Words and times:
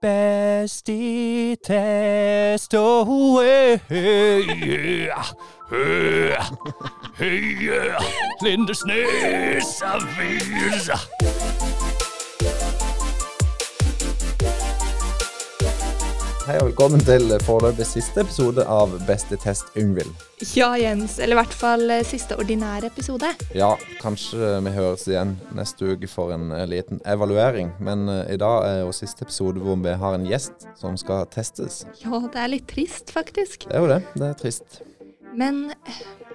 Best 0.00 0.88
i 0.88 1.56
test 1.64 2.74
og 2.74 3.06
yeah, 3.44 3.80
yeah, 7.20 8.02
Lindesnes 8.42 9.82
avis. 9.82 10.90
Hei 16.48 16.54
og 16.62 16.70
velkommen 16.70 17.02
til 17.04 17.28
foreløpig 17.44 17.84
siste 17.84 18.22
episode 18.24 18.62
av 18.72 18.94
Beste 19.04 19.36
test 19.36 19.66
Yngvild. 19.76 20.08
Ja, 20.56 20.70
Jens. 20.80 21.18
Eller 21.20 21.36
i 21.36 21.38
hvert 21.42 21.52
fall 21.52 21.82
eh, 21.92 22.00
siste 22.08 22.38
ordinære 22.40 22.88
episode. 22.88 23.28
Ja, 23.52 23.74
kanskje 24.00 24.54
vi 24.64 24.70
høres 24.72 25.02
igjen 25.10 25.34
neste 25.52 25.90
uke 25.92 26.08
for 26.08 26.32
en 26.32 26.46
eh, 26.56 26.64
liten 26.70 27.02
evaluering. 27.04 27.74
Men 27.84 28.08
eh, 28.08 28.32
i 28.32 28.38
dag 28.40 28.64
er 28.64 28.78
jo 28.80 28.94
siste 28.96 29.26
episode 29.26 29.60
hvor 29.60 29.76
vi 29.84 29.92
har 30.00 30.16
en 30.16 30.24
gjest 30.24 30.64
som 30.80 30.96
skal 30.96 31.26
testes. 31.28 31.82
Ja, 32.00 32.22
det 32.32 32.40
er 32.40 32.48
litt 32.54 32.64
trist, 32.70 33.12
faktisk. 33.12 33.66
Det 33.68 33.76
er 33.76 33.84
jo 33.84 33.90
det. 33.90 33.98
Det 34.14 34.30
er 34.30 34.38
trist. 34.40 34.78
Men 35.36 35.66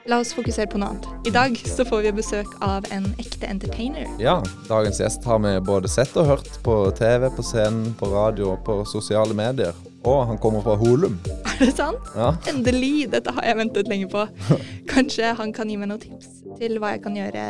la 0.06 0.20
oss 0.22 0.36
fokusere 0.38 0.70
på 0.70 0.78
noe 0.78 0.92
annet. 0.94 1.08
I 1.26 1.34
dag 1.34 1.58
så 1.58 1.88
får 1.90 2.04
vi 2.06 2.12
besøk 2.20 2.54
av 2.62 2.86
en 2.94 3.08
ekte 3.18 3.50
entertainer. 3.50 4.06
Ja, 4.22 4.36
dagens 4.70 5.02
gjest 5.02 5.26
har 5.26 5.42
vi 5.42 5.56
både 5.66 5.90
sett 5.90 6.14
og 6.22 6.30
hørt 6.36 6.54
på 6.62 6.78
TV, 7.02 7.32
på 7.34 7.48
scenen, 7.50 7.96
på 7.98 8.12
radio 8.14 8.52
og 8.52 8.62
på 8.70 8.78
sosiale 8.94 9.34
medier. 9.34 9.74
Og 10.04 10.26
han 10.28 10.38
kommer 10.44 10.60
fra 10.66 10.74
Holum. 10.76 11.14
Er 11.54 11.62
det 11.70 11.76
sant? 11.78 12.10
Ja, 12.18 12.34
Endelig! 12.52 13.06
Dette 13.14 13.32
har 13.32 13.46
jeg 13.48 13.56
ventet 13.62 13.88
lenge 13.88 14.10
på. 14.12 14.26
Kanskje 14.92 15.30
han 15.38 15.54
kan 15.56 15.70
gi 15.72 15.78
meg 15.80 15.88
noen 15.94 16.02
tips 16.02 16.42
til 16.60 16.76
hva 16.82 16.92
jeg 16.94 17.02
kan 17.06 17.16
gjøre 17.18 17.44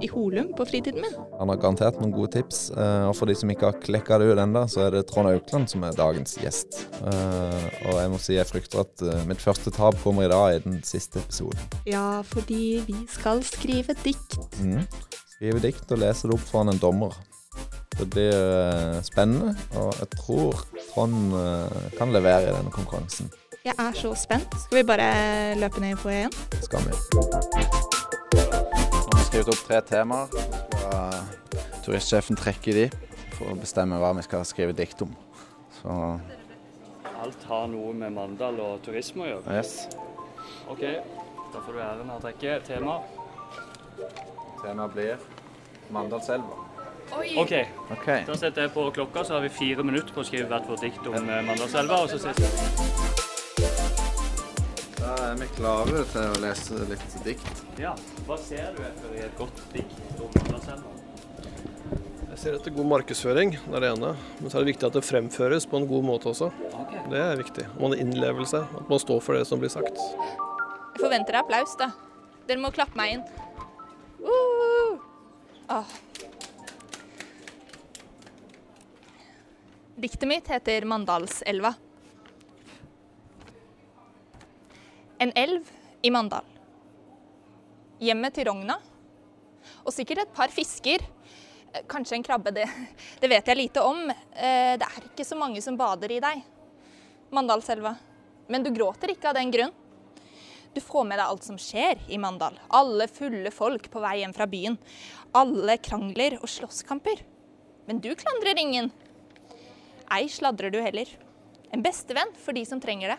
i 0.00 0.08
Holum 0.12 0.52
på 0.56 0.64
fritiden 0.70 1.02
min? 1.02 1.16
Han 1.40 1.50
har 1.50 1.58
garantert 1.60 1.98
noen 2.00 2.12
gode 2.14 2.30
tips. 2.38 2.60
eh, 2.72 3.08
Og 3.10 3.16
for 3.18 3.26
de 3.28 3.34
som 3.36 3.50
ikke 3.52 3.66
har 3.72 3.80
klekka 3.82 4.20
det 4.22 4.30
ut 4.30 4.38
ennå, 4.44 4.62
så 4.70 4.86
er 4.86 4.94
det 4.94 5.02
Trond 5.10 5.28
Aukland 5.32 5.66
som 5.72 5.82
er 5.88 5.96
dagens 5.98 6.36
gjest. 6.40 6.78
Eh, 7.02 7.66
Og 7.90 7.98
jeg 7.98 8.12
må 8.14 8.20
si 8.22 8.36
jeg 8.38 8.46
frykter 8.48 8.84
at 8.84 9.04
eh, 9.10 9.24
mitt 9.28 9.42
første 9.42 9.72
tap 9.74 9.98
kommer 10.04 10.28
i 10.28 10.30
dag 10.32 10.56
i 10.60 10.62
den 10.68 10.78
siste 10.86 11.18
episoden. 11.24 11.58
Ja, 11.90 12.20
fordi 12.22 12.84
vi 12.86 13.00
skal 13.12 13.42
skrive 13.44 13.98
dikt. 14.04 14.38
Mm. 14.62 14.86
Skrive 15.34 15.60
dikt 15.66 15.90
og 15.90 16.00
lese 16.04 16.28
det 16.30 16.36
opp 16.38 16.46
foran 16.48 16.70
en 16.72 16.80
dommer. 16.80 17.18
Det 18.00 18.06
blir 18.08 18.32
eh, 18.32 19.02
spennende, 19.04 19.52
og 19.76 19.90
jeg 19.98 20.08
tror 20.16 20.62
Trond 20.94 21.34
eh, 21.36 21.90
kan 21.98 22.12
levere 22.14 22.48
i 22.48 22.54
denne 22.54 22.72
konkurransen. 22.72 23.28
Jeg 23.64 23.74
er 23.76 23.92
så 23.92 24.14
spent. 24.16 24.54
Skal 24.62 24.78
vi 24.78 24.84
bare 24.88 25.08
løpe 25.60 25.82
ned 25.84 25.92
i 25.92 25.98
foajeen? 26.00 26.32
Skal 26.64 26.86
vi. 26.86 26.94
Nå 27.12 27.26
har 29.04 29.18
vi 29.18 29.26
skrevet 29.26 29.52
opp 29.52 29.64
tre 29.66 29.82
temaer. 29.84 30.32
Skal 30.32 31.82
turistsjefen 31.84 32.40
trekke 32.40 32.76
de 32.76 32.86
for 33.34 33.52
å 33.52 33.58
bestemme 33.60 34.00
hva 34.00 34.14
vi 34.16 34.24
skal 34.24 34.46
skrive 34.48 34.72
dikt 34.76 35.04
om. 35.04 35.12
Så 35.80 35.96
Alt 37.20 37.44
har 37.50 37.68
noe 37.68 37.92
med 37.92 38.16
Mandal 38.16 38.56
og 38.64 38.80
turisme 38.86 39.26
å 39.26 39.28
gjøre. 39.28 39.58
yes. 39.58 39.90
OK, 40.72 40.86
da 41.52 41.60
får 41.66 41.76
du 41.76 41.82
æren 41.84 42.08
av 42.08 42.16
å 42.16 42.24
trekke 42.24 42.56
tema. 42.64 42.96
Temaet 44.64 44.96
blir 44.96 45.28
Mandalselva. 45.92 46.69
OK, 47.10 47.52
OK. 47.90 48.06
da 48.26 48.36
setter 48.38 48.66
jeg 48.66 48.72
på 48.74 48.84
klokka, 48.94 49.24
så 49.26 49.34
har 49.34 49.42
vi 49.42 49.50
fire 49.52 49.82
minutter 49.86 50.14
på 50.14 50.22
å 50.22 50.26
skrive 50.26 50.46
hvert 50.50 50.68
vårt 50.70 50.84
dikt 50.84 51.06
om 51.10 51.18
eh, 51.18 51.42
Mandalselva. 51.46 52.04
Og 52.04 52.12
så 52.12 52.20
ses 52.22 52.36
Da 55.00 55.14
er 55.26 55.38
vi 55.40 55.48
klare 55.56 56.04
til 56.12 56.26
å 56.28 56.40
lese 56.44 56.84
litt 56.90 57.16
dikt. 57.26 57.62
Ja, 57.82 57.96
hva 58.28 58.38
ser 58.38 58.70
du 58.76 58.82
etter 58.86 59.16
i 59.16 59.24
et 59.26 59.34
godt 59.38 59.62
dikt 59.74 60.20
om 60.22 60.30
Mandalselva? 60.38 60.96
Jeg 62.30 62.38
ser 62.44 62.56
etter 62.60 62.72
god 62.76 62.86
markedsføring, 62.92 63.56
det 63.58 63.74
er 63.74 63.84
det 63.84 63.88
ene. 63.96 64.12
Men 64.38 64.52
så 64.52 64.60
er 64.60 64.62
det 64.62 64.70
viktig 64.70 64.86
at 64.86 64.94
det 64.96 65.02
fremføres 65.02 65.66
på 65.68 65.80
en 65.80 65.88
god 65.90 66.06
måte 66.06 66.30
også. 66.30 66.52
Okay. 66.84 67.02
Det 67.10 67.24
er 67.24 67.40
viktig. 67.40 67.64
Og 67.74 67.82
man 67.82 67.96
har 67.96 68.04
innlevelse. 68.04 68.62
At 68.80 68.92
man 68.92 69.02
står 69.02 69.18
for 69.26 69.36
det 69.36 69.48
som 69.50 69.60
blir 69.60 69.72
sagt. 69.72 69.98
Jeg 69.98 71.02
forventer 71.02 71.40
applaus, 71.40 71.74
da. 71.80 71.90
Dere 72.46 72.62
må 72.62 72.70
klappe 72.74 72.96
meg 73.00 73.18
inn. 73.18 73.26
Uh! 74.22 74.94
Åh. 75.74 75.98
Diktet 80.00 80.28
mitt 80.28 80.46
heter 80.48 80.84
Mandalselva. 80.88 81.74
En 85.18 85.32
elv 85.36 85.66
i 86.02 86.10
Mandal. 86.10 86.46
Hjemmet 88.00 88.32
til 88.38 88.48
rogna. 88.48 88.78
Og 89.84 89.92
sikkert 89.92 90.22
et 90.22 90.32
par 90.32 90.48
fisker. 90.54 91.04
Eh, 91.74 91.82
Kanskje 91.90 92.16
en 92.16 92.24
krabbe, 92.24 92.52
det, 92.56 92.64
det 93.20 93.28
vet 93.28 93.50
jeg 93.52 93.58
lite 93.60 93.84
om. 93.84 94.06
Eh, 94.08 94.78
Det 94.80 94.88
er 94.88 95.10
ikke 95.10 95.26
så 95.28 95.36
mange 95.36 95.60
som 95.60 95.76
bader 95.76 96.16
i 96.16 96.22
deg. 96.24 96.40
Mandalselva. 97.36 97.92
Men 98.48 98.64
du 98.64 98.72
gråter 98.72 99.12
ikke 99.12 99.34
av 99.34 99.36
den 99.36 99.52
grunn. 99.52 99.76
Du 100.72 100.80
får 100.80 101.04
med 101.04 101.18
deg 101.20 101.26
alt 101.26 101.44
som 101.44 101.60
skjer 101.60 102.00
i 102.08 102.16
Mandal. 102.22 102.56
Alle 102.72 103.04
fulle 103.10 103.52
folk 103.52 103.90
på 103.92 104.00
vei 104.00 104.22
hjem 104.22 104.32
fra 104.32 104.48
byen. 104.48 104.80
Alle 105.36 105.76
krangler 105.82 106.38
og 106.40 106.48
slåsskamper. 106.48 107.20
Men 107.84 108.00
du 108.00 108.14
klandrer 108.16 108.56
ingen. 108.64 108.88
Ei 110.10 110.26
sladrer 110.28 110.72
du 110.74 110.80
heller. 110.82 111.06
En 111.70 111.82
bestevenn 111.82 112.32
for 112.42 112.56
de 112.56 112.64
som 112.66 112.80
trenger 112.82 113.14
det. 113.14 113.18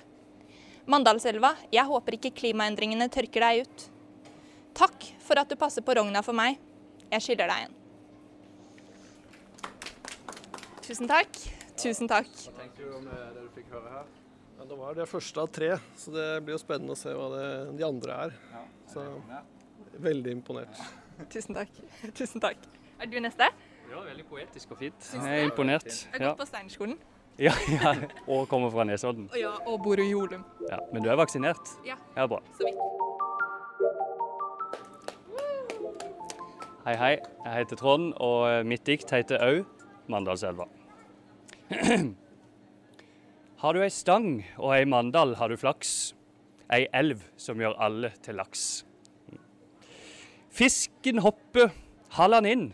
Mandalselva, 0.92 1.54
jeg 1.72 1.88
håper 1.88 2.18
ikke 2.18 2.34
klimaendringene 2.42 3.08
tørker 3.14 3.46
deg 3.46 3.64
ut. 3.64 3.86
Takk 4.76 5.06
for 5.24 5.40
at 5.40 5.52
du 5.52 5.56
passer 5.60 5.86
på 5.86 5.96
rogna 5.96 6.24
for 6.26 6.36
meg. 6.36 6.60
Jeg 7.12 7.24
skylder 7.28 7.52
deg 7.52 7.68
en. 7.68 7.78
Tusen 10.82 11.08
takk. 11.08 11.38
Tusen 11.80 12.10
takk. 12.12 12.28
tenker 12.58 12.90
du 12.90 12.98
om 12.98 13.08
det 13.08 13.22
du 13.38 13.46
fikk 13.56 13.72
høre 13.72 13.94
her? 13.94 14.10
Ja, 14.58 14.68
det 14.68 14.78
var 14.78 14.98
det 14.98 15.08
første 15.10 15.42
av 15.42 15.50
tre, 15.50 15.72
så 15.98 16.12
det 16.14 16.26
blir 16.46 16.58
jo 16.58 16.62
spennende 16.62 16.94
å 16.94 17.00
se 17.00 17.14
hva 17.16 17.30
det, 17.34 17.48
de 17.80 17.86
andre 17.88 18.18
er. 18.28 18.36
Så 18.92 19.06
veldig 20.04 20.36
imponert. 20.36 20.82
Tusen 21.32 21.56
takk. 21.56 21.80
Tusen 22.20 22.44
takk. 22.44 22.68
Er 23.02 23.10
du 23.10 23.18
neste? 23.24 23.48
Ja, 23.92 24.00
veldig 24.06 24.24
poetisk 24.24 24.70
og 24.72 24.78
fint. 24.80 25.08
Jeg 25.12 25.40
er 25.42 25.50
imponert. 25.50 25.84
Jeg 25.84 26.14
har 26.14 26.30
gått 26.30 26.38
på 26.40 26.46
Steinerskolen. 26.48 26.94
ja, 27.48 27.52
ja. 27.74 27.92
Og 28.24 28.46
kommer 28.48 28.72
fra 28.72 28.86
Nesodden. 28.88 29.26
Og, 29.28 29.36
ja, 29.36 29.52
og 29.68 29.82
bor 29.84 30.00
i 30.00 30.06
Holum. 30.14 30.46
Ja, 30.70 30.78
men 30.94 31.04
du 31.04 31.10
er 31.12 31.20
vaksinert? 31.20 31.74
Ja. 31.84 31.98
Ja, 32.16 32.24
bra. 32.32 32.40
Så 32.56 32.64
vidt. 32.70 32.80
Hei, 36.86 36.96
hei. 37.04 37.12
Jeg 37.20 37.58
heter 37.58 37.82
Trond, 37.84 38.14
og 38.16 38.66
mitt 38.66 38.88
dikt 38.88 39.12
heter 39.12 39.44
Au 39.44 39.60
Mandalselva. 40.08 40.72
har 43.62 43.76
du 43.76 43.84
ei 43.84 43.92
stang 43.92 44.46
og 44.56 44.72
ei 44.80 44.88
mandal, 44.88 45.36
har 45.36 45.52
du 45.52 45.60
flaks. 45.60 46.16
Ei 46.72 46.88
elv 46.96 47.28
som 47.36 47.60
gjør 47.60 47.76
alle 47.76 48.16
til 48.24 48.40
laks. 48.40 48.86
Fisken 50.48 51.20
hopper, 51.28 51.76
hall 52.16 52.40
han 52.40 52.48
inn. 52.48 52.72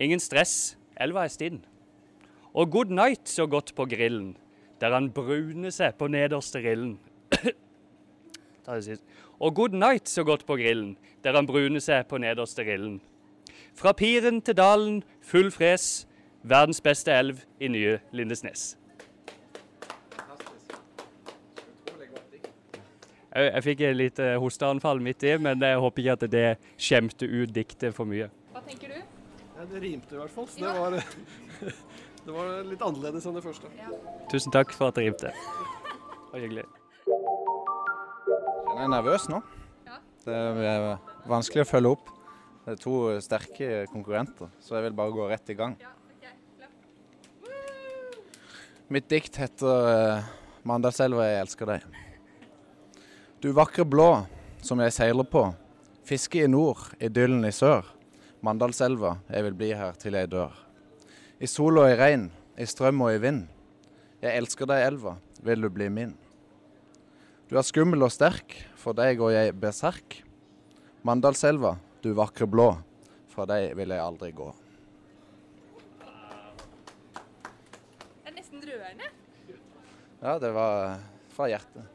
Ingen 0.00 0.20
stress, 0.20 0.76
elva 0.96 1.26
er 1.26 1.32
stinn. 1.32 1.60
Og 2.54 2.70
good 2.70 2.92
night 2.92 3.28
så 3.28 3.46
godt 3.46 3.74
på 3.76 3.84
grillen, 3.88 4.36
der 4.80 4.92
han 4.92 5.10
bruner 5.12 5.72
seg 5.72 5.96
på 5.98 6.08
nederste 6.12 6.60
rillen. 6.64 6.98
Ta 8.64 8.76
det 8.76 8.84
sist. 8.84 9.04
Og 9.40 9.54
good 9.54 9.72
night 9.76 10.08
så 10.08 10.24
godt 10.24 10.46
på 10.46 10.56
grillen, 10.56 10.96
der 11.24 11.36
han 11.36 11.46
bruner 11.46 11.80
seg 11.80 12.06
på 12.08 12.20
nederste 12.20 12.64
rillen. 12.66 13.00
Fra 13.74 13.92
piren 13.92 14.42
til 14.42 14.56
dalen, 14.56 15.02
full 15.20 15.50
fres. 15.50 16.06
Verdens 16.42 16.80
beste 16.82 17.12
elv 17.14 17.44
i 17.60 17.68
nye 17.70 17.98
Lindesnes. 18.10 18.76
Jeg, 23.32 23.52
jeg 23.54 23.62
fikk 23.64 23.80
et 23.86 23.96
lite 23.96 24.26
hosteanfall 24.42 25.00
midt 25.00 25.22
i, 25.22 25.36
men 25.40 25.62
jeg 25.62 25.78
håper 25.78 26.02
ikke 26.02 26.18
at 26.18 26.26
det 26.32 26.48
skjemte 26.76 27.28
ut 27.30 27.54
diktet 27.54 27.94
for 27.96 28.10
mye. 28.10 28.26
Hva 28.52 28.60
tenker 28.66 28.90
du? 28.90 29.11
Ja, 29.62 29.66
det 29.70 29.80
rimte 29.80 30.16
i 30.16 30.18
hvert 30.18 30.32
fall, 30.34 30.46
så 30.50 30.58
det 30.58 30.70
var, 30.74 30.94
det 32.26 32.32
var 32.34 32.48
litt 32.66 32.80
annerledes 32.82 33.28
enn 33.30 33.36
det 33.36 33.44
første. 33.44 33.68
Tusen 34.32 34.50
takk 34.50 34.72
for 34.74 34.90
at 34.90 34.96
det 34.98 35.04
rimte. 35.04 35.30
Det 35.30 36.32
var 36.32 36.42
hyggelig. 36.42 36.64
Jeg 38.72 38.80
er 38.82 38.90
nervøs 38.90 39.28
nå. 39.30 39.38
Det 40.24 40.40
er 40.66 40.88
vanskelig 41.30 41.62
å 41.62 41.68
følge 41.70 41.94
opp. 41.94 42.10
Det 42.64 42.74
er 42.74 42.82
to 42.82 42.96
sterke 43.22 43.70
konkurrenter, 43.92 44.50
så 44.58 44.80
jeg 44.80 44.88
vil 44.88 44.98
bare 44.98 45.14
gå 45.14 45.30
rett 45.30 45.54
i 45.54 45.58
gang. 45.62 45.78
Mitt 48.90 49.06
dikt 49.14 49.38
heter 49.38 49.90
eh, 49.94 50.30
'Mandalselva, 50.66 51.30
jeg 51.30 51.46
elsker 51.46 51.70
deg'. 51.70 51.90
Du 53.38 53.52
vakre 53.54 53.86
blå 53.86 54.26
som 54.58 54.82
jeg 54.82 54.98
seiler 54.98 55.22
på, 55.22 55.52
fiske 56.02 56.42
i 56.42 56.50
nord, 56.50 56.88
idyllen 56.98 57.46
i 57.46 57.54
sør. 57.54 57.86
Mandalselva, 58.42 59.20
jeg 59.30 59.44
vil 59.46 59.54
bli 59.54 59.68
her 59.78 59.94
til 60.02 60.16
jeg 60.18 60.26
dør. 60.32 60.50
I 61.38 61.46
sol 61.46 61.78
og 61.78 61.86
i 61.86 61.94
regn, 61.94 62.24
i 62.58 62.66
strøm 62.66 63.04
og 63.06 63.14
i 63.14 63.20
vind. 63.22 63.44
Jeg 64.22 64.34
elsker 64.40 64.66
deg, 64.66 64.82
elva, 64.88 65.12
vil 65.46 65.62
du 65.62 65.68
bli 65.70 65.86
min? 65.94 66.16
Du 67.46 67.54
er 67.54 67.62
skummel 67.62 68.02
og 68.02 68.10
sterk, 68.10 68.56
for 68.74 68.98
deg 68.98 69.20
går 69.20 69.30
jeg 69.36 69.54
berserk. 69.62 70.18
Mandalselva, 71.06 71.76
du 72.02 72.10
vakre 72.18 72.50
blå, 72.50 72.68
fra 73.30 73.46
deg 73.46 73.76
vil 73.78 73.94
jeg 73.94 74.02
aldri 74.02 74.32
gå. 74.34 74.50
Det 78.22 78.30
er 78.30 78.36
nesten 78.40 78.58
rørende. 78.66 79.10
Ja, 80.22 80.38
det 80.42 80.50
var 80.54 80.98
fra 81.34 81.50
hjertet. 81.50 81.86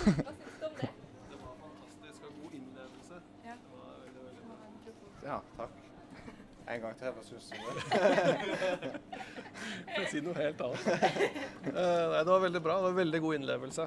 Hva 0.00 0.32
syns 0.32 0.56
du 0.60 0.64
om 0.68 0.76
det? 0.80 0.92
Fantastisk 1.30 2.24
og 2.24 2.32
god 2.40 2.56
innlevelse. 2.56 3.20
Ja. 3.44 3.56
Det 3.60 3.76
var 3.76 3.92
veldig, 4.06 4.24
veldig 4.24 4.42
bra. 4.48 5.28
Ja, 5.28 5.38
takk. 5.58 5.74
En 6.70 6.78
gang 6.84 6.94
til, 7.00 7.10
hva 7.10 7.22
syns 7.26 7.48
du? 7.50 7.56
det? 7.58 7.62
Får 9.90 10.04
jeg 10.04 10.10
si 10.12 10.20
noe 10.22 10.36
helt 10.38 10.60
annet? 10.62 10.84
Eh, 11.66 11.72
nei, 11.74 12.20
det 12.20 12.30
var 12.30 12.44
veldig 12.44 12.62
bra. 12.62 12.76
Det 12.78 12.86
var 12.86 12.98
veldig 13.00 13.20
god 13.24 13.38
innlevelse. 13.40 13.86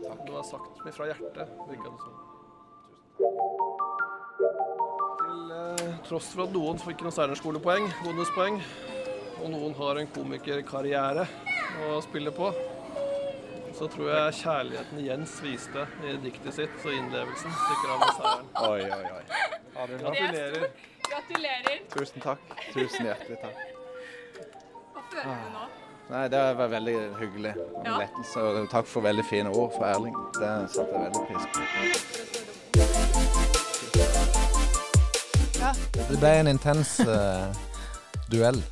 Takk. 0.00 0.24
Det 0.24 0.32
var 0.34 0.46
sagt 0.48 0.80
med 0.86 0.96
fra 0.96 1.06
hjertet, 1.12 1.52
virka 1.68 1.92
det 1.92 2.00
som. 2.02 2.14
Til 5.20 5.54
eh, 5.60 5.84
tross 6.08 6.32
for 6.34 6.46
at 6.48 6.54
noen 6.56 6.82
fikk 6.82 7.06
noen 7.06 7.14
steinerskolepoeng, 7.14 7.86
bonuspoeng, 8.02 8.58
og 9.38 9.46
noen 9.54 9.78
har 9.78 10.02
en 10.02 10.10
komikerkarriere 10.18 11.24
å 11.86 12.00
spille 12.02 12.34
på, 12.34 12.50
så 13.78 13.86
tror 13.94 14.10
jeg 14.10 14.38
kjærligheten 14.40 15.04
Jens 15.06 15.36
viste 15.44 15.86
i 16.02 16.16
diktet 16.24 16.56
sitt 16.56 16.78
og 16.82 16.94
innlevelsen 16.98 17.58
stikker 17.62 17.94
av 17.94 17.98
med 18.02 18.14
seieren. 18.18 18.46
Oi, 18.66 18.82
oi, 18.90 19.04
oi. 19.14 19.24
Gratulerer. 20.02 20.64
Gratulerer. 21.10 21.78
Tusen 21.98 22.20
takk. 22.22 22.38
Tusen 22.74 23.06
hjertelig 23.08 23.38
takk. 23.42 23.58
Hva 24.94 25.00
føler 25.12 25.34
du 25.44 25.50
nå? 25.56 25.64
Nei, 26.08 26.24
Det 26.32 26.40
var 26.56 26.68
veldig 26.72 26.96
hyggelig. 27.20 27.52
En 27.52 27.86
Ja. 27.86 27.98
lettelse. 27.98 28.40
Og 28.40 28.70
takk 28.70 28.86
for 28.86 29.00
veldig 29.04 29.24
fine 29.30 29.48
ord 29.50 29.72
fra 29.78 29.90
Erling. 29.94 30.14
Det 30.40 30.70
satte 30.70 30.92
jeg 30.92 31.00
veldig 31.04 31.22
pris 31.28 31.44
på. 31.52 31.60
Det 36.08 36.18
ble 36.18 36.30
en 36.40 36.46
intens 36.48 37.00
uh, 37.00 37.48
duell. 38.32 38.62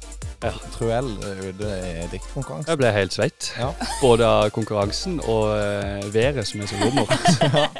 Ja. 0.44 0.50
Truell 0.76 1.08
ute 1.48 1.68
i 1.88 2.06
diktkonkurransen. 2.12 2.68
Jeg 2.70 2.78
ble 2.78 2.90
helt 2.92 3.12
sveit. 3.16 3.48
Ja. 3.58 3.70
Både 4.02 4.26
av 4.28 4.50
konkurransen 4.54 5.18
og 5.24 5.48
uh, 5.56 6.14
været 6.14 6.46
som 6.48 6.60
er 6.60 6.66
så 6.70 6.76
lummert. 6.80 7.10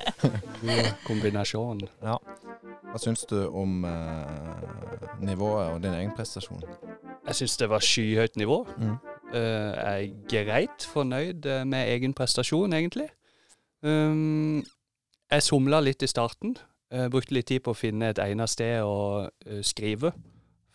God 0.67 0.89
kombinasjon. 1.07 1.81
Hva 2.97 3.03
syns 3.03 3.27
du 3.29 3.37
om 3.53 3.83
eh, 3.85 4.61
nivået 5.21 5.75
og 5.75 5.83
din 5.85 5.93
egen 5.93 6.15
prestasjon? 6.17 6.63
Jeg 7.27 7.37
syns 7.37 7.57
det 7.61 7.67
var 7.69 7.85
skyhøyt 7.85 8.39
nivå. 8.41 8.63
Mm. 8.79 8.95
Eh, 9.37 10.07
jeg 10.33 10.39
er 10.41 10.47
greit 10.49 10.87
fornøyd 10.89 11.45
eh, 11.45 11.67
med 11.69 11.91
egen 11.93 12.15
prestasjon, 12.17 12.73
egentlig. 12.73 13.11
Um, 13.85 14.65
jeg 15.29 15.45
somla 15.45 15.83
litt 15.85 16.01
i 16.01 16.09
starten. 16.09 16.57
Jeg 16.89 17.13
brukte 17.13 17.37
litt 17.37 17.51
tid 17.53 17.67
på 17.67 17.75
å 17.75 17.77
finne 17.77 18.15
et 18.15 18.23
egnet 18.25 18.55
sted 18.55 18.81
å 18.81 19.27
eh, 19.45 19.61
skrive. 19.61 20.15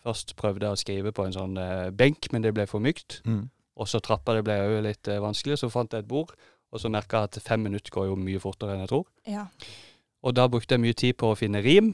Først 0.06 0.36
prøvde 0.38 0.68
jeg 0.68 0.78
å 0.78 0.82
skrive 0.84 1.14
på 1.16 1.26
en 1.26 1.34
sånn 1.34 1.58
eh, 1.58 1.90
benk, 1.90 2.30
men 2.30 2.46
det 2.46 2.54
ble 2.54 2.68
for 2.70 2.86
mykt. 2.86 3.18
Mm. 3.26 3.48
Og 3.82 3.90
så 3.90 3.98
trappa 3.98 4.38
det 4.38 4.46
ble 4.46 4.60
òg 4.68 4.76
litt 4.86 5.10
eh, 5.10 5.18
vanskelig. 5.26 5.58
Så 5.58 5.72
fant 5.74 5.90
jeg 5.90 6.06
et 6.06 6.12
bord, 6.14 6.30
og 6.70 6.86
så 6.86 6.86
merka 6.86 7.24
jeg 7.24 7.32
at 7.32 7.42
fem 7.50 7.66
minutter 7.66 7.90
går 7.98 8.12
jo 8.12 8.22
mye 8.30 8.46
fortere 8.46 8.78
enn 8.78 8.86
jeg 8.86 8.94
tror. 8.94 9.10
Ja. 9.26 9.48
Og 10.22 10.38
da 10.38 10.46
brukte 10.46 10.78
jeg 10.78 10.86
mye 10.86 10.94
tid 10.94 11.18
på 11.18 11.32
å 11.32 11.38
finne 11.38 11.66
rim, 11.66 11.90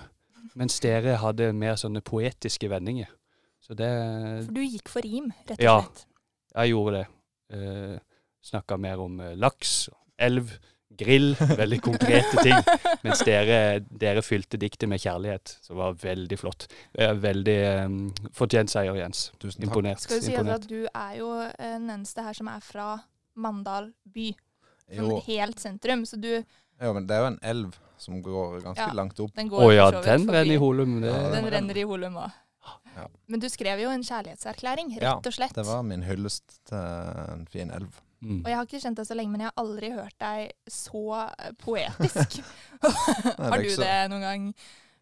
mens 0.58 0.78
dere 0.82 1.16
hadde 1.22 1.52
mer 1.56 1.76
sånne 1.78 2.02
poetiske 2.04 2.68
vendinger. 2.72 3.10
Så 3.62 3.76
det 3.78 3.88
For 4.46 4.54
du 4.56 4.62
gikk 4.64 4.88
for 4.90 5.04
rim, 5.06 5.30
rett 5.46 5.58
og 5.58 5.64
Ja. 5.64 5.76
slett. 5.84 6.04
Jeg 6.56 6.72
gjorde 6.74 6.98
det. 6.98 7.06
Eh, 7.54 7.98
Snakka 8.48 8.78
mer 8.80 9.00
om 9.02 9.18
eh, 9.20 9.34
laks, 9.36 9.88
elv, 10.18 10.52
grill. 10.98 11.34
Veldig 11.36 11.78
konkrete 11.84 12.42
ting. 12.42 12.54
Mens 13.04 13.20
dere, 13.26 13.80
dere 13.90 14.22
fylte 14.24 14.56
diktet 14.58 14.88
med 14.88 15.02
kjærlighet, 15.02 15.56
som 15.62 15.76
var 15.78 15.94
veldig 16.00 16.38
flott. 16.40 16.66
Er 16.98 17.18
veldig 17.22 17.56
um, 17.84 17.98
fortjent 18.34 18.72
seier, 18.72 18.96
Jens. 18.98 19.28
Tusen 19.38 19.60
takk. 19.60 19.68
Imponert. 19.68 20.00
Skal 20.02 20.22
du 20.22 20.26
si 20.26 20.32
imponert. 20.32 20.64
at 20.64 20.70
du 20.70 20.86
er 20.88 21.12
jo 21.20 21.28
eh, 21.44 21.74
den 21.76 21.90
eneste 21.98 22.24
her 22.24 22.38
som 22.38 22.48
er 22.50 22.64
fra 22.64 22.88
Mandal 23.38 23.92
by. 24.14 24.30
Sånn 24.88 25.12
Jo, 25.12 25.20
helt 25.28 25.60
sentrum. 25.62 26.06
Så 26.08 26.16
du 26.22 26.30
jo, 26.80 26.92
men 26.94 27.06
det 27.06 27.16
er 27.16 27.20
jo 27.20 27.26
en 27.26 27.38
elv 27.42 27.78
som 27.98 28.22
går 28.22 28.60
ganske 28.62 28.86
Ja. 28.86 28.92
langt 28.94 29.18
opp. 29.20 29.32
Den 29.34 29.48
Å 29.50 29.56
går 29.58 29.74
ja, 29.74 29.90
så 29.90 29.96
vidt 29.96 30.04
den 30.04 30.20
forbi. 30.26 30.32
renner 30.38 30.54
i 30.54 30.58
Holum. 30.62 31.00
Det, 31.00 31.08
Ja, 31.10 31.22
Den 31.30 31.44
den 31.44 31.52
renner 31.52 31.76
i 31.76 31.82
Holum 31.82 32.14
òg. 32.16 32.32
Ja. 32.96 33.06
Men 33.28 33.40
du 33.40 33.48
skrev 33.48 33.80
jo 33.80 33.88
en 33.90 34.02
kjærlighetserklæring, 34.02 34.92
rett 35.00 35.26
og 35.26 35.32
slett. 35.32 35.54
Det 35.54 35.64
var 35.66 35.82
min 35.82 36.02
hyllest 36.02 36.60
til 36.66 36.76
en 36.78 37.46
fin 37.50 37.70
elv. 37.70 37.88
mm. 38.22 38.40
Og 38.44 38.48
jeg 38.50 38.56
har 38.56 38.64
ikke 38.66 38.80
kjent 38.82 38.96
deg 38.96 39.06
så 39.06 39.14
lenge, 39.14 39.30
men 39.30 39.40
jeg 39.40 39.50
har 39.54 39.64
aldri 39.64 39.90
hørt 39.92 40.14
deg 40.18 40.52
så 40.68 41.28
eh, 41.38 41.52
poetisk. 41.58 42.42
det 42.82 43.36
har 43.38 43.52
er 43.52 43.62
du 43.62 43.68
ikke 43.68 43.76
så- 43.76 43.82
det 43.84 44.10
noen 44.10 44.20
gang? 44.20 44.54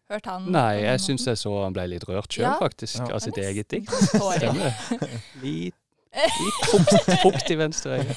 Hørt 0.09 0.25
han 0.25 0.45
Nei, 0.51 0.73
jeg 0.85 0.99
syns 1.03 1.25
jeg 1.27 1.35
så 1.35 1.51
han 1.63 1.73
ble 1.73 1.83
litt 1.87 2.05
rørt 2.07 2.29
sjøl, 2.31 2.45
Ja. 2.47 2.57
faktisk, 2.61 2.99
Ja. 3.09 3.15
av 3.15 3.19
sitt 3.19 3.35
eget 3.37 3.67
dikt. 3.67 3.89
Stemmer. 3.91 4.71
Litt, 5.43 5.75
litt 6.15 6.61
fukt, 6.71 7.11
fukt 7.21 7.51
i 7.51 7.55
venstre 7.59 7.97
øye. 7.99 8.15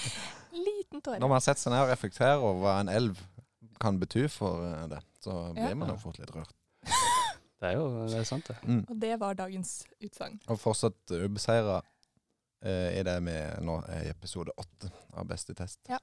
Liten 0.54 1.00
tåre. 1.02 1.18
Når 1.18 1.28
man 1.28 1.40
setter 1.40 1.60
seg 1.64 1.72
ned 1.72 1.82
og 1.82 1.90
reflekterer 1.90 2.38
over 2.38 2.60
hva 2.62 2.80
en 2.80 2.88
elv 2.88 3.18
kan 3.81 3.99
bety 4.00 4.27
for 4.32 4.65
eh, 4.67 4.87
det, 4.93 5.00
så 5.25 5.35
Ja. 5.56 5.67
blir 5.67 5.75
man 5.81 5.88
jo 5.93 5.97
fort 6.00 6.19
litt 6.21 6.31
rørt. 6.35 6.53
Det 7.61 7.69
er 7.69 7.75
jo 7.77 8.06
det 8.09 8.19
er 8.23 8.25
sant, 8.25 8.47
det. 8.49 8.56
Mm. 8.65 8.85
Og 8.88 9.00
det 9.00 9.17
var 9.21 9.35
dagens 9.37 9.85
utsagn. 10.00 10.38
Og 10.49 10.59
fortsatt 10.61 11.12
ubeseira 11.12 11.82
eh, 12.65 12.99
i 13.00 13.03
det 13.05 13.19
vi 13.27 13.35
nå 13.67 13.75
er 13.88 14.06
i 14.06 14.12
episode 14.12 14.55
åtte 14.56 14.88
av 15.12 15.27
Best 15.29 15.50
i 15.53 15.55
test. 15.59 15.81
Ja. 15.88 15.99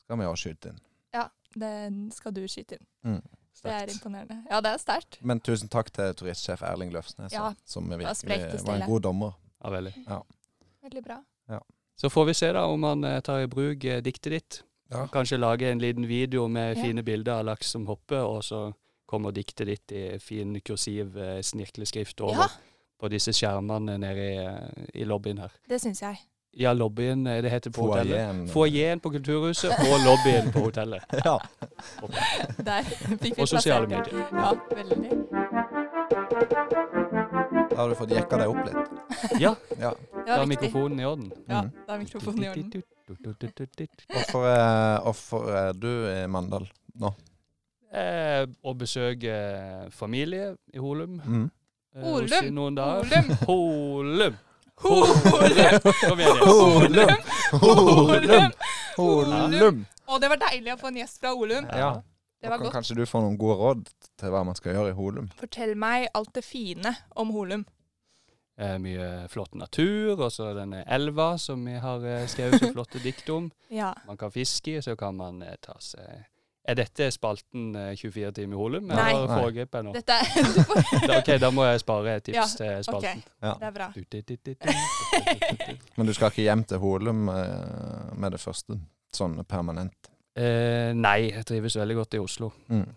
Skal 0.00 0.18
vi 0.18 0.24
også 0.24 0.48
skyte 0.48 0.72
inn. 0.72 0.78
Ja, 1.12 1.26
den 1.54 2.06
skal 2.12 2.32
du 2.32 2.46
skyte 2.48 2.78
inn. 2.78 2.86
Mm. 3.04 3.20
Det 3.62 3.72
er 3.74 3.90
imponerende. 3.90 4.38
Ja, 4.48 4.60
det 4.64 4.70
er 4.70 4.78
sterkt. 4.80 5.18
Men 5.20 5.40
tusen 5.44 5.68
takk 5.68 5.90
til 5.92 6.14
turistsjef 6.14 6.62
Erling 6.62 6.92
Løfsnes, 6.94 7.32
Ja, 7.34 7.50
som 7.66 7.88
virkelig 7.90 8.62
var 8.64 8.78
en 8.78 8.86
god 8.88 9.02
dommer. 9.02 9.34
Ja, 9.58 9.70
veldig. 9.74 9.92
Veldig 10.86 11.04
bra. 11.04 11.18
Så 11.98 12.06
får 12.10 12.24
vi 12.28 12.34
se 12.38 12.52
da 12.54 12.62
om 12.70 12.82
han 12.86 13.02
eh, 13.04 13.20
tar 13.26 13.40
i 13.42 13.48
bruk 13.50 13.84
eh, 13.84 13.98
diktet 14.00 14.30
ditt. 14.32 14.58
Ja. 14.90 15.06
Kanskje 15.12 15.36
lage 15.38 15.70
en 15.70 15.78
liten 15.78 16.06
video 16.08 16.46
med 16.48 16.76
Ja. 16.76 16.82
fine 16.82 17.02
bilder 17.02 17.32
av 17.32 17.44
laks 17.44 17.70
som 17.70 17.86
hopper, 17.86 18.22
og 18.24 18.42
så 18.44 18.72
kommer 19.06 19.30
diktet 19.32 19.66
ditt 19.66 19.92
i 19.92 20.18
fin 20.18 20.60
kursiv 20.60 21.16
eh, 21.18 21.42
snirkleskrift 21.42 22.20
over 22.20 22.34
Ja, 22.34 22.46
på 23.00 23.08
disse 23.08 23.32
skjermene 23.32 23.98
nede 23.98 24.24
i, 24.32 24.36
eh, 24.36 24.84
i 24.94 25.04
lobbyen 25.04 25.38
her. 25.38 25.50
det 25.68 25.80
syns 25.80 26.00
jeg. 26.02 26.16
Ja, 26.58 26.72
lobbyen 26.72 27.26
eh, 27.26 27.42
det 27.42 27.50
heter 27.50 27.70
på 27.70 27.82
hotellet. 27.90 28.50
Foajeen. 28.50 29.00
På 29.00 29.10
Kulturhuset 29.10 29.70
og 29.70 29.98
lobbyen 30.04 30.52
på 30.52 30.60
hotellet. 30.60 31.04
Ja. 31.24 31.38
Der 32.64 32.82
fikk 32.82 33.36
vi 33.36 33.42
Og 33.42 33.48
sosiale 33.48 33.86
medier. 33.86 34.24
Ja, 34.32 34.52
veldig. 34.74 35.10
Da 37.70 37.76
har 37.76 37.88
du 37.88 37.94
fått 37.94 38.10
jekka 38.10 38.38
deg 38.40 38.48
opp 38.48 38.64
litt. 38.66 39.40
Ja, 39.40 39.54
Ja. 39.78 39.92
Da 40.26 40.42
er 40.42 40.46
mikrofonen 40.46 41.00
i 41.00 41.04
orden. 41.08 41.32
Ja, 41.48 41.62
da 41.86 41.94
er 41.94 41.98
mikrofonen 42.02 42.44
i 42.44 42.48
orden. 42.48 42.82
Hvorfor, 44.12 44.46
er- 44.50 45.00
hvorfor 45.04 45.48
er 45.54 45.72
du 45.78 45.88
i 46.10 46.26
Mandal 46.30 46.66
nå? 47.00 47.12
Eh, 47.88 48.44
å 48.68 48.74
besøke 48.76 49.32
familie 49.96 50.50
i 50.74 50.78
Holum. 50.82 51.16
Mm. 51.24 51.46
Eh, 51.96 52.02
Holum. 52.04 52.50
Noen 52.54 52.76
dager. 52.76 53.30
Holum. 53.48 54.36
Holum! 54.84 55.14
Holum! 55.18 55.82
Kom 56.04 56.20
igjen, 56.20 56.36
Jens. 56.44 57.30
Holum! 57.62 58.52
Holum! 58.98 59.80
Og 60.08 60.20
det 60.22 60.28
var 60.30 60.38
deilig 60.44 60.74
å 60.76 60.78
få 60.80 60.92
en 60.92 61.00
gjest 61.00 61.18
fra 61.22 61.32
Holum. 61.34 61.66
Ja. 61.74 61.88
Det 62.38 62.52
var 62.52 62.60
godt. 62.62 62.70
kanskje 62.76 62.94
du 62.94 63.02
får 63.08 63.24
noen 63.24 63.34
gode 63.40 63.56
råd 63.58 63.80
til 64.20 64.30
hva 64.30 64.44
man 64.46 64.54
skal 64.54 64.76
gjøre 64.76 64.92
i 64.92 64.94
Holum? 64.94 65.26
Fortell 65.40 65.72
meg 65.74 66.06
alt 66.14 66.30
det 66.36 66.44
fine 66.46 66.92
om 67.18 67.32
Holum. 67.34 67.64
Eh, 68.58 68.74
mye 68.82 69.28
flott 69.30 69.54
natur, 69.54 70.16
og 70.18 70.32
så 70.34 70.48
denne 70.56 70.80
elva 70.90 71.36
som 71.38 71.60
vi 71.62 71.76
har 71.78 72.02
eh, 72.02 72.24
skrevet 72.26 72.58
så 72.58 72.72
flotte 72.74 72.98
dikt 73.04 73.28
om. 73.30 73.46
Ja. 73.70 73.92
Man 74.08 74.16
kan 74.16 74.32
fiske, 74.32 74.80
så 74.82 74.96
kan 74.96 75.14
man 75.14 75.42
eh, 75.44 75.54
ta 75.60 75.74
seg 75.78 76.24
Er 76.68 76.74
dette 76.80 77.10
spalten 77.12 77.76
eh, 77.76 77.92
24 77.94 78.32
timer 78.34 78.56
i 78.56 78.58
Holum? 78.58 78.88
Nei. 78.88 79.10
Eller 79.12 79.28
foregrep 79.30 79.76
jeg 79.78 79.86
nå? 79.86 79.92
Dette 79.94 80.16
er 80.16 80.50
Da, 81.08 81.18
OK, 81.20 81.30
da 81.38 81.50
må 81.54 81.68
jeg 81.68 81.84
spare 81.84 82.16
et 82.18 82.26
tips 82.26 82.38
Ja, 82.40 82.46
til 82.58 82.84
spalten. 82.88 83.22
Det 83.44 83.68
er 83.70 83.74
bra. 83.76 83.90
Du, 83.94 84.00
du, 84.02 84.18
du, 84.26 84.34
du, 84.34 84.54
du, 84.56 84.70
du. 84.72 85.90
Men 86.00 86.10
du 86.10 86.14
skal 86.16 86.32
ikke 86.32 86.48
hjem 86.48 86.64
til 86.72 86.82
Holum 86.82 87.28
med 87.28 88.32
det 88.34 88.40
første, 88.42 88.80
sånn 89.14 89.38
permanent? 89.46 90.10
Eh, 90.38 90.90
nei, 90.98 91.28
jeg 91.30 91.46
trives 91.46 91.76
veldig 91.78 91.96
godt 92.00 92.18
i 92.18 92.24
Oslo. 92.24 92.50
Mm. 92.72 92.88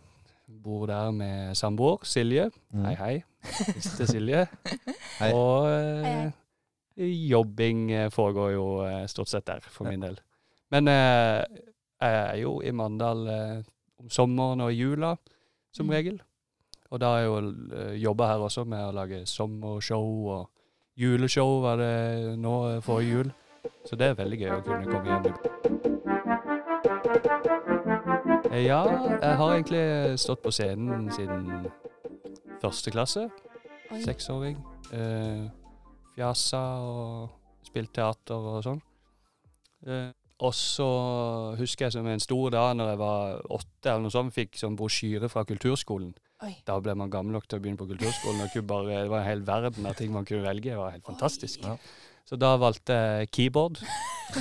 Bor 0.59 0.85
der 0.87 1.11
med 1.11 1.55
samboer, 1.55 1.97
Silje. 2.03 2.51
Mm. 2.73 2.83
Hei, 2.85 2.95
hei. 2.95 3.23
Siste 3.79 4.07
Silje. 4.07 4.47
Hei. 5.21 5.31
Og 5.33 5.65
Hei, 5.67 6.25
eh, 6.97 7.29
jobbing 7.29 7.91
eh, 7.91 8.09
foregår 8.11 8.51
jo 8.53 8.65
eh, 8.85 9.05
stort 9.07 9.29
sett 9.29 9.47
der, 9.47 9.59
for 9.69 9.85
min 9.89 10.01
del. 10.01 10.19
Men 10.71 10.87
eh, 10.87 11.43
jeg 12.01 12.17
er 12.21 12.35
jo 12.41 12.59
i 12.61 12.71
Mandal 12.71 13.27
eh, 13.27 13.63
om 14.01 14.09
sommeren 14.09 14.61
og 14.65 14.73
i 14.73 14.75
jula, 14.81 15.15
som 15.73 15.85
Mm. 15.85 15.91
regel. 15.95 16.21
Og 16.91 16.99
da 16.99 17.05
har 17.13 17.19
jeg 17.19 17.27
jo 17.27 17.37
eh, 17.77 17.93
jobba 18.03 18.27
her 18.27 18.39
også 18.43 18.65
med 18.67 18.85
å 18.89 18.91
lage 18.91 19.25
sommershow 19.25 20.27
og 20.35 20.49
juleshow 20.99 21.61
var 21.63 21.77
det 21.79 22.37
nå 22.37 22.81
forrige 22.81 23.11
jul. 23.15 23.31
Så 23.87 23.95
det 23.95 24.07
er 24.11 24.13
veldig 24.19 24.39
gøy 24.41 24.51
å 24.57 24.61
kunne 24.65 24.85
komme 24.91 25.09
hjem. 25.09 25.33
Eh, 28.51 28.65
Ja, 28.65 28.83
jeg 29.21 29.37
har 29.37 29.53
egentlig 29.53 30.19
stått 30.19 30.41
på 30.43 30.51
scenen 30.51 31.09
siden 31.15 31.67
første 32.61 32.91
klasse. 32.91 33.29
Seksåring. 34.03 34.57
Eh, 34.93 35.47
fjasa 36.15 36.59
og 36.83 37.29
spilt 37.63 37.93
teater 37.95 38.35
og 38.35 38.63
sånn. 38.65 38.81
Eh, 39.87 40.11
og 40.41 40.53
så 40.57 40.89
husker 41.59 41.85
jeg 41.85 41.95
som 41.95 42.07
en 42.07 42.19
stor 42.19 42.49
dag 42.51 42.75
når 42.75 42.91
jeg 42.91 42.99
var 43.01 43.41
åtte, 43.57 43.85
eller 43.85 44.05
noe 44.07 44.13
sånt, 44.13 44.33
fikk 44.33 44.57
sånn 44.57 44.75
brosjyre 44.75 45.29
fra 45.29 45.43
kulturskolen. 45.45 46.13
Oi. 46.41 46.55
Da 46.65 46.79
ble 46.81 46.95
man 46.97 47.11
gammel 47.13 47.37
nok 47.37 47.45
til 47.47 47.59
å 47.59 47.61
begynne 47.61 47.77
på 47.77 47.87
kulturskolen. 47.91 48.41
Og 48.41 48.53
kunne 48.53 48.67
bare, 48.67 49.03
det 49.03 49.11
var 49.13 49.21
en 49.21 49.29
hel 49.29 49.43
verden 49.45 49.85
av 49.85 49.95
ting 49.99 50.11
man 50.11 50.25
kunne 50.25 50.47
velge. 50.47 50.71
Det 50.73 50.79
var 50.79 50.95
helt 50.95 51.05
fantastisk. 51.05 51.61
Ja. 51.63 51.75
Så 52.25 52.39
da 52.41 52.55
valgte 52.57 52.97
jeg 52.97 53.29
keyboard. 53.31 53.83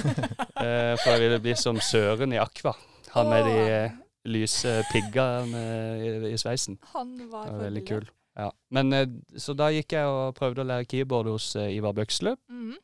eh, 0.64 0.96
for 0.96 1.10
jeg 1.12 1.20
ville 1.26 1.42
bli 1.44 1.54
som 1.58 1.76
Søren 1.84 2.32
i 2.32 2.40
Aqua. 2.40 2.72
Han 3.10 3.28
med 3.28 3.44
de 3.44 3.58
eh, 3.58 3.92
lyse 4.30 4.72
piggene 4.92 5.60
i, 5.98 6.32
i 6.32 6.38
sveisen. 6.38 6.78
Han 6.94 7.16
var 7.30 7.48
var 7.50 7.62
veldig 7.64 7.84
kul. 7.88 8.08
Ja. 8.38 8.50
Men, 8.70 8.92
eh, 8.92 9.08
så 9.36 9.54
da 9.58 9.70
gikk 9.74 9.96
jeg 9.96 10.06
og 10.06 10.36
prøvde 10.38 10.62
å 10.62 10.68
lære 10.68 10.88
keyboard 10.90 11.30
hos 11.32 11.54
eh, 11.58 11.72
Ivar 11.76 11.96
Bøksle. 11.96 12.36
Mm. 12.50 12.76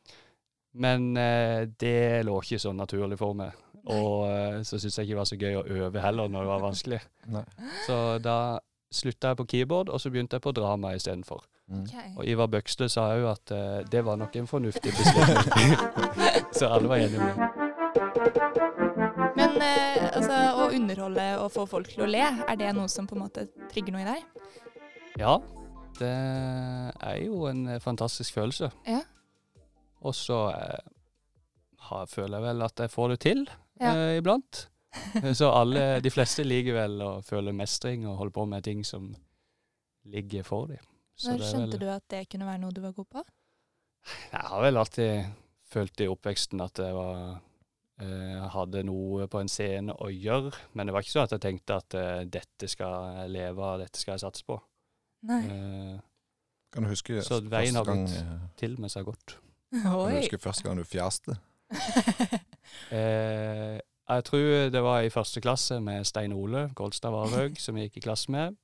Men 0.77 1.05
det 1.81 2.21
lå 2.27 2.33
ikke 2.43 2.59
så 2.61 2.69
naturlig 2.75 3.15
for 3.17 3.33
meg. 3.33 3.55
Og 3.89 4.27
så 4.67 4.77
syntes 4.77 4.99
jeg 4.99 5.07
ikke 5.07 5.15
det 5.15 5.17
var 5.17 5.29
så 5.29 5.37
gøy 5.39 5.55
å 5.57 5.63
øve 5.87 6.03
heller 6.03 6.29
når 6.29 6.43
det 6.43 6.51
var 6.51 6.61
vanskelig. 6.61 6.99
Nei. 7.33 7.41
Så 7.87 7.97
da 8.21 8.35
slutta 8.93 9.31
jeg 9.31 9.39
på 9.39 9.47
keyboard, 9.55 9.89
og 9.89 10.03
så 10.03 10.11
begynte 10.13 10.37
jeg 10.37 10.45
på 10.45 10.53
drama 10.53 10.91
istedenfor. 10.93 11.47
Mm. 11.71 11.81
Ok. 11.81 11.95
Og 12.19 12.29
Ivar 12.29 12.51
Bøksle 12.53 12.91
sa 12.93 13.07
òg 13.15 13.25
at 13.31 13.55
det 13.89 14.05
var 14.05 14.21
nok 14.21 14.37
en 14.37 14.51
fornuftig 14.51 14.93
beslutning. 14.99 15.73
så 16.59 16.69
alle 16.69 16.93
var 16.93 17.01
enige 17.07 17.25
om 17.25 17.41
det. 17.41 17.66
Men 19.37 19.57
eh, 19.61 20.07
altså, 20.17 20.37
å 20.57 20.67
underholde 20.73 21.25
og 21.43 21.51
få 21.53 21.65
folk 21.69 21.91
til 21.93 22.05
å 22.05 22.09
le, 22.09 22.23
er 22.47 22.57
det 22.59 22.71
noe 22.77 22.89
som 22.91 23.07
på 23.09 23.15
en 23.17 23.23
måte 23.25 23.45
trigger 23.71 23.93
noe 23.95 24.03
i 24.03 24.07
deg? 24.09 24.47
Ja, 25.21 25.35
det 25.99 26.11
er 26.13 27.19
jo 27.23 27.45
en 27.49 27.63
fantastisk 27.83 28.37
følelse. 28.37 28.71
Ja. 28.89 29.01
Og 30.05 30.13
så 30.17 30.39
eh, 30.53 30.89
har, 31.89 32.09
føler 32.11 32.37
jeg 32.39 32.47
vel 32.49 32.65
at 32.67 32.83
jeg 32.85 32.93
får 32.93 33.13
det 33.15 33.19
til 33.27 33.45
Ja. 33.81 33.93
eh, 33.93 34.17
iblant. 34.19 34.65
så 35.37 35.51
alle, 35.53 35.99
de 36.01 36.09
fleste 36.13 36.45
liker 36.45 36.73
vel 36.77 37.01
å 37.05 37.09
føle 37.25 37.53
mestring 37.53 38.05
og 38.09 38.17
holde 38.21 38.33
på 38.37 38.45
med 38.49 38.63
ting 38.65 38.83
som 38.87 39.11
ligger 40.07 40.45
for 40.47 40.69
dem. 40.71 40.81
Så 41.17 41.33
Når 41.33 41.43
skjønte 41.49 41.77
vel, 41.77 41.81
du 41.81 41.89
at 41.91 42.05
det 42.13 42.23
kunne 42.31 42.47
være 42.47 42.61
noe 42.61 42.73
du 42.73 42.81
var 42.81 42.93
god 42.95 43.09
på? 43.17 43.23
Jeg 44.31 44.41
har 44.47 44.61
vel 44.63 44.79
alltid 44.79 45.29
følt 45.67 46.01
i 46.05 46.07
oppveksten 46.07 46.61
at 46.63 46.79
jeg 46.79 46.93
var 46.95 47.39
hadde 48.53 48.83
noe 48.85 49.25
på 49.31 49.39
en 49.41 49.49
scene 49.49 49.93
å 49.93 50.09
gjøre, 50.13 50.51
men 50.77 50.85
det 50.85 50.93
var 50.93 51.01
ikke 51.01 51.15
sånn 51.15 51.25
at 51.25 51.31
jeg 51.33 51.41
tenkte 51.47 51.77
at 51.81 51.95
uh, 51.97 52.19
dette 52.29 52.69
skal 52.69 53.21
jeg 53.23 53.31
leve 53.33 53.63
av, 53.65 53.79
dette 53.81 53.97
skal 53.97 54.13
jeg 54.13 54.21
satse 54.21 54.45
på. 54.45 54.59
Nei. 55.25 55.41
Uh, 55.49 55.97
Kan 56.73 56.85
du 56.85 56.91
huske 56.91 57.23
Så 57.25 57.39
veien 57.41 57.73
første 57.73 57.89
gått 57.89 58.13
gang, 58.13 58.51
til 58.59 58.75
mens 58.75 58.83
med 58.83 58.93
seg 58.93 59.07
godt. 59.07 59.37
kan 59.71 59.95
du 59.97 60.17
huske 60.19 60.37
første 60.43 60.67
gang 60.67 60.77
du 60.77 60.85
fjaste? 60.85 61.39
uh, 62.93 63.79
jeg 64.13 64.23
tror 64.29 64.69
det 64.71 64.83
var 64.83 65.01
i 65.01 65.09
første 65.09 65.41
klasse 65.41 65.79
med 65.83 66.05
Stein 66.05 66.37
Ole 66.37 66.67
Kolstad 66.77 67.11
Varhaug, 67.15 67.57
som 67.59 67.77
jeg 67.79 67.89
gikk 67.89 68.03
i 68.03 68.05
klasse 68.11 68.31
med. 68.31 68.55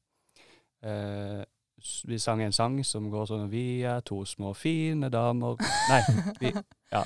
Eh, 0.84 1.44
vi 2.08 2.20
sang 2.20 2.42
en 2.44 2.52
sang 2.56 2.76
som 2.84 3.06
går 3.12 3.28
sånn 3.30 3.46
Vi 3.52 3.84
er 3.88 4.02
to 4.04 4.18
små 4.28 4.52
fine 4.56 5.08
damer 5.12 5.56
Nei, 5.90 6.02
vi 6.42 6.52
Ja. 6.92 7.06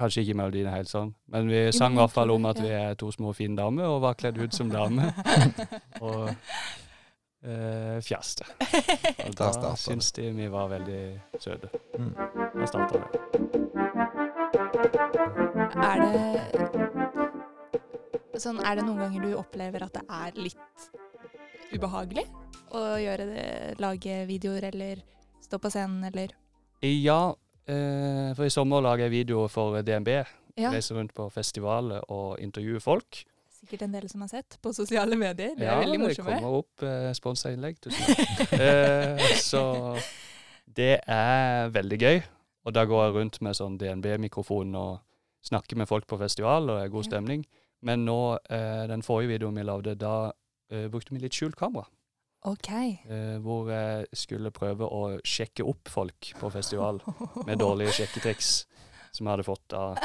Kanskje 0.00 0.22
ikke 0.24 0.36
melodien 0.40 0.68
er 0.70 0.78
helt 0.78 0.88
sånn, 0.88 1.10
men 1.28 1.50
vi 1.52 1.58
sang 1.76 1.92
i 1.92 2.00
hvert 2.00 2.14
fall 2.14 2.30
om 2.32 2.46
at 2.48 2.60
vi 2.62 2.70
er 2.72 2.94
to 2.96 3.10
små 3.12 3.34
fine 3.36 3.58
damer, 3.58 3.84
og 3.84 4.00
var 4.06 4.16
kledd 4.16 4.38
ut 4.40 4.56
som 4.56 4.70
dame. 4.76 5.10
Og 6.06 6.30
eh, 7.44 7.98
fjaste. 8.04 8.48
Og 9.28 9.36
da 9.36 9.74
syns 9.76 10.08
de 10.16 10.30
vi 10.36 10.48
var 10.52 10.70
veldig 10.72 11.02
søte. 11.36 11.68
Mm. 11.98 12.14
Da 12.56 12.66
starta 12.70 12.94
det. 12.96 13.08
Er 15.80 15.96
det 16.00 16.70
sånn, 18.40 18.60
er 18.64 18.78
det 18.78 18.86
noen 18.86 19.02
ganger 19.04 19.20
du 19.26 19.36
opplever 19.36 19.84
at 19.84 19.94
det 19.98 20.04
er 20.08 20.40
litt 20.48 20.88
ubehagelig 21.74 22.24
å 22.76 22.80
gjøre 23.02 23.26
det, 23.28 23.46
lage 23.82 24.24
videoer 24.28 24.70
eller 24.70 25.02
stå 25.44 25.58
på 25.60 25.70
scenen 25.72 26.04
eller 26.08 26.32
Ja, 26.86 27.34
eh, 27.66 28.30
for 28.36 28.44
i 28.46 28.52
sommer 28.52 28.80
lager 28.84 29.04
jeg 29.08 29.10
video 29.10 29.46
for 29.48 29.80
DNB. 29.82 30.08
Ja, 30.60 30.70
Reiser 30.74 30.96
rundt 30.98 31.14
på 31.16 31.28
festivaler 31.32 32.02
og 32.10 32.40
intervjuer 32.42 32.80
folk. 32.84 33.24
sikkert 33.60 33.82
en 33.82 33.92
del 33.92 34.08
som 34.08 34.20
har 34.24 34.28
sett 34.28 34.56
på 34.62 34.72
sosiale 34.74 35.16
medier. 35.16 35.54
Det 35.56 35.66
er 35.68 35.82
ja, 35.84 35.92
det 36.08 36.16
kommer 36.18 36.56
opp 36.58 36.82
eh, 36.82 37.12
sponsa 37.16 37.52
innlegg. 37.52 37.78
Tusen 37.80 38.02
takk. 38.16 38.52
eh, 38.58 39.34
så 39.36 39.62
det 40.66 41.00
er 41.06 41.68
veldig 41.74 41.98
gøy. 42.00 42.20
Og 42.66 42.74
da 42.76 42.84
går 42.84 43.04
jeg 43.06 43.14
rundt 43.16 43.38
med 43.44 43.56
sånn 43.56 43.78
DNB-mikrofon 43.80 44.74
og 44.76 44.98
snakker 45.46 45.78
med 45.80 45.88
folk 45.88 46.04
på 46.06 46.18
festival, 46.20 46.68
og 46.68 46.76
det 46.76 46.84
er 46.88 46.92
god 46.92 47.06
stemning. 47.08 47.44
Men 47.82 48.04
nå, 48.04 48.18
eh, 48.52 48.84
den 48.90 49.02
forrige 49.06 49.32
videoen 49.38 49.56
vi 49.56 49.64
lagde, 49.64 49.94
da 49.96 50.32
eh, 50.70 50.88
brukte 50.92 51.14
vi 51.14 51.22
litt 51.22 51.36
skjult 51.36 51.56
kamera. 51.56 51.86
OK. 52.48 52.70
Eh, 52.72 53.36
hvor 53.44 53.68
jeg 53.68 54.06
skulle 54.16 54.52
prøve 54.54 54.86
å 54.88 55.02
sjekke 55.26 55.66
opp 55.68 55.90
folk 55.92 56.30
på 56.40 56.50
festival 56.54 57.00
med 57.46 57.60
dårlige 57.60 57.98
sjekketriks 57.98 58.52
som 59.12 59.26
jeg 59.26 59.34
hadde 59.34 59.46
fått 59.48 59.74
av 59.76 59.98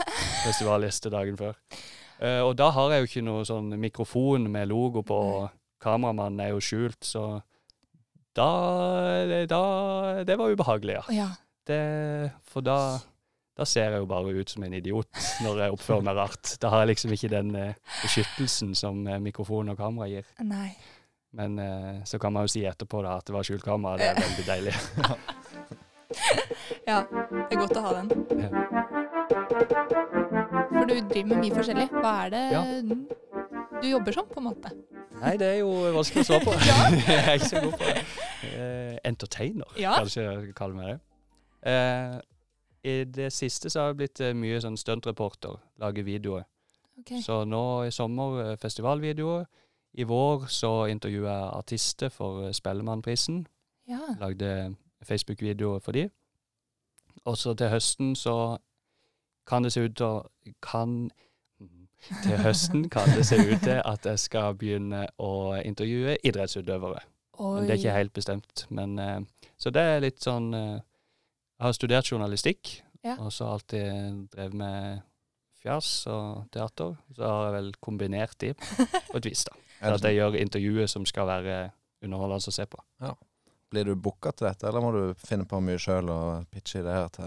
festivalgjester 0.44 1.14
dagen 1.14 1.38
før. 1.40 1.56
Eh, 2.20 2.42
og 2.42 2.56
da 2.60 2.72
har 2.76 2.92
jeg 2.94 3.04
jo 3.04 3.10
ikke 3.12 3.26
noe 3.28 3.48
sånn 3.48 3.74
mikrofon 3.80 4.50
med 4.52 4.70
logo 4.72 5.04
på, 5.06 5.20
og 5.40 5.50
kameramannen 5.84 6.42
er 6.44 6.54
jo 6.56 6.64
skjult, 6.64 7.02
så 7.06 7.26
da, 8.36 8.48
da 9.48 9.60
Det 10.28 10.36
var 10.36 10.52
ubehagelig, 10.52 10.98
ja. 10.98 11.04
Ja. 11.16 11.28
Det, 11.66 11.80
for 12.52 12.66
da, 12.66 12.98
da 13.56 13.66
ser 13.66 13.94
jeg 13.94 14.04
jo 14.04 14.10
bare 14.10 14.34
ut 14.36 14.52
som 14.52 14.66
en 14.68 14.76
idiot 14.76 15.08
når 15.46 15.62
jeg 15.64 15.76
oppfører 15.78 16.04
meg 16.06 16.20
rart. 16.20 16.52
Da 16.62 16.70
har 16.74 16.84
jeg 16.84 16.92
liksom 16.92 17.16
ikke 17.16 17.32
den 17.32 17.56
eh, 17.56 17.78
beskyttelsen 18.04 18.76
som 18.78 19.06
eh, 19.08 19.22
mikrofon 19.24 19.72
og 19.72 19.80
kamera 19.80 20.10
gir. 20.12 20.28
Nei. 20.44 20.74
Men 21.36 21.60
eh, 21.60 22.04
så 22.08 22.20
kan 22.22 22.32
man 22.34 22.46
jo 22.48 22.54
si 22.56 22.62
etterpå 22.68 23.02
da 23.04 23.18
at 23.20 23.28
det 23.28 23.34
var 23.36 23.44
skjult 23.48 23.64
kamera. 23.66 23.98
Det 24.00 24.08
er 24.12 24.22
veldig 24.24 24.46
deilig. 24.52 24.76
Ja, 26.86 27.00
det 27.10 27.50
er 27.50 27.58
godt 27.60 27.78
å 27.80 27.82
ha 27.82 27.92
den. 27.98 28.10
For 30.70 30.86
du 30.88 30.94
driver 31.10 31.30
med 31.32 31.40
mye 31.42 31.56
forskjellig. 31.56 31.88
Hva 31.96 32.12
er 32.28 32.30
det 32.36 32.44
Ja. 32.54 32.62
du 33.82 33.88
jobber 33.90 34.14
som, 34.14 34.28
på 34.30 34.40
en 34.40 34.46
måte? 34.52 34.72
Nei, 35.20 35.34
det 35.42 35.48
er 35.50 35.58
jo 35.64 35.72
vanskelig 35.96 36.22
å 36.22 36.28
svare 36.30 36.46
på. 36.46 36.54
jeg 37.10 37.18
er 37.26 37.34
ikke 37.40 37.50
så 37.50 37.64
god 37.66 37.76
på 37.82 37.90
det. 37.90 38.06
Eh, 38.54 38.96
entertainer, 39.10 39.74
Ja. 39.82 39.96
kanskje 39.98 40.24
jeg 40.28 40.42
skal 40.46 40.54
kalle 40.62 40.76
meg 40.78 40.88
det. 40.94 41.00
Eh, 41.74 42.16
I 42.86 42.96
det 43.10 43.32
siste 43.34 43.70
så 43.74 43.80
har 43.82 43.88
jeg 43.94 43.98
blitt 44.04 44.22
mye 44.38 44.62
sånn 44.62 44.78
stuntreporter, 44.78 45.58
lage 45.82 46.06
videoer. 46.06 46.46
Okay. 47.02 47.20
Så 47.26 47.42
nå 47.50 47.64
i 47.88 47.92
sommer 47.92 48.56
festivalvideoer. 48.62 49.46
I 49.98 50.04
vår 50.04 50.46
så 50.52 50.86
intervjua 50.92 51.32
jeg 51.32 51.52
artister 51.58 52.10
for 52.12 52.48
eh, 52.48 52.54
Spellemannprisen. 52.54 53.46
Ja. 53.88 54.00
Lagde 54.20 54.76
Facebook-videoer 55.04 55.80
for 55.80 55.92
de. 55.96 56.10
Og 57.26 57.38
så 57.38 57.54
til 57.58 57.70
høsten 57.72 58.16
så 58.16 58.58
kan 59.48 59.64
det 59.64 59.72
se 59.74 59.86
ut 59.86 59.96
til 59.96 60.54
kan, 60.62 61.10
Til 62.24 62.38
høsten 62.44 62.90
kan 62.90 63.08
det 63.16 63.24
se 63.26 63.38
ut 63.40 63.62
til 63.64 63.80
at 63.86 64.06
jeg 64.06 64.20
skal 64.20 64.54
begynne 64.60 65.06
å 65.18 65.56
intervjue 65.66 66.18
idrettsutøvere. 66.28 67.00
Oi. 67.40 67.62
Det 67.66 67.70
er 67.74 67.80
ikke 67.80 67.96
helt 67.98 68.14
bestemt. 68.14 68.66
Men, 68.70 69.00
eh, 69.00 69.20
så 69.58 69.72
det 69.74 69.82
er 69.82 70.04
litt 70.04 70.22
sånn 70.24 70.52
eh, 70.54 70.80
Jeg 71.56 71.66
har 71.66 71.72
studert 71.78 72.12
journalistikk, 72.12 72.82
Ja. 73.06 73.16
og 73.22 73.32
så 73.32 73.46
har 73.46 73.54
alltid 73.60 74.28
drevet 74.34 74.54
med 74.60 75.02
fjas 75.64 76.08
og 76.12 76.48
teater. 76.52 76.96
Så 77.16 77.24
har 77.24 77.46
jeg 77.46 77.54
vel 77.54 77.74
kombinert 77.80 78.36
de 78.42 78.54
på 78.58 79.18
et 79.22 79.26
vis, 79.30 79.44
da. 79.48 79.54
Er 79.82 79.96
At 79.96 80.06
jeg 80.08 80.16
gjør 80.18 80.38
intervjuer 80.40 80.88
som 80.88 81.06
skal 81.06 81.28
være 81.28 81.56
underholdende 82.04 82.52
å 82.52 82.56
se 82.56 82.66
på. 82.66 82.80
blir 83.70 83.84
du 83.90 83.96
booka 83.96 84.32
til 84.32 84.48
dette, 84.48 84.68
eller 84.68 84.82
må 84.82 84.92
du 84.94 85.14
finne 85.20 85.46
på 85.50 85.60
mye 85.60 85.80
sjøl 85.82 86.10
og 86.10 86.46
pitche 86.54 86.80
ideer 86.80 87.10
til 87.12 87.26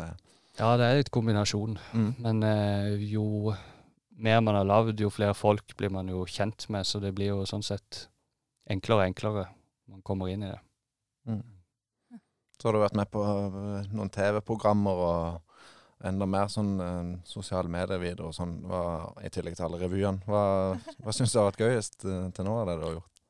Ja, 0.58 0.76
det 0.76 0.86
er 0.86 0.96
litt 0.96 1.10
kombinasjon. 1.10 1.78
mm. 1.92 2.14
Men 2.24 2.42
eh, 2.42 3.10
jo 3.10 3.54
mer 4.18 4.40
man 4.40 4.56
har 4.58 4.64
lagd, 4.64 5.00
jo 5.00 5.10
flere 5.10 5.34
folk 5.34 5.76
blir 5.76 5.90
man 5.90 6.08
jo 6.08 6.24
kjent 6.26 6.68
med, 6.68 6.86
så 6.86 7.00
det 7.02 7.12
blir 7.14 7.34
jo 7.34 7.44
sånn 7.46 7.62
sett 7.62 8.08
enklere 8.70 9.02
og 9.02 9.06
enklere 9.10 9.44
man 9.88 10.02
kommer 10.02 10.28
inn 10.32 10.42
i 10.42 10.50
det. 10.50 10.60
Mm. 11.28 11.44
Så 12.58 12.68
har 12.68 12.74
du 12.74 12.80
vært 12.82 12.96
med 12.98 13.10
på 13.12 13.22
eh, 13.22 13.92
noen 13.92 14.10
TV-programmer 14.10 15.04
og 15.04 15.47
enda 16.04 16.26
mer 16.30 16.46
sånn 16.52 16.72
eh, 16.80 17.12
sosiale 17.26 17.68
medier-videoer 17.72 18.28
og 18.30 18.34
sånn, 18.36 18.56
hva, 18.68 18.82
i 19.24 19.30
tillegg 19.34 19.56
til 19.58 19.66
alle 19.66 19.80
revyene. 19.80 20.22
Hva, 20.28 20.42
hva 21.02 21.14
syns 21.14 21.32
du 21.34 21.40
har 21.40 21.48
vært 21.50 21.62
gøyest 21.64 22.04
eh, 22.06 22.28
til 22.36 22.46
nå 22.46 22.54
av 22.60 22.66
det 22.70 22.76
du 22.78 22.84
har 22.86 22.96
gjort? 22.98 23.22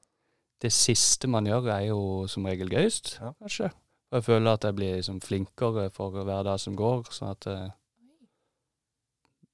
Det 0.61 0.73
siste 0.75 1.29
man 1.31 1.47
gjør, 1.47 1.69
er 1.71 1.85
jo 1.89 2.01
som 2.29 2.47
regel 2.51 2.69
gøyest, 2.73 3.15
Ja. 3.23 3.33
kanskje. 3.41 3.71
Og 4.11 4.17
jeg 4.19 4.25
føler 4.25 4.57
at 4.57 4.65
jeg 4.65 4.75
blir 4.75 4.95
liksom 4.97 5.21
flinkere 5.21 5.91
for 5.93 6.11
hver 6.17 6.43
dag 6.47 6.59
som 6.61 6.75
går, 6.77 7.09
sånn 7.13 7.31
at 7.35 7.47
eh, 7.53 7.69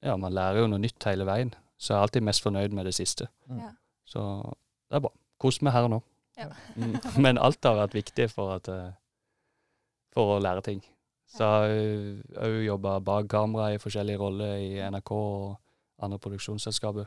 Ja, 0.05 0.17
man 0.21 0.35
lærer 0.37 0.61
jo 0.63 0.67
noe 0.69 0.79
nytt 0.83 1.05
hele 1.09 1.25
veien. 1.25 1.55
Så 1.81 1.93
jeg 1.93 1.97
er 1.99 2.07
alltid 2.07 2.25
mest 2.27 2.43
fornøyd 2.45 2.75
med 2.77 2.85
det 2.87 2.93
siste. 2.97 3.27
Mm. 3.49 3.61
Ja. 3.63 3.71
Så 4.09 4.21
det 4.91 4.99
er 4.99 5.05
bra. 5.07 5.11
Kos 5.41 5.59
meg 5.65 5.73
her 5.75 5.87
og 5.89 5.95
nå. 5.95 6.01
Ja. 6.39 6.49
Men 7.25 7.39
alt 7.41 7.65
har 7.65 7.79
vært 7.79 7.97
viktig 7.97 8.27
for, 8.33 8.55
at, 8.59 8.69
eh, 8.69 8.93
for 10.15 10.37
å 10.37 10.43
lære 10.45 10.63
ting. 10.67 10.83
Så 11.35 11.47
jeg 11.67 12.23
har 12.37 12.47
òg 12.47 12.61
jobba 12.63 12.99
bak 13.03 13.29
kamera 13.31 13.73
i 13.75 13.81
forskjellige 13.83 14.21
roller 14.21 14.57
i 14.63 14.77
NRK 14.87 15.11
og 15.17 15.57
andre 16.07 16.19
produksjonsselskaper. 16.23 17.07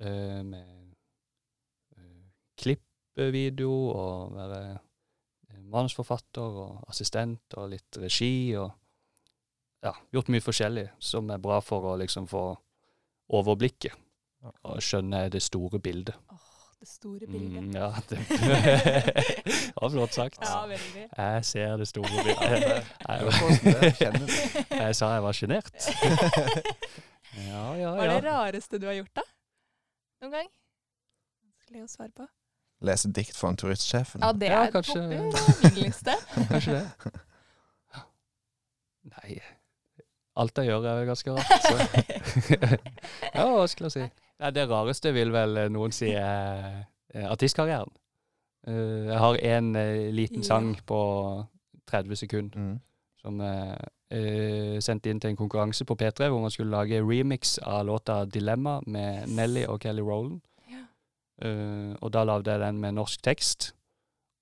eh, 0.00 0.42
med 0.42 0.94
eh, 1.96 2.24
klippvideo 2.58 3.72
og 3.94 4.34
være 4.34 4.60
eh, 4.72 5.60
manusforfatter 5.70 6.58
og 6.64 6.88
assistent 6.88 7.54
og 7.56 7.70
litt 7.70 7.96
regi 8.02 8.56
og 8.58 8.72
ja, 9.84 9.92
gjort 10.12 10.32
mye 10.32 10.42
forskjellig 10.42 10.88
som 10.98 11.30
er 11.30 11.38
bra 11.38 11.60
for 11.62 11.92
å 11.92 11.96
liksom 12.00 12.26
få 12.26 12.48
overblikket 13.28 13.94
og 14.64 14.82
skjønne 14.82 15.28
det 15.32 15.40
store 15.40 15.78
bildet. 15.80 16.16
Det 16.84 16.90
store 16.92 17.26
bildet. 17.26 17.62
Mm, 17.62 17.70
ja, 17.72 17.86
det 18.10 18.18
var 19.80 19.90
flott 19.94 20.12
sagt. 20.12 20.36
Ja, 20.44 20.66
veldig. 20.68 21.04
Jeg 21.16 21.44
ser 21.48 21.76
det 21.80 21.86
store 21.88 22.10
bildet. 22.10 22.84
Jeg. 23.08 23.20
Jeg 24.84 24.96
sa 24.98 25.08
jeg 25.14 25.22
var 25.24 25.32
sjenert. 25.38 25.70
Ja, 27.46 27.62
ja, 27.82 27.92
Hva 27.96 28.04
er 28.04 28.10
det 28.12 28.24
rareste 28.26 28.78
du 28.82 28.84
har 28.90 28.98
gjort, 28.98 29.14
da? 29.16 29.24
Noen 30.24 30.34
gang? 30.36 30.50
Vanskelig 31.46 31.86
å 31.86 31.88
svare 31.94 32.12
på. 32.20 32.26
Lese 32.84 33.08
dikt 33.16 33.36
for 33.38 33.48
en 33.54 33.56
turistsjefen. 33.64 34.20
Ja, 34.20 34.32
det 34.36 34.50
Ja, 34.52 34.60
er 34.66 34.74
kanskje- 34.74 35.00
på 35.00 35.08
min 35.08 35.80
liste. 35.80 36.18
Kanskje 36.52 36.76
det. 36.82 37.14
Nei, 39.14 39.38
alt 40.36 40.60
jeg 40.60 40.68
gjør 40.68 40.90
er 40.90 41.08
ganske 41.08 41.32
rart. 41.38 41.64
Så. 41.64 41.74
ja, 43.32 43.48
hva 43.48 43.64
skal 43.72 43.88
jeg 43.88 43.96
si? 43.96 44.04
Nei, 44.44 44.50
det 44.52 44.66
rareste 44.68 45.08
vil 45.16 45.30
vel 45.32 45.56
eh, 45.56 45.70
noen 45.72 45.92
si 45.94 46.10
er 46.12 46.82
eh, 47.14 47.24
artistkarrieren. 47.32 47.88
Eh, 48.68 49.06
jeg 49.08 49.20
har 49.22 49.38
en 49.56 49.70
liten 50.12 50.42
Ja. 50.42 50.48
sang 50.50 50.74
på 50.86 50.98
30 51.88 52.16
sekunder 52.16 52.58
Mm. 52.58 52.80
som 53.22 53.40
jeg 53.40 53.78
sendte 54.12 54.82
sendt 54.82 55.06
inn 55.06 55.20
til 55.20 55.30
en 55.30 55.36
konkurranse 55.36 55.84
på 55.84 55.96
P3, 55.96 56.28
hvor 56.28 56.40
man 56.40 56.50
skulle 56.50 56.70
lage 56.70 57.00
remix 57.00 57.58
av 57.58 57.86
låta 57.86 58.24
'Dilemma' 58.26 58.82
med 58.86 59.28
Nelly 59.28 59.64
og 59.64 59.80
Kelly 59.80 60.02
Rowland. 60.02 60.40
Ja. 60.70 60.84
Eh, 61.48 61.96
og 62.02 62.12
da 62.12 62.24
lagde 62.24 62.50
jeg 62.50 62.60
den 62.60 62.80
med 62.80 62.92
norsk 62.94 63.22
tekst, 63.22 63.72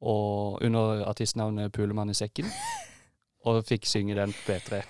og 0.01 0.63
under 0.63 1.05
artistnavnet 1.05 1.73
'Pulemann 1.73 2.11
i 2.11 2.15
sekken'. 2.15 2.51
og 3.47 3.65
fikk 3.65 3.87
synge 3.87 4.15
den 4.15 4.33
på 4.33 4.53
P3. 4.53 4.83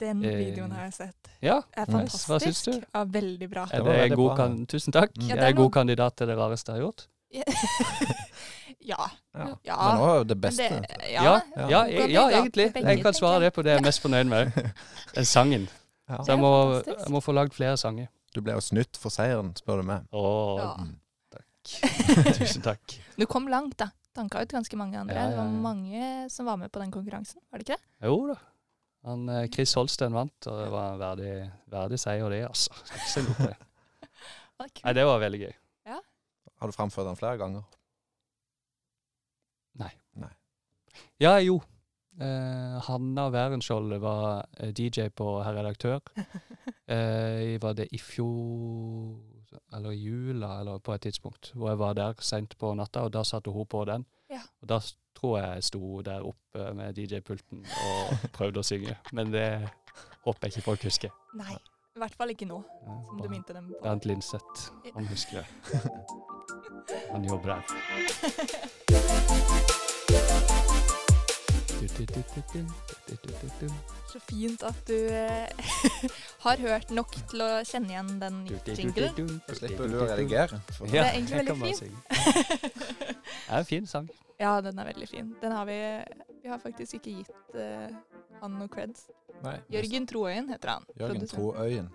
Den 0.00 0.24
Eh, 0.24 0.36
videoen 0.38 0.70
har 0.72 0.84
jeg 0.88 0.92
sett. 0.94 1.28
Ja, 1.42 1.58
er 1.76 1.84
fantastisk. 1.86 2.28
Hva 2.30 2.38
syns 2.40 2.62
du? 2.64 2.72
Ja, 2.94 3.04
veldig 3.04 3.48
bra. 3.50 3.64
er 3.70 3.82
var 3.82 3.92
det 3.92 4.00
veldig 4.02 4.16
god 4.16 4.28
bra. 4.30 4.36
kan 4.36 4.66
Tusen 4.66 4.92
takk. 4.92 5.10
Mm. 5.16 5.22
Ja, 5.22 5.28
jeg 5.28 5.36
det 5.36 5.44
er 5.44 5.48
er 5.52 5.58
god 5.58 5.72
kandidat 5.72 6.16
til 6.16 6.26
det 6.32 6.36
rareste 6.38 6.72
jeg 6.72 6.80
har 6.80 6.86
gjort. 6.86 7.06
ja. 8.92 9.10
Ja. 9.34 9.46
Ja. 9.64 9.76
Men 9.92 10.02
òg 10.06 10.26
det 10.28 10.38
beste. 10.40 10.62
det, 10.68 11.12
ja, 11.12 11.22
Ja, 11.22 11.40
Ja. 11.56 11.68
ja, 11.68 11.82
God 11.82 11.90
jeg, 11.90 11.98
kandidat 12.00 12.10
ja 12.10 12.40
egentlig. 12.40 12.66
Jeg 12.74 13.02
kan 13.02 13.14
svare 13.14 13.40
det 13.44 13.52
på 13.54 13.62
det 13.62 13.70
jeg 13.76 13.78
er 13.80 13.86
mest 13.86 14.00
fornøyd 14.02 14.28
med. 14.28 14.52
Den 15.14 15.24
sangen. 15.24 15.68
Ja. 16.08 16.16
Så 16.16 16.26
Det 16.26 16.28
jeg 16.32 16.38
må, 16.42 16.52
jeg 16.86 17.10
må 17.10 17.20
få 17.20 17.32
lagd 17.32 17.52
flere 17.54 17.76
sanger. 17.76 18.08
Du 18.34 18.40
ble 18.40 18.52
jo 18.56 18.60
snytt 18.60 18.96
for 18.96 19.10
seieren, 19.12 19.52
spør 19.56 19.82
du 19.82 19.82
meg. 19.82 20.06
Å, 20.12 20.58
Ja. 20.58 20.74
Mm. 20.80 20.98
tusen 22.42 22.62
takk. 22.64 22.80
Du 23.16 23.26
kom 23.26 23.46
langt, 23.48 23.76
da. 23.78 23.90
Tanka 24.14 24.42
ut 24.42 24.50
ganske 24.52 24.76
mange 24.76 24.98
andre. 24.98 25.14
Ja, 25.14 25.22
ja, 25.22 25.28
Det 25.30 25.36
var 25.38 25.44
mange 25.62 26.30
som 26.30 26.46
var 26.46 26.56
med 26.58 26.72
på 26.72 26.80
den 26.82 26.90
konkurransen, 26.90 27.38
var 27.50 27.58
det 27.58 27.68
ikke 27.68 27.76
det? 27.78 28.08
Jo 28.08 28.16
da. 28.32 28.34
Han, 29.08 29.26
eh, 29.28 29.48
Chris 29.50 29.74
Holsten 29.74 30.14
vant, 30.14 30.46
og 30.46 30.60
det 30.60 30.70
var 30.70 30.92
en 30.92 31.02
verdig, 31.02 31.34
verdig 31.72 31.98
seier, 31.98 32.30
det, 32.30 32.44
altså. 32.46 32.76
Skal 32.84 33.00
ikke 33.00 33.12
se 33.12 33.24
på 33.26 33.48
det. 33.48 33.56
Nei, 34.84 34.94
det 34.94 35.06
var 35.08 35.22
veldig 35.22 35.40
gøy. 35.42 35.54
Ja. 35.90 35.98
Har 36.62 36.70
du 36.70 36.76
framført 36.76 37.08
den 37.10 37.18
flere 37.18 37.40
ganger? 37.40 37.66
Nei. 39.82 39.90
Nei. 40.22 40.30
Ja, 41.22 41.36
jo. 41.42 41.58
Eh, 42.20 42.78
Hanna 42.86 43.30
Wærenskjold 43.32 43.96
var 44.02 44.46
eh, 44.60 44.70
DJ 44.76 45.08
på 45.16 45.34
Herr 45.42 45.58
Redaktør. 45.60 46.00
Eh, 46.92 47.56
var 47.62 47.72
det 47.78 47.86
i 47.94 47.98
fjor 47.98 49.14
Eller 49.72 49.94
i 49.94 50.00
jula, 50.02 50.58
eller 50.60 50.78
på 50.78 50.92
et 50.92 51.06
tidspunkt, 51.06 51.52
hvor 51.54 51.70
jeg 51.70 51.78
var 51.78 51.94
der 51.96 52.18
seint 52.20 52.56
på 52.58 52.74
natta, 52.76 53.06
og 53.06 53.12
da 53.14 53.22
satte 53.24 53.50
hun 53.54 53.66
på 53.66 53.84
den. 53.88 54.04
Ja. 54.30 54.42
Og 54.60 54.68
da 54.68 54.78
tror 55.22 55.38
jeg 55.38 55.64
sto 55.64 56.00
der 56.02 56.24
oppe 56.26 56.74
med 56.74 56.96
DJ-pulten 56.98 57.62
og 57.62 58.30
prøvde 58.34 58.58
å 58.58 58.66
synge. 58.66 58.96
Men 59.12 59.30
det 59.32 59.68
håper 60.26 60.48
jeg 60.48 60.56
ikke 60.56 60.64
folk 60.66 60.86
husker. 60.88 61.14
Nei, 61.38 61.54
i 61.94 62.02
hvert 62.02 62.16
fall 62.18 62.34
ikke 62.34 62.48
nå, 62.50 62.58
Ja, 62.82 62.96
som 63.06 63.22
du 63.22 63.28
minte 63.30 63.54
dem 63.54 63.70
på. 63.70 63.78
Bernt 63.84 64.08
Linseth, 64.10 64.72
han 64.94 65.06
husker 65.12 65.42
det. 65.42 65.46
Han 67.12 67.24
jobber 67.24 67.54
der. 67.54 67.62
Så 74.12 74.20
fint 74.28 74.62
at 74.66 74.80
du 74.86 74.94
eh, 74.94 75.48
har 76.44 76.60
hørt 76.62 76.90
nok 76.94 77.14
til 77.30 77.42
å 77.44 77.50
kjenne 77.66 77.94
igjen 77.94 78.10
den 78.20 78.40
jinglen. 78.48 79.38
Jeg 79.48 79.58
slipper 79.58 79.88
du 79.90 79.96
å 80.02 80.08
redigere. 80.10 80.60
Ja, 80.80 80.90
Det 80.90 81.00
er 81.00 81.12
egentlig 81.16 81.40
veldig 81.40 81.74
fint. 81.80 81.96
Det 83.42 83.56
er 83.56 83.58
en 83.58 83.68
fin 83.68 83.86
sang. 83.88 84.08
Ja, 84.40 84.56
den 84.64 84.78
er 84.80 84.88
veldig 84.88 85.08
fin. 85.10 85.34
Den 85.42 85.52
har 85.54 85.66
vi 85.68 85.78
Vi 86.42 86.48
har 86.50 86.58
faktisk 86.58 86.98
ikke 86.98 87.12
gitt 87.20 87.54
uh, 87.54 87.90
han 88.40 88.56
noe 88.58 88.70
creds. 88.72 89.06
Nei, 89.42 89.56
Jørgen 89.70 90.06
Troøyen 90.10 90.48
heter 90.50 90.72
han. 90.76 90.86
Jørgen 90.98 91.28
Troøyen. 91.30 91.88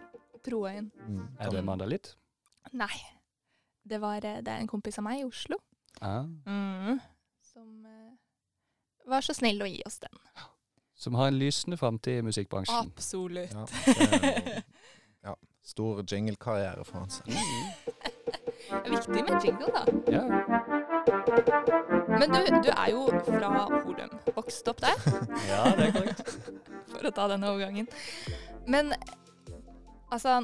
Troøyen. 0.46 0.92
Mm. 1.08 1.26
Er 1.40 1.52
det 1.52 1.64
Mandalitt? 1.68 2.14
Nei. 2.78 2.94
Det, 3.88 4.00
var, 4.04 4.24
eh, 4.24 4.40
det 4.44 4.52
er 4.52 4.62
en 4.64 4.68
kompis 4.70 4.98
av 5.00 5.06
meg 5.08 5.22
i 5.22 5.28
Oslo 5.28 5.60
Ah. 6.04 6.28
mm, 6.46 7.00
var 9.10 9.26
så 9.26 9.34
snill 9.34 9.62
å 9.64 9.68
gi 9.70 9.82
oss 9.86 10.00
den. 10.04 10.14
Som 10.98 11.16
har 11.16 11.28
en 11.30 11.38
lysende 11.40 11.78
framtid 11.78 12.20
i 12.20 12.26
musikkbransjen. 12.26 12.92
Absolutt. 12.92 13.54
Ja, 13.54 13.66
det 13.86 14.08
er, 14.18 14.64
ja, 15.30 15.36
stor 15.62 16.02
jinglekarriere 16.04 16.84
foran 16.88 17.12
seg. 17.14 17.30
Det 18.68 18.80
er 18.84 18.90
viktig 18.92 19.24
med 19.28 19.46
jingle, 19.46 19.70
da. 19.76 19.84
Ja. 20.12 20.24
Men 22.18 22.34
du, 22.34 22.40
du 22.66 22.72
er 22.74 22.90
jo 22.92 23.06
fra 23.28 23.52
Holum. 23.86 24.16
Vokst 24.36 24.68
opp 24.72 24.82
der, 24.84 24.98
ja, 25.48 25.62
det 25.78 25.90
er 25.90 25.94
korrekt. 25.96 26.34
for 26.92 27.08
å 27.08 27.14
ta 27.14 27.28
den 27.32 27.46
overgangen. 27.48 27.88
Men 28.68 28.96
altså 30.12 30.42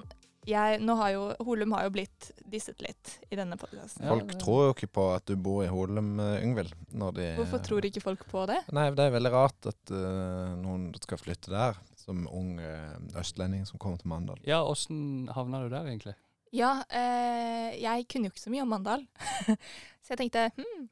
jeg, 0.49 0.79
nå 0.83 0.95
har 0.99 1.11
jo, 1.13 1.21
Holum 1.47 1.73
har 1.77 1.85
jo 1.87 1.93
blitt 1.95 2.31
disset 2.49 2.81
litt 2.83 3.13
i 3.31 3.37
denne 3.39 3.57
podkasten. 3.59 4.03
Ja, 4.03 4.11
Folk 4.13 4.27
det- 4.31 4.39
tror 4.41 4.61
jo 4.65 4.73
ikke 4.75 4.89
på 4.99 5.05
at 5.15 5.25
du 5.29 5.35
bor 5.35 5.63
i 5.63 5.69
Holum, 5.71 6.19
eh, 6.19 6.43
Yngvild. 6.43 6.73
Når 6.91 7.13
de 7.17 7.27
Hvorfor 7.37 7.63
tror 7.63 7.85
ikke 7.87 8.03
folk 8.03 8.25
på 8.29 8.45
det? 8.49 8.59
Nei, 8.75 8.89
det 8.91 9.07
er 9.07 9.15
veldig 9.15 9.31
rart 9.33 9.69
at 9.71 9.93
uh, 9.95 10.53
noen 10.59 10.91
skal 11.01 11.21
flytte 11.21 11.53
der, 11.53 11.79
som 11.99 12.27
ung 12.27 12.57
uh, 12.59 12.97
østlending 13.19 13.65
som 13.69 13.79
kommer 13.79 14.01
til 14.01 14.11
Mandal. 14.11 14.41
Ja, 14.47 14.61
åssen 14.63 15.29
havna 15.33 15.63
du 15.63 15.69
der, 15.73 15.87
egentlig? 15.87 16.15
Ja, 16.53 16.75
uh, 16.85 17.69
jeg 17.73 18.07
kunne 18.11 18.29
jo 18.29 18.35
ikke 18.35 18.45
så 18.45 18.53
mye 18.53 18.65
om 18.65 18.73
Mandal. 18.75 19.07
så 20.03 20.13
jeg 20.13 20.25
tenkte 20.25 20.49
hm. 20.57 20.89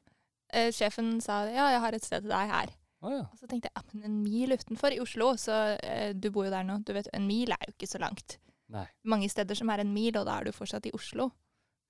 Eh, 0.52 0.68
sjefen 0.68 1.14
sa 1.24 1.46
ja, 1.48 1.70
jeg 1.72 1.80
har 1.80 1.94
et 1.96 2.04
sted 2.04 2.26
til 2.26 2.32
deg 2.32 2.50
her. 2.50 2.72
Oh, 3.00 3.08
ja. 3.10 3.22
Og 3.24 3.38
så 3.40 3.48
tenkte 3.48 3.70
jeg 3.70 3.78
ja, 3.78 3.82
men 3.96 4.04
en 4.04 4.18
mil 4.20 4.52
utenfor 4.52 4.92
i 4.92 5.00
Oslo, 5.00 5.30
så 5.40 5.78
eh, 5.80 6.12
du 6.12 6.28
bor 6.30 6.44
jo 6.44 6.52
der 6.52 6.66
nå. 6.68 6.76
Du 6.84 6.92
vet, 6.92 7.08
en 7.16 7.24
mil 7.26 7.50
er 7.54 7.62
jo 7.64 7.72
ikke 7.72 7.88
så 7.88 8.00
langt. 8.02 8.36
Nei. 8.72 8.86
Mange 9.08 9.28
steder 9.28 9.58
som 9.58 9.70
er 9.72 9.82
en 9.82 9.92
mil, 9.92 10.14
og 10.16 10.26
da 10.28 10.38
er 10.38 10.48
du 10.48 10.56
fortsatt 10.56 10.86
i 10.88 10.94
Oslo. 10.96 11.28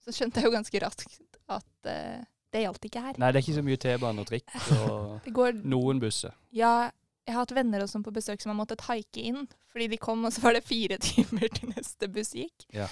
Så 0.03 0.15
skjønte 0.15 0.41
jeg 0.41 0.49
jo 0.49 0.55
ganske 0.57 0.83
raskt 0.83 1.39
at 1.53 1.91
uh, 1.91 2.25
det 2.53 2.65
gjaldt 2.65 2.89
ikke 2.89 3.05
her. 3.05 3.19
Nei, 3.23 3.31
det 3.31 3.39
er 3.39 3.45
ikke 3.47 3.59
så 3.61 3.65
mye 3.67 3.81
T-bane 3.81 4.25
og 4.25 4.29
trikk 4.29 4.57
og 4.81 5.23
Det 5.25 5.35
går 5.37 5.63
noen 5.63 6.03
busser. 6.03 6.35
Ja, 6.55 6.91
jeg 7.23 7.37
har 7.37 7.45
hatt 7.45 7.55
venner 7.55 7.85
og 7.85 7.91
sånn 7.91 8.05
på 8.05 8.15
besøk 8.15 8.43
som 8.43 8.51
har 8.53 8.59
måttet 8.59 8.83
haike 8.89 9.23
inn. 9.23 9.45
Fordi 9.73 9.87
de 9.95 9.99
kom, 10.01 10.25
og 10.27 10.35
så 10.35 10.43
var 10.45 10.59
det 10.59 10.65
fire 10.69 10.99
timer 11.09 11.49
til 11.55 11.73
neste 11.73 12.11
buss 12.13 12.35
gikk. 12.37 12.67
Ja. 12.75 12.91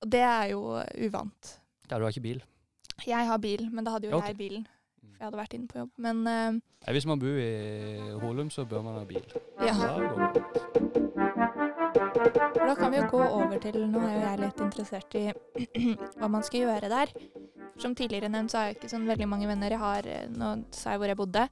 Og 0.00 0.08
det 0.14 0.22
er 0.24 0.52
jo 0.54 0.62
uvant. 0.78 1.56
Ja, 1.90 1.98
du 1.98 2.06
har 2.06 2.12
ikke 2.14 2.28
bil. 2.28 2.44
Jeg 3.06 3.26
har 3.26 3.40
bil, 3.40 3.66
men 3.72 3.84
da 3.84 3.96
hadde 3.96 4.08
jo 4.08 4.16
okay. 4.16 4.32
jeg 4.32 4.38
bilen. 4.38 4.68
For 5.00 5.18
jeg 5.18 5.26
hadde 5.26 5.40
vært 5.40 5.56
inne 5.56 5.68
på 5.68 5.80
jobb. 5.82 5.90
Men 6.00 6.22
uh, 6.24 6.92
hvis 6.94 7.08
man 7.08 7.20
bor 7.20 7.42
i 7.42 7.50
Holum, 8.22 8.52
så 8.52 8.64
bør 8.68 8.86
man 8.86 9.00
ha 9.00 9.04
bil. 9.08 9.26
ja. 9.60 9.74
For 9.76 11.69
Da 12.70 12.76
kan 12.78 12.92
vi 12.92 13.00
jo 13.00 13.06
gå 13.10 13.18
over 13.18 13.58
til 13.58 13.80
Nå 13.90 14.00
er 14.06 14.12
jo 14.14 14.20
jeg 14.22 14.38
litt 14.44 14.60
interessert 14.62 15.14
i 15.18 15.24
hva 16.20 16.28
man 16.30 16.44
skal 16.46 16.62
gjøre 16.68 16.90
der. 16.92 17.10
Som 17.82 17.96
tidligere 17.98 18.30
nevnt, 18.30 18.52
så 18.52 18.60
har 18.60 18.68
jeg 18.68 18.76
ikke 18.76 18.90
sånn 18.92 19.08
veldig 19.10 19.26
mange 19.26 19.48
venner. 19.50 19.74
Jeg 19.74 19.82
har, 19.82 20.06
eh, 20.06 20.28
Nå 20.30 20.52
sa 20.76 20.92
jeg 20.94 21.00
hvor 21.02 21.10
jeg 21.10 21.18
bodde. 21.18 21.42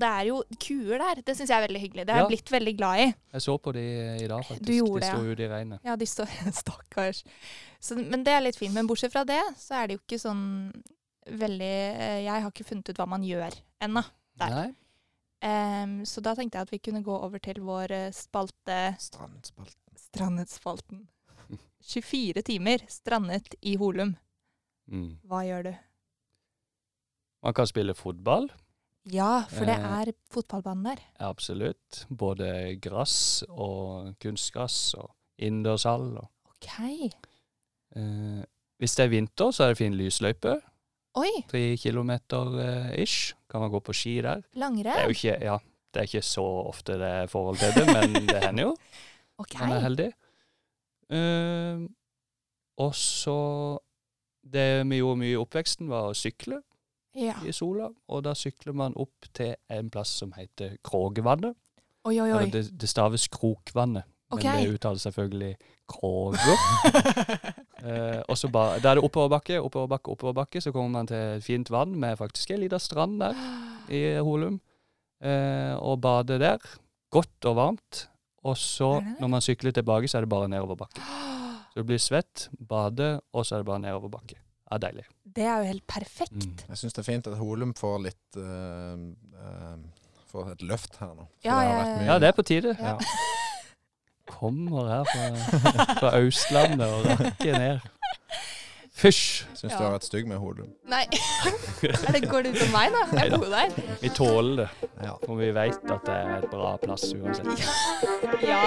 Det 0.00 0.08
er 0.08 0.26
jo 0.26 0.40
kuer 0.64 1.02
der. 1.04 1.20
Det 1.22 1.36
syns 1.38 1.52
jeg 1.52 1.54
er 1.60 1.66
veldig 1.68 1.82
hyggelig. 1.84 2.06
Det 2.08 2.14
har 2.16 2.22
Ja. 2.22 2.26
jeg 2.26 2.32
blitt 2.32 2.50
veldig 2.56 2.74
glad 2.80 3.02
i. 3.04 3.06
Jeg 3.36 3.44
så 3.46 3.56
på 3.62 3.74
de 3.76 3.84
i 4.24 4.26
dag, 4.26 4.42
faktisk. 4.48 4.66
Du 4.66 4.72
gjorde 4.74 5.00
de 5.00 5.06
ja. 5.06 5.20
ute 5.22 5.46
i 5.46 5.50
regnet. 5.54 5.80
Ja, 5.86 5.96
de 5.96 6.06
står 6.10 6.34
Stakkars. 6.62 7.22
Så, 7.78 7.94
men 7.94 8.24
det 8.26 8.34
er 8.34 8.42
litt 8.42 8.58
fint. 8.58 8.74
Men 8.74 8.90
bortsett 8.90 9.14
fra 9.14 9.22
det, 9.28 9.42
så 9.60 9.78
er 9.78 9.86
det 9.86 9.98
jo 9.98 10.02
ikke 10.02 10.18
sånn 10.18 10.44
veldig 11.30 11.74
eh, 11.94 12.20
Jeg 12.24 12.42
har 12.42 12.50
ikke 12.50 12.66
funnet 12.66 12.90
ut 12.90 12.98
hva 12.98 13.06
man 13.06 13.22
gjør 13.22 13.54
ennå. 13.86 14.02
Der. 14.40 14.56
Nei. 14.56 14.70
Um, 15.40 16.00
så 16.04 16.20
da 16.20 16.34
tenkte 16.36 16.58
jeg 16.58 16.66
at 16.66 16.72
vi 16.74 16.82
kunne 16.90 17.04
gå 17.06 17.14
over 17.14 17.38
til 17.38 17.62
vår 17.64 17.92
eh, 17.96 18.10
spalte 18.12 18.80
Strandspalt. 19.00 19.78
Strandetspalten. 20.10 21.06
24 21.82 22.42
timer 22.44 22.82
strandet 22.90 23.54
i 23.62 23.76
Holum. 23.80 24.16
Mm. 24.90 25.14
Hva 25.30 25.44
gjør 25.46 25.68
du? 25.70 25.72
Man 27.46 27.54
kan 27.56 27.68
spille 27.70 27.94
fotball. 27.96 28.50
Ja, 29.10 29.44
for 29.48 29.64
det 29.64 29.78
Eh. 29.78 30.00
er 30.00 30.12
fotballbanen 30.30 30.84
der. 30.84 30.98
Absolutt. 31.20 32.04
Både 32.10 32.76
gress 32.82 33.42
og 33.48 34.14
kunstgress 34.20 34.94
og 34.94 35.10
innendørshall. 35.38 36.18
OK. 36.50 36.68
Eh, 37.96 38.42
hvis 38.78 38.94
det 38.96 39.04
er 39.04 39.08
vinter, 39.08 39.50
så 39.52 39.64
er 39.64 39.68
det 39.68 39.78
fin 39.78 39.94
lysløype. 39.96 40.60
Oi, 41.14 41.30
Tre 41.48 41.76
kilometer 41.76 42.58
eh, 42.60 43.02
ish. 43.02 43.32
Kan 43.48 43.60
man 43.60 43.70
gå 43.70 43.80
på 43.80 43.92
ski 43.94 44.20
der. 44.20 44.42
Det 44.42 44.44
er 44.44 44.60
jo 44.60 44.60
langrenn. 44.60 45.10
ikke, 45.10 45.38
ja, 45.42 45.56
det 45.94 46.00
er 46.00 46.02
ikke 46.06 46.22
så 46.22 46.44
ofte 46.68 46.92
det 46.98 47.08
er 47.08 47.26
forhold 47.26 47.56
til 47.56 47.72
det, 47.74 47.86
men 47.86 48.26
det 48.28 48.44
hender 48.44 48.62
jo. 48.68 48.76
OK. 49.40 49.56
Han 49.60 49.72
er 49.76 49.86
heldig. 49.86 50.10
Uh, 51.10 51.88
og 52.80 52.94
så 52.94 53.38
Det 54.40 54.86
vi 54.88 55.00
gjorde 55.00 55.20
mye 55.20 55.34
i 55.34 55.40
oppveksten, 55.40 55.88
var 55.90 56.10
å 56.10 56.16
sykle 56.16 56.62
Ja. 57.14 57.34
i 57.44 57.52
sola. 57.52 57.90
Og 58.08 58.22
da 58.24 58.32
sykler 58.34 58.72
man 58.72 58.94
opp 58.96 59.26
til 59.34 59.54
en 59.68 59.90
plass 59.90 60.08
som 60.22 60.32
heter 60.32 60.78
Krågevannet. 60.82 61.56
Oi, 62.08 62.16
oi, 62.22 62.30
oi. 62.32 62.46
det, 62.48 62.62
det 62.80 62.88
staves 62.88 63.26
Krokvannet, 63.28 64.06
okay. 64.32 64.46
men 64.46 64.64
det 64.64 64.78
uttales 64.78 65.02
selvfølgelig 65.04 65.50
Kråger. 65.90 66.62
uh, 67.84 68.22
og 68.30 68.38
så 68.38 68.48
bare, 68.48 68.80
Da 68.80 68.94
er 68.94 69.00
det 69.00 69.04
oppoverbakke, 69.04 69.60
oppoverbakke, 69.60 70.14
oppoverbakke. 70.14 70.62
Så 70.64 70.72
kommer 70.72 70.88
man 70.88 71.10
til 71.10 71.16
et 71.16 71.44
fint 71.44 71.70
vann 71.70 71.98
med 72.00 72.16
faktisk 72.16 72.54
en 72.54 72.62
liten 72.64 72.80
strand 72.80 73.20
der 73.20 73.36
i 73.92 74.16
Holum. 74.24 74.60
Uh, 75.20 75.76
og 75.76 76.00
bader 76.00 76.38
der. 76.38 76.64
Godt 77.10 77.44
og 77.44 77.56
varmt. 77.56 78.06
Og 78.44 78.56
så, 78.56 78.94
det 79.00 79.06
det? 79.10 79.16
når 79.20 79.28
man 79.34 79.40
sykler 79.44 79.74
tilbake, 79.76 80.08
så 80.08 80.18
er 80.18 80.24
det 80.24 80.30
bare 80.32 80.48
nedoverbakke. 80.48 81.02
Så 81.70 81.82
du 81.82 81.84
blir 81.86 82.00
svett, 82.02 82.48
bader, 82.56 83.20
og 83.32 83.44
så 83.46 83.54
er 83.58 83.62
det 83.62 83.66
bare 83.68 83.82
nedoverbakke. 83.84 84.38
er 84.72 84.78
deilig. 84.78 85.04
Det 85.36 85.44
er 85.44 85.58
jo 85.60 85.66
helt 85.72 85.86
perfekt. 85.86 86.32
Mm. 86.46 86.56
Jeg 86.68 86.78
syns 86.78 86.94
det 86.94 87.02
er 87.02 87.06
fint 87.12 87.26
at 87.26 87.36
Holum 87.38 87.74
får 87.74 87.98
litt 88.06 88.36
uh, 88.38 88.94
uh, 89.34 89.76
Får 90.30 90.52
et 90.52 90.62
løft 90.62 90.94
her 91.00 91.10
nå. 91.18 91.24
Ja, 91.42 91.56
det 91.58 91.66
ja, 91.66 91.78
mye- 91.84 92.04
Ja, 92.06 92.18
det 92.22 92.28
er 92.28 92.32
på 92.36 92.42
tide. 92.46 92.76
Ja. 92.78 92.96
Kommer 94.30 94.86
her 94.86 95.04
fra, 95.10 95.94
fra 95.98 96.12
Østlandet 96.22 96.86
og 96.86 97.08
rakker 97.20 97.58
ned. 97.58 97.80
Fysj! 99.00 99.46
Syns 99.56 99.72
Ja. 99.72 99.78
du 99.78 99.84
har 99.84 99.92
vært 99.94 100.04
stygg 100.04 100.26
med 100.28 100.36
hodet. 100.42 100.66
Nei, 100.92 101.06
er 101.88 102.12
det, 102.12 102.20
går 102.28 102.44
det 102.44 102.50
ut 102.52 102.64
om 102.66 102.74
meg, 102.74 102.92
da? 102.92 103.04
Jeg 103.16 103.32
bor 103.32 103.48
der. 103.48 103.72
Vi 104.02 104.10
tåler 104.12 104.56
det, 104.60 104.68
Ja. 105.06 105.14
for 105.24 105.40
vi 105.40 105.48
vet 105.56 105.90
at 105.94 106.04
det 106.04 106.16
er 106.16 106.34
et 106.36 106.50
bra 106.52 106.74
plass 106.82 107.06
uansett. 107.16 107.48
Ja. 108.44 108.60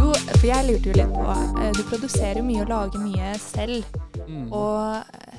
Jo, 0.00 0.08
for 0.38 0.48
jeg 0.48 0.68
lurte 0.70 0.88
jo 0.88 0.96
litt 0.96 1.12
på 1.12 1.36
eh, 1.36 1.70
Du 1.76 1.82
produserer 1.90 2.40
jo 2.40 2.48
mye 2.48 2.64
og 2.64 2.72
lager 2.72 3.04
mye 3.04 3.32
selv. 3.44 3.84
Mm. 4.24 4.48
Og 4.48 5.04
eh, 5.12 5.38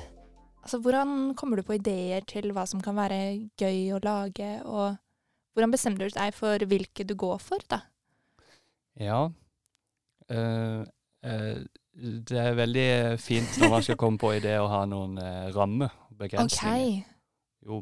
altså, 0.62 0.78
hvordan 0.78 1.34
kommer 1.34 1.58
du 1.58 1.66
på 1.66 1.78
ideer 1.80 2.22
til 2.30 2.52
hva 2.54 2.68
som 2.70 2.82
kan 2.84 2.94
være 2.98 3.48
gøy 3.58 3.96
å 3.96 4.02
lage? 4.04 4.50
Og 4.62 4.94
hvordan 5.54 5.74
bestemmer 5.74 6.06
du 6.06 6.14
deg 6.20 6.34
for 6.38 6.70
hvilke 6.70 7.06
du 7.06 7.16
går 7.18 7.38
for, 7.42 7.66
da? 7.70 7.82
Ja. 9.00 9.24
Uh, 10.30 10.86
eh, 11.26 11.64
det 11.94 12.38
er 12.38 12.54
veldig 12.58 12.88
fint 13.22 13.58
når 13.60 13.70
man 13.70 13.84
skal 13.86 13.98
komme 13.98 14.18
på 14.18 14.32
idé 14.34 14.56
å 14.58 14.70
ha 14.70 14.82
noen 14.90 15.18
uh, 15.20 15.50
rammer 15.54 15.92
og 16.08 16.16
begrensninger. 16.24 17.04
Jo, 17.64 17.80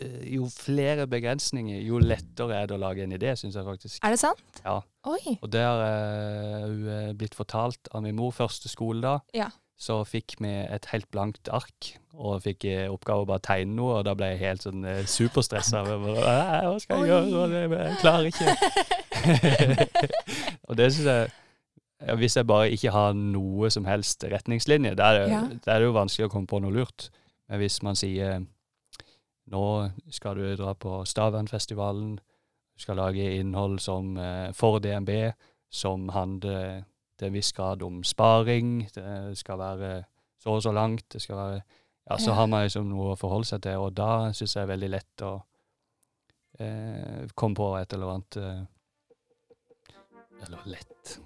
eh, 0.00 0.22
jo 0.34 0.48
flere 0.50 1.06
begrensninger, 1.10 1.82
jo 1.84 2.00
lettere 2.02 2.62
er 2.62 2.70
det 2.70 2.78
å 2.78 2.82
lage 2.82 3.04
en 3.04 3.12
idé, 3.14 3.34
syns 3.38 3.58
jeg 3.58 3.66
faktisk. 3.66 3.98
Er 4.02 4.14
det 4.14 4.22
sant? 4.22 4.62
Ja. 4.64 4.80
Oi. 5.08 5.36
Og 5.38 5.50
det 5.52 5.62
har 5.62 5.82
eh, 5.84 6.70
er 7.10 7.18
blitt 7.18 7.36
fortalt 7.38 7.92
av 7.92 8.02
min 8.06 8.16
mor 8.18 8.32
første 8.34 8.72
skoledag. 8.72 9.20
Ja. 9.36 9.50
Så 9.82 10.00
fikk 10.06 10.36
vi 10.40 10.50
et 10.62 10.88
helt 10.92 11.08
blankt 11.12 11.50
ark, 11.52 11.92
og 12.12 12.42
fikk 12.44 12.66
i 12.70 12.74
oppgave 12.86 13.24
å 13.24 13.28
bare 13.28 13.42
tegne 13.42 13.76
noe, 13.76 13.98
og 13.98 14.06
da 14.06 14.14
ble 14.16 14.28
jeg 14.32 14.42
helt 14.42 14.66
sånn 14.66 14.84
uh, 14.84 15.00
superstressa. 15.08 15.80
Hva 15.88 16.74
skal 16.82 17.02
jeg 17.02 17.14
Oi. 17.16 17.30
gjøre? 17.32 17.62
Jeg 17.72 18.00
klarer 18.02 18.28
ikke. 18.30 18.48
og 20.68 20.78
det 20.78 20.92
syns 20.92 21.08
jeg 21.08 21.32
Hvis 22.18 22.34
jeg 22.36 22.46
bare 22.46 22.70
ikke 22.74 22.90
har 22.90 23.12
noe 23.14 23.70
som 23.70 23.84
helst 23.86 24.24
retningslinje, 24.24 24.94
da 24.98 25.12
er, 25.14 25.28
Ja. 25.30 25.42
er 25.46 25.78
det 25.78 25.86
jo 25.86 25.92
vanskelig 25.92 26.26
å 26.28 26.32
komme 26.32 26.46
på 26.50 26.60
noe 26.60 26.72
lurt. 26.74 27.10
Men 27.48 27.58
hvis 27.60 27.82
man 27.82 27.94
sier 27.94 28.44
nå 29.52 29.90
skal 30.10 30.34
du 30.38 30.56
dra 30.56 30.72
på 30.74 31.02
Stavernfestivalen, 31.06 32.16
du 32.16 32.80
skal 32.80 32.96
lage 32.96 33.26
innhold 33.38 33.78
som 33.80 34.16
eh, 34.16 34.52
for 34.52 34.78
DNB, 34.80 35.32
som 35.70 36.08
handler 36.08 36.84
til 37.18 37.28
en 37.28 37.34
viss 37.34 37.52
grad 37.52 37.82
om 37.82 38.02
sparing, 38.04 38.88
det 38.94 39.36
skal 39.38 39.58
være 39.58 40.04
så 40.42 40.56
og 40.56 40.62
så 40.62 40.72
langt, 40.72 41.04
det 41.12 41.22
skal 41.22 41.36
være 41.36 41.62
Ja, 42.10 42.16
så 42.18 42.32
har 42.34 42.46
man 42.50 42.64
liksom 42.64 42.88
noe 42.90 43.12
å 43.12 43.16
forholde 43.18 43.46
seg 43.46 43.60
til, 43.62 43.76
og 43.78 43.94
da 43.94 44.32
syns 44.34 44.56
jeg 44.56 44.66
det 44.66 44.72
er 44.72 44.72
veldig 44.76 44.88
lett 44.90 45.22
å 45.22 45.42
eh, 46.58 47.28
komme 47.38 47.54
på 47.54 47.68
et 47.78 47.92
eller 47.94 48.10
annet 48.16 48.38
eh, 48.42 48.62
Eller 50.46 50.58
lett. 50.66 51.18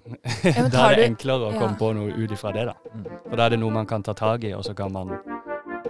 Ja, 0.43 0.67
da 0.73 0.83
er 0.91 0.95
det 0.95 1.01
du- 1.01 1.07
enklere 1.09 1.47
å 1.49 1.53
ja. 1.53 1.59
komme 1.61 1.77
på 1.79 1.91
noe 1.97 2.13
ut 2.13 2.31
ifra 2.35 2.51
det, 2.55 2.65
da. 2.69 2.75
Mm. 2.93 3.07
For 3.29 3.35
da 3.39 3.45
er 3.47 3.55
det 3.55 3.59
noe 3.63 3.73
man 3.73 3.89
kan 3.89 4.03
ta 4.05 4.13
tak 4.17 4.43
i, 4.45 4.53
og 4.53 4.63
så 4.67 4.75
kan 4.77 4.93
man 4.93 5.15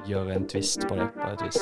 gjøre 0.08 0.36
en 0.38 0.48
twist 0.48 0.88
på 0.88 0.96
det 0.96 1.10
på 1.18 1.28
et 1.34 1.42
vis. 1.48 1.60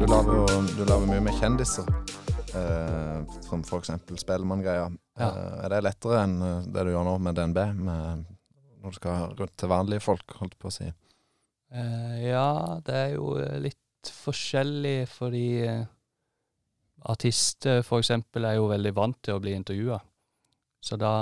Du 0.00 0.06
lager 0.08 0.32
jo 0.34 0.44
du 0.76 0.82
lager 0.88 1.06
mye 1.10 1.22
med 1.24 1.34
kjendiser. 1.40 1.86
eh, 2.54 3.20
som 3.46 3.60
f.eks. 3.62 3.90
Spellemann-greia. 4.18 4.88
Ja. 5.20 5.28
Eh, 5.28 5.64
er 5.64 5.68
det 5.74 5.82
lettere 5.86 6.22
enn 6.24 6.36
eh, 6.42 6.64
det 6.74 6.84
du 6.88 6.90
gjør 6.92 7.04
nå 7.06 7.12
med 7.22 7.36
DNB? 7.38 7.60
Med, 7.86 8.24
når 8.82 8.90
du 8.90 8.98
skal 8.98 9.34
rundt 9.38 9.54
til 9.60 9.70
vanlige 9.70 10.02
folk, 10.02 10.34
holdt 10.40 10.56
på 10.58 10.66
å 10.70 10.74
si. 10.74 10.88
Eh, 11.70 12.16
ja, 12.26 12.80
det 12.86 12.96
er 13.04 13.12
jo 13.14 13.36
eh, 13.38 13.58
litt 13.62 14.10
forskjellig 14.24 14.96
fordi 15.12 15.44
eh, 15.68 15.84
artister 17.08 17.82
for 17.86 18.02
eksempel 18.02 18.44
er 18.44 18.58
jo 18.58 18.68
veldig 18.70 18.92
vant 18.96 19.18
til 19.24 19.36
å 19.36 19.42
bli 19.42 19.54
intervjua. 19.56 20.00
Så 20.80 20.96
da 21.00 21.12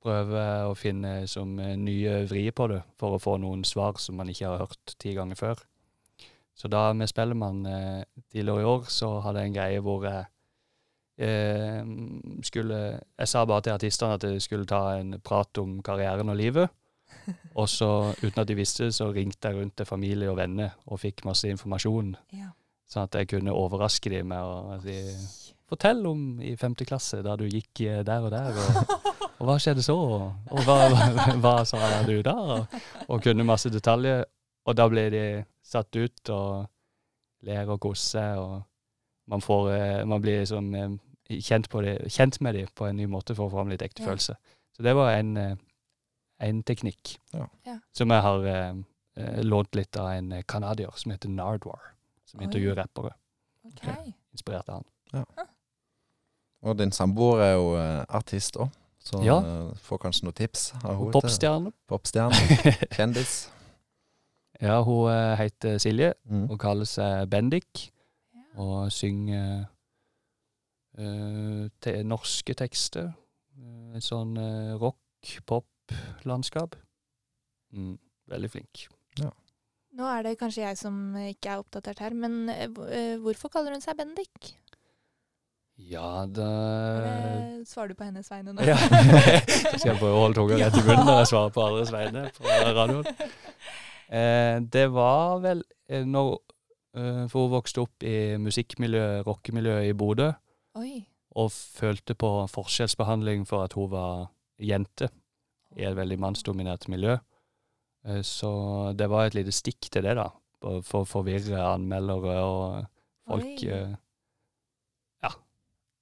prøver 0.00 0.38
jeg 0.38 0.68
å 0.70 0.76
finne 0.78 1.12
som 1.28 1.58
eh, 1.60 1.76
nye 1.76 2.22
vrier 2.30 2.54
på 2.56 2.68
det, 2.72 2.80
for 3.00 3.16
å 3.16 3.22
få 3.22 3.36
noen 3.42 3.64
svar 3.68 3.98
som 4.00 4.16
man 4.20 4.30
ikke 4.32 4.48
har 4.48 4.62
hørt 4.64 4.94
ti 5.02 5.14
ganger 5.16 5.38
før. 5.38 5.64
Så 6.56 6.68
da 6.72 6.90
med 6.96 7.10
Spellemann 7.10 7.64
eh, 7.68 8.02
tidligere 8.32 8.64
i 8.64 8.68
år, 8.68 8.84
så 8.92 9.14
hadde 9.24 9.44
jeg 9.44 9.50
en 9.50 9.56
greie 9.56 9.84
hvor 9.84 10.04
jeg 10.08 10.24
eh, 11.24 11.80
skulle 12.44 12.80
Jeg 13.00 13.32
sa 13.32 13.44
bare 13.48 13.66
til 13.66 13.76
artistene 13.76 14.16
at 14.18 14.26
jeg 14.28 14.44
skulle 14.44 14.68
ta 14.68 14.98
en 14.98 15.18
prat 15.24 15.60
om 15.62 15.80
karrieren 15.84 16.32
og 16.32 16.40
livet. 16.40 16.76
Og 17.60 17.68
så, 17.68 18.14
uten 18.22 18.40
at 18.40 18.48
de 18.48 18.56
visste 18.56 18.86
det, 18.86 18.94
så 18.94 19.10
ringte 19.12 19.50
jeg 19.50 19.58
rundt 19.58 19.76
til 19.76 19.88
familie 19.88 20.30
og 20.30 20.38
venner 20.38 20.76
og 20.86 21.00
fikk 21.02 21.24
masse 21.26 21.48
informasjon. 21.50 22.14
Ja. 22.32 22.52
Sånn 22.90 23.04
at 23.06 23.14
jeg 23.20 23.28
kunne 23.30 23.54
overraske 23.54 24.10
dem 24.10 24.32
med 24.32 24.42
å 24.42 24.80
si 24.82 24.96
Fortell 25.70 26.00
om 26.10 26.40
i 26.42 26.56
femte 26.58 26.82
klasse, 26.82 27.20
da 27.22 27.36
du 27.38 27.44
gikk 27.46 27.80
eh, 27.86 28.00
der 28.02 28.24
og 28.26 28.32
der, 28.34 28.56
og, 28.58 28.94
og 29.38 29.44
hva 29.46 29.54
skjedde 29.62 29.84
så? 29.86 29.94
Og 29.94 30.64
hva, 30.66 30.78
hva, 30.90 31.26
hva 31.44 31.52
sa 31.68 31.78
du 32.08 32.16
da? 32.26 32.34
Og, 32.56 32.74
og 33.06 33.22
kunne 33.22 33.46
masse 33.46 33.70
detaljer. 33.70 34.24
Og 34.66 34.74
da 34.74 34.88
blir 34.90 35.12
de 35.14 35.22
satt 35.62 35.94
ut 35.94 36.32
og 36.34 36.66
ler 37.46 37.70
og 37.70 37.78
koser, 37.86 38.34
og 38.42 38.58
man, 39.30 39.40
får, 39.46 39.70
eh, 39.76 40.00
man 40.10 40.20
blir 40.24 40.42
liksom 40.42 40.74
eh, 40.74 40.98
kjent, 41.38 41.70
på 41.70 41.84
det, 41.86 41.94
kjent 42.10 42.40
med 42.42 42.58
dem 42.58 42.74
på 42.74 42.90
en 42.90 42.98
ny 42.98 43.06
måte 43.06 43.38
for 43.38 43.46
å 43.46 43.52
få 43.54 43.60
fram 43.60 43.70
litt 43.70 43.86
ekte 43.86 44.02
Ja. 44.02 44.10
følelse. 44.10 44.34
Så 44.74 44.82
det 44.82 44.96
var 44.98 45.12
en, 45.14 45.36
en 46.42 46.62
teknikk 46.66 47.14
Ja. 47.36 47.46
Som 47.94 48.10
jeg 48.10 48.26
har 48.26 48.50
eh, 48.50 49.40
lånt 49.46 49.78
litt 49.78 49.94
av 50.02 50.10
en 50.16 50.34
canadier 50.50 50.90
som 50.98 51.14
heter 51.14 51.30
Nardwar, 51.30 51.92
som 52.30 52.40
intervjuer 52.44 52.76
rappere. 52.78 53.12
Ok. 53.66 53.82
Inspirert 54.32 54.68
av 54.70 54.80
han. 54.80 54.86
Og 56.62 56.76
din 56.78 56.92
samboer 56.92 57.40
er 57.44 57.54
jo 57.56 57.70
eh, 57.80 58.04
artist 58.16 58.56
òg, 58.60 58.68
så 59.00 59.22
Ja. 59.24 59.38
eh, 59.40 59.70
får 59.86 59.98
kanskje 60.02 60.24
noen 60.28 60.36
tips 60.38 60.66
av 60.84 60.92
henne. 60.98 61.12
Popstjerne. 61.14 61.72
Popstjerne. 61.88 62.36
Kjendis. 62.96 63.32
ja, 64.60 64.76
hun 64.84 65.08
eh, 65.10 65.36
heter 65.40 65.78
Silje 65.80 66.12
Mm. 66.28 66.50
og 66.50 66.58
kaller 66.60 66.84
seg 66.88 67.28
Bendik. 67.32 67.90
Og 68.60 68.90
synger 68.92 69.66
uh, 70.98 71.68
te 71.80 71.92
norske 72.04 72.54
tekster. 72.58 73.12
Et 73.94 74.02
sånn 74.04 74.34
uh, 74.36 74.74
rock-pop-landskap. 74.82 76.74
Mm, 77.72 77.94
veldig 78.28 78.50
flink. 78.50 78.88
Nå 79.98 80.06
er 80.06 80.22
det 80.22 80.36
kanskje 80.38 80.62
jeg 80.62 80.78
som 80.78 80.96
ikke 81.18 81.50
er 81.50 81.62
oppdatert 81.64 81.98
her, 82.04 82.14
men 82.14 82.44
eh, 82.52 82.68
eh, 82.94 83.14
hvorfor 83.22 83.50
kaller 83.52 83.74
hun 83.74 83.82
seg 83.82 83.96
Bendik? 83.98 84.52
Ja, 85.80 86.22
Er 86.24 86.28
det- 86.36 87.66
Svarer 87.68 87.88
du 87.88 87.94
på 87.96 88.04
hennes 88.04 88.28
vegne 88.30 88.52
nå? 88.52 88.62
ja. 88.68 88.76
Så 89.48 89.78
skal 89.80 89.94
jeg 89.94 89.98
prøve 90.00 90.12
å 90.14 90.22
holde 90.26 90.36
tunga 90.36 90.58
rett 90.60 90.76
i 90.76 90.84
munnen 90.84 91.06
når 91.08 91.18
jeg 91.22 91.30
svarer 91.32 91.54
på 91.56 91.64
andres 91.64 91.92
vegne 91.94 92.24
på 92.36 92.58
radioen. 92.76 93.08
Eh, 94.10 94.56
det 94.74 94.86
var 94.92 95.40
vel 95.44 95.62
eh, 95.88 96.04
når 96.04 96.32
eh, 96.98 97.24
For 97.30 97.46
hun 97.46 97.52
vokste 97.54 97.82
opp 97.84 98.02
i 98.06 98.14
musikkmiljøet, 98.42 99.24
rockemiljøet 99.26 99.88
i 99.88 99.96
Bodø. 99.96 100.30
Og 101.40 101.50
følte 101.54 102.16
på 102.18 102.30
forskjellsbehandling 102.50 103.44
for 103.48 103.64
at 103.64 103.76
hun 103.78 103.90
var 103.92 104.28
jente 104.60 105.08
i 105.78 105.84
et 105.86 105.94
veldig 105.96 106.18
mannsdominert 106.18 106.88
miljø. 106.90 107.16
Eh, 108.06 108.22
Så 108.22 108.50
det 108.96 109.08
var 109.10 109.26
et 109.26 109.34
lite 109.34 109.52
stikk 109.52 109.90
til 109.90 110.02
det, 110.06 110.16
da. 110.16 110.28
For 110.60 111.02
å 111.04 111.08
forvirre 111.08 111.56
anmeldere 111.74 112.38
og 112.44 112.86
folk. 113.28 113.44
Oi. 113.44 113.96
Ja. 115.24 115.30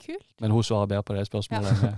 Kult. 0.03 0.27
Men 0.41 0.51
hun 0.55 0.63
svarer 0.67 0.87
bedre 0.91 1.03
på 1.07 1.15
det 1.19 1.27
spørsmålet. 1.29 1.83
Ja. 1.83 1.95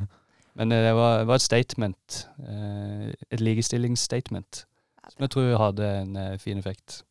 Men 0.61 0.73
eh, 0.73 0.83
det 0.89 0.95
var, 0.99 1.19
det 1.23 1.27
var 1.31 1.35
et 1.41 1.47
statement. 1.47 2.27
eh, 2.49 3.13
Et 3.31 3.41
likestillingsstatement. 3.41 4.65
Som 5.11 5.25
jeg 5.25 5.31
tror 5.31 5.57
hadde 5.59 5.87
en 6.03 6.17
eh, 6.17 6.39
fin 6.39 6.59
effekt. 6.59 7.03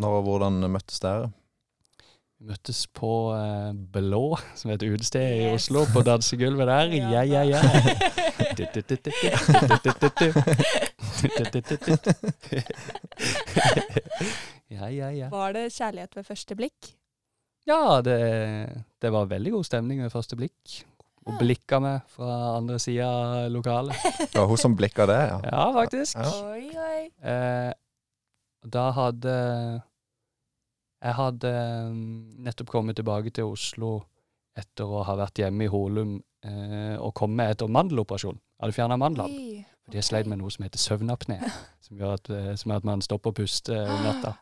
Når 0.00 0.16
og 0.20 0.24
hvordan 0.24 0.60
møttes 0.70 1.00
dere? 1.02 1.30
Vi 2.40 2.48
møttes 2.48 2.86
på 2.96 3.08
eh, 3.36 3.72
Blå, 3.92 4.38
som 4.56 4.70
er 4.70 4.78
et 4.78 4.86
utested 4.88 5.42
i 5.42 5.48
Oslo, 5.52 5.82
på 5.92 6.00
dansegulvet 6.06 6.70
der. 6.70 6.94
Ja, 7.12 7.20
ja, 7.20 7.42
ja. 7.44 7.60
Ja, 14.70 14.86
ja, 14.88 15.10
ja. 15.12 15.28
Var 15.28 15.52
det 15.52 15.66
kjærlighet 15.74 16.16
ved 16.16 16.24
første 16.24 16.56
blikk? 16.56 16.92
Ja, 17.68 18.00
det, 18.04 18.16
det 19.02 19.10
var 19.12 19.28
veldig 19.28 19.52
god 19.58 19.66
stemning 19.68 20.00
ved 20.00 20.12
første 20.14 20.38
blikk. 20.38 20.80
Og 21.28 21.36
blikka 21.42 21.76
meg 21.84 22.06
fra 22.08 22.56
andre 22.56 22.78
sida 22.80 23.04
av 23.10 23.50
lokalet. 23.52 24.00
Det 24.32 24.38
var 24.38 24.48
hun 24.48 24.60
som 24.62 24.76
blikka 24.78 25.04
det, 25.10 25.18
ja. 25.28 25.38
Ja, 25.44 25.66
faktisk. 25.76 26.16
Ja. 26.16 26.30
Oi, 26.54 26.70
oi. 26.72 27.02
Eh, 27.20 27.72
da 28.72 28.86
hadde 28.96 29.34
Jeg 31.00 31.16
hadde 31.16 31.50
mm, 31.94 32.42
nettopp 32.44 32.68
kommet 32.74 32.98
tilbake 33.00 33.30
til 33.32 33.48
Oslo 33.54 33.94
etter 34.58 34.84
å 34.90 35.00
ha 35.06 35.14
vært 35.16 35.38
hjemme 35.40 35.64
i 35.64 35.70
Holum 35.72 36.18
eh, 36.44 36.96
og 37.00 37.14
kommet 37.16 37.54
etter 37.54 37.70
mandeloperasjon. 37.72 38.36
Jeg 38.36 38.64
hadde 38.66 38.76
fjerna 38.76 38.98
mandlene. 39.00 39.32
Oi, 39.32 39.64
Fordi 39.86 40.00
jeg 40.00 40.08
sleit 40.10 40.28
med 40.28 40.42
noe 40.42 40.52
som 40.52 40.66
heter 40.66 40.82
søvnapné, 40.82 41.38
som 41.86 41.96
gjør 42.02 42.16
at, 42.18 42.30
eh, 42.36 42.50
som 42.60 42.72
gjør 42.74 42.82
at 42.82 42.88
man 42.90 43.04
stopper 43.06 43.32
å 43.32 43.38
puste 43.40 43.78
om 43.80 44.04
natta. 44.04 44.34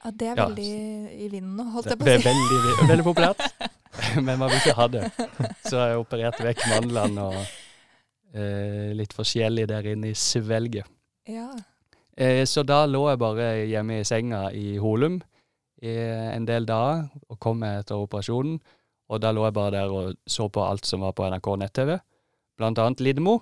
Ja, 0.00 0.10
det 0.16 0.28
er 0.32 0.36
Ja. 0.40 0.46
veldig 0.48 0.68
i 1.12 1.28
vinden 1.28 1.56
nå, 1.60 1.68
holdt 1.76 1.90
jeg 1.92 2.00
på 2.00 2.08
å 2.08 2.14
si. 2.16 2.26
veldig, 2.26 2.88
veldig 2.88 3.04
populært, 3.04 3.42
men 4.24 4.38
man 4.40 4.48
vil 4.48 4.56
ikke 4.62 4.76
ha 4.80 4.86
det. 4.88 5.02
Så 5.68 5.76
jeg 5.76 5.98
opererte 6.00 6.46
vekk 6.46 6.62
mandlene 6.72 7.26
og 7.28 7.40
eh, 8.34 8.90
litt 8.96 9.12
forskjellig 9.14 9.66
der 9.70 9.90
inne 9.92 10.10
i 10.10 10.16
svelget. 10.16 10.88
Ja. 11.28 11.50
Eh, 12.16 12.42
så 12.48 12.64
da 12.66 12.82
lå 12.88 13.04
jeg 13.12 13.20
bare 13.20 13.50
hjemme 13.68 14.00
i 14.00 14.06
senga 14.08 14.46
i 14.56 14.72
Holum 14.80 15.20
i 15.82 15.92
en 16.36 16.44
del 16.46 16.66
dager 16.68 17.06
og 17.28 17.38
kom 17.40 17.62
etter 17.64 17.96
operasjonen. 17.96 18.58
Og 19.10 19.20
da 19.22 19.32
lå 19.32 19.44
jeg 19.46 19.54
bare 19.56 19.70
der 19.74 19.90
og 19.90 20.14
så 20.28 20.48
på 20.52 20.62
alt 20.62 20.86
som 20.86 21.00
var 21.02 21.12
på 21.16 21.26
NRK 21.26 21.48
nett-TV, 21.58 21.96
blant 22.56 22.78
annet 22.78 23.00
Lidemo. 23.00 23.40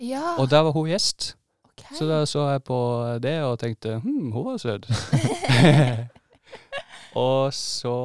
ja. 0.00 0.34
Og 0.38 0.50
der 0.50 0.62
var 0.66 0.72
hun 0.72 0.88
gjest. 0.88 1.36
Okay. 1.76 1.94
Så 1.98 2.06
da 2.08 2.24
så 2.26 2.46
jeg 2.50 2.64
på 2.64 2.78
det 3.22 3.42
og 3.44 3.58
tenkte 3.60 4.00
hm, 4.00 4.32
hun 4.32 4.44
var 4.46 4.56
søt. 4.56 4.86
og 7.26 7.52
så 7.54 7.96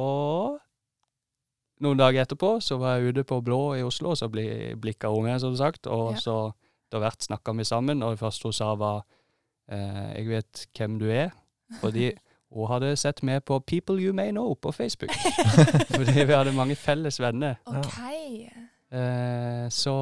Noen 1.82 1.98
dager 1.98 2.22
etterpå 2.22 2.60
så 2.62 2.76
var 2.78 3.00
jeg 3.00 3.10
ute 3.10 3.24
på 3.26 3.40
Blå 3.42 3.74
i 3.74 3.82
Oslo, 3.82 4.12
og 4.12 4.18
så 4.20 4.28
bli, 4.30 4.44
blikka 4.78 5.08
hun 5.10 5.24
meg, 5.26 5.40
som 5.42 5.56
sagt. 5.58 5.88
Og 5.90 6.12
Ja. 6.12 6.20
så 6.20 6.34
har 6.92 7.00
hvert 7.02 7.24
snakka 7.26 7.56
vi 7.58 7.64
sammen, 7.64 8.02
og 8.04 8.12
det 8.12 8.20
første 8.20 8.46
hun 8.46 8.52
sa 8.52 8.74
var 8.76 9.02
eh, 9.68 10.14
'Jeg 10.14 10.28
vet 10.28 10.66
hvem 10.78 10.98
du 11.00 11.06
er', 11.10 11.32
fordi 11.80 12.12
hun 12.54 12.68
hadde 12.68 12.96
sett 12.96 13.22
med 13.22 13.44
på 13.44 13.58
People 13.66 13.96
You 14.02 14.12
May 14.14 14.30
Know 14.30 14.54
på 14.54 14.72
Facebook. 14.72 15.10
fordi 15.96 16.24
vi 16.24 16.32
hadde 16.32 16.52
mange 16.52 16.76
felles 16.76 17.20
venner. 17.20 17.54
OK. 17.66 17.98
Eh, 18.92 19.68
så 19.70 19.94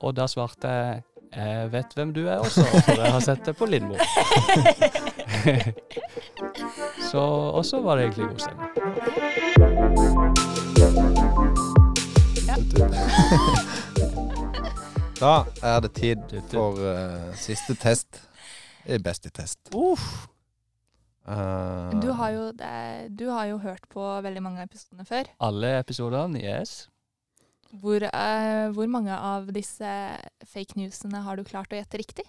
Og 0.00 0.16
da 0.16 0.26
svarte 0.26 0.68
jeg 0.68 1.02
'Jeg 1.36 1.72
vet 1.72 1.86
hvem 1.94 2.14
du 2.14 2.26
er 2.26 2.36
også, 2.36 2.64
for 2.84 3.02
jeg 3.02 3.12
har 3.12 3.20
sett 3.20 3.46
det 3.46 3.56
på 3.56 3.64
Lindmo'. 3.64 3.98
så 7.10 7.18
også 7.54 7.80
var 7.80 7.96
det 7.96 8.04
egentlig 8.04 8.28
god 8.28 8.38
stemning. 8.38 8.68
Da 15.20 15.44
er 15.62 15.80
det 15.80 15.92
tid 15.92 16.16
for 16.48 16.72
uh, 16.80 17.36
siste 17.36 17.74
test 17.74 18.22
Best 19.04 19.26
i 19.26 19.30
test. 19.30 19.58
Uff. 19.74 20.26
Eh, 21.30 21.98
Du 22.02 22.08
har, 22.18 22.30
jo, 22.34 22.46
det, 22.58 22.70
du 23.16 23.28
har 23.30 23.46
jo 23.52 23.58
hørt 23.62 23.84
på 23.92 24.02
veldig 24.24 24.42
mange 24.42 24.62
av 24.62 24.66
episodene 24.70 25.06
før. 25.06 25.30
Alle 25.46 25.76
episodene, 25.78 26.40
yes. 26.42 26.88
Hvor, 27.70 28.02
uh, 28.02 28.66
hvor 28.74 28.88
mange 28.90 29.14
av 29.14 29.46
disse 29.54 29.86
fake 30.50 30.74
newsene 30.80 31.20
har 31.22 31.38
du 31.38 31.44
klart 31.46 31.70
å 31.70 31.78
gjette 31.78 32.00
riktig? 32.02 32.24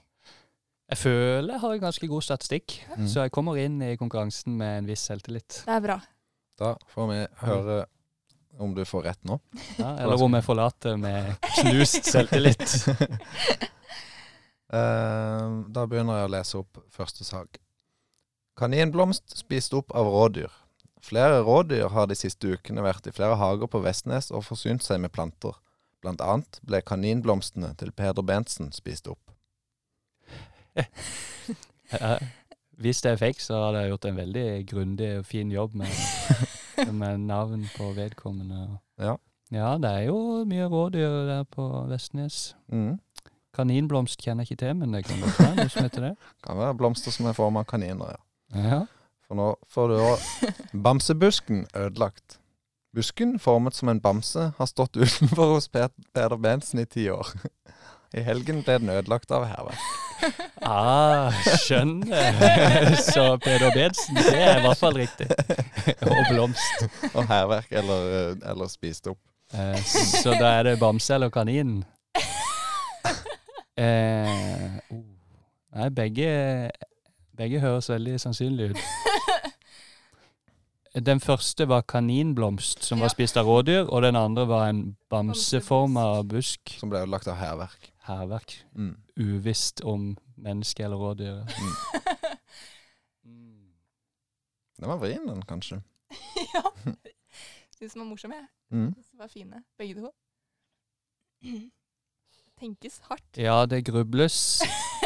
Jeg 0.91 0.99
føler 0.99 1.53
jeg 1.55 1.61
har 1.63 1.77
ganske 1.81 2.07
god 2.11 2.21
statistikk, 2.27 2.75
Mm. 2.97 3.07
så 3.07 3.23
jeg 3.23 3.31
kommer 3.31 3.57
inn 3.57 3.79
i 3.81 3.95
konkurransen 3.97 4.57
med 4.59 4.81
en 4.81 4.85
viss 4.91 5.05
selvtillit. 5.07 5.63
Det 5.65 5.71
er 5.77 5.81
bra. 5.81 5.97
Da 6.59 6.75
får 6.93 7.07
vi 7.09 7.19
høre 7.47 7.77
om 8.59 8.73
du 8.75 8.83
får 8.85 9.03
rett 9.07 9.23
nå. 9.25 9.39
Ja, 9.79 9.95
eller 10.03 10.21
om 10.21 10.33
jeg 10.35 10.43
forlater 10.45 10.97
med 10.99 11.31
knust 11.61 12.05
selvtillit. 12.11 12.75
uh, 14.69 15.63
da 15.75 15.85
begynner 15.87 16.19
jeg 16.21 16.27
å 16.29 16.33
lese 16.35 16.59
opp 16.61 16.83
første 16.93 17.25
sak. 17.25 17.57
Kaninblomst 18.62 19.38
spist 19.38 19.74
opp 19.74 19.89
av 19.97 20.06
rådyr. 20.06 20.52
Flere 21.02 21.39
rådyr 21.41 21.88
har 21.89 22.06
de 22.06 22.13
siste 22.13 22.45
ukene 22.54 22.84
vært 22.86 23.08
i 23.10 23.13
flere 23.15 23.39
hager 23.41 23.65
på 23.65 23.82
Vestnes 23.82 24.30
og 24.30 24.43
forsynt 24.45 24.86
seg 24.86 25.02
med 25.02 25.10
planter. 25.15 25.56
Blant 26.06 26.21
annet 26.21 26.60
ble 26.62 26.84
kaninblomstene 26.86 27.71
til 27.82 27.89
Peder 27.89 28.21
Bentsen 28.21 28.69
spist 28.76 29.10
opp. 29.10 29.34
Hvis 32.86 33.02
det 33.02 33.15
er 33.15 33.19
fake, 33.24 33.41
så 33.41 33.65
hadde 33.65 33.82
jeg 33.82 33.95
gjort 33.95 34.10
en 34.12 34.21
veldig 34.21 34.47
grundig 34.69 35.12
og 35.17 35.26
fin 35.26 35.50
jobb 35.50 35.82
med, 35.82 35.89
med 37.02 37.26
navn 37.26 37.65
på 37.74 37.91
vedkommende. 37.97 38.78
Ja. 39.02 39.17
Ja, 39.50 39.74
det 39.82 39.89
er 39.89 40.10
jo 40.13 40.45
mye 40.45 40.69
rådyr 40.69 41.21
der 41.34 41.47
på 41.50 41.65
Vestnes. 41.89 42.52
Mm. 42.69 43.00
Kaninblomst 43.58 44.21
kjenner 44.21 44.45
jeg 44.45 44.54
ikke 44.54 44.67
til, 44.67 44.78
men 44.84 44.93
det 44.93 45.08
kan 45.10 45.17
godt 45.26 45.41
være 45.41 45.56
noe 45.63 45.71
som 45.74 45.89
heter 45.89 46.12
det. 46.12 46.17
Kan 46.45 46.62
være 46.62 46.78
blomster 46.78 47.12
som 47.12 47.26
er 47.26 47.34
formet 47.34 47.65
av 47.65 47.74
kaniner, 47.74 48.13
ja. 48.13 48.28
Ja. 48.53 48.85
For 49.27 49.39
nå 49.39 49.47
får 49.71 49.91
du 49.91 49.97
òg 50.03 50.27
Bamsebusken 50.85 51.65
ødelagt. 51.75 52.37
Busken, 52.95 53.37
formet 53.39 53.77
som 53.77 53.89
en 53.89 54.01
bamse, 54.03 54.49
har 54.57 54.67
stått 54.67 54.97
utenfor 54.99 55.53
hos 55.53 55.69
Peder 55.71 56.37
Bensen 56.37 56.81
i 56.83 56.85
ti 56.85 57.05
år. 57.09 57.29
I 58.11 58.25
helgen 58.27 58.59
ble 58.65 58.75
den 58.81 58.91
ødelagt 58.91 59.31
av 59.31 59.45
hærverk. 59.47 59.85
Ah, 60.67 61.31
skjønner. 61.63 62.35
Så 63.13 63.37
Peder 63.39 63.71
Bensen, 63.71 64.19
det 64.19 64.35
er 64.35 64.59
i 64.59 64.65
hvert 64.65 64.81
fall 64.83 64.99
riktig. 64.99 65.29
Og 66.03 66.19
blomst. 66.33 66.83
Og 67.13 67.23
hærverk 67.31 67.71
eller, 67.71 68.35
eller 68.51 68.67
spist 68.67 69.07
opp. 69.07 69.21
Eh, 69.53 69.79
så 69.83 70.31
da 70.39 70.53
er 70.59 70.63
det 70.69 70.79
bamse 70.79 71.15
eller 71.15 71.31
kanin. 71.33 71.81
Eh, 73.81 74.73
oh. 74.91 75.05
Nei, 75.73 75.85
begge, 75.95 76.31
begge 77.37 77.59
høres 77.63 77.87
veldig 77.89 78.17
sannsynlig 78.21 78.69
ut. 78.71 78.77
Den 81.07 81.19
første 81.23 81.63
var 81.71 81.81
kaninblomst, 81.87 82.83
som 82.83 82.97
Ja. 82.99 83.03
var 83.05 83.09
spist 83.13 83.37
av 83.39 83.45
rådyr, 83.47 83.85
og 83.87 84.01
den 84.03 84.15
andre 84.19 84.43
var 84.47 84.65
en 84.69 84.97
bamseforma 85.09 86.03
busk. 86.27 86.73
Som 86.79 86.89
ble 86.91 86.99
ødelagt 86.99 87.27
av 87.31 87.35
hærverk. 87.39 87.91
Hærverk. 88.03 88.57
Mm. 88.75 88.97
Uvisst 89.17 89.79
om 89.87 90.17
menneske 90.35 90.83
eller 90.83 90.97
rådyr. 90.99 91.45
Den 93.23 94.89
var 94.89 94.97
vrien, 94.97 95.27
den, 95.27 95.41
kanskje. 95.47 95.79
ja. 96.53 96.63
Syns 97.77 97.93
den 97.93 98.01
var 98.01 98.09
morsom, 98.09 98.33
jeg. 98.35 98.47
Mm. 98.73 98.89
Syns 98.95 99.09
de 99.13 99.17
var 99.21 99.27
fine, 99.31 99.63
begge 99.77 99.95
to. 100.01 100.11
Tenkes 102.59 102.99
hardt. 103.07 103.37
Ja, 103.37 103.65
det 103.65 103.85
grubles, 103.87 104.61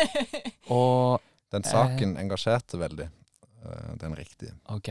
og 0.73 1.21
Den 1.55 1.63
saken 1.67 2.17
engasjerte 2.21 2.77
veldig. 2.81 3.07
eh, 3.65 3.95
Den 4.01 4.15
riktige. 4.19 4.53
OK. 4.69 4.89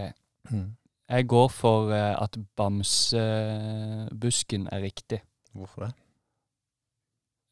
Mm. 0.51 0.77
Jeg 1.09 1.27
går 1.29 1.49
for 1.53 1.93
eh, 1.93 2.15
at 2.23 2.37
bamsebusken 3.45 4.69
er 4.73 4.81
riktig. 4.83 5.21
Hvorfor 5.53 5.81
det? 5.87 5.93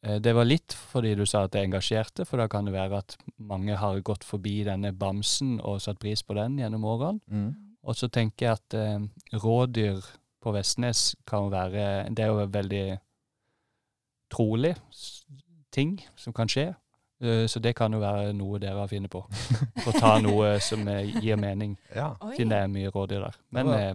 Eh, 0.03 0.19
Det 0.19 0.33
var 0.35 0.43
litt 0.45 0.73
fordi 0.73 1.15
du 1.15 1.25
sa 1.25 1.43
at 1.45 1.51
det 1.53 1.63
engasjerte, 1.63 2.25
for 2.25 2.37
da 2.37 2.47
kan 2.47 2.65
det 2.65 2.73
være 2.73 2.97
at 2.97 3.17
mange 3.39 3.75
har 3.77 4.01
gått 4.01 4.23
forbi 4.23 4.63
denne 4.67 4.91
bamsen 4.93 5.59
og 5.61 5.81
satt 5.81 5.99
pris 5.99 6.23
på 6.23 6.33
den 6.37 6.57
gjennom 6.59 6.83
årene. 6.85 7.19
Mm. 7.27 7.55
Og 7.83 7.95
så 7.95 8.07
tenker 8.07 8.45
jeg 8.45 8.51
at 8.57 8.73
eh, 8.73 8.99
rådyr 9.43 10.01
på 10.43 10.51
Vestnes 10.51 11.15
kan 11.27 11.49
være 11.51 12.09
Det 12.11 12.19
er 12.23 12.27
jo 12.33 12.39
en 12.43 12.51
veldig 12.53 12.99
trolig 14.33 14.75
ting 15.71 15.99
som 16.15 16.33
kan 16.33 16.47
skje. 16.47 16.73
Eh, 17.23 17.45
så 17.47 17.59
det 17.63 17.71
kan 17.77 17.93
jo 17.95 17.99
være 18.03 18.33
noe 18.35 18.59
dere 18.59 18.81
har 18.83 18.89
funnet 18.91 19.11
på. 19.11 19.21
For 19.79 19.91
å 19.93 19.99
ta 19.99 20.13
noe 20.25 20.57
som 20.63 20.83
eh, 20.91 21.13
gir 21.23 21.39
mening, 21.39 21.77
Ja, 21.95 22.09
siden 22.33 22.51
det 22.51 22.59
er 22.65 22.71
mye 22.71 22.91
rådyr 22.91 23.23
der. 23.23 23.37
Men 23.55 23.71
eh, 23.77 23.93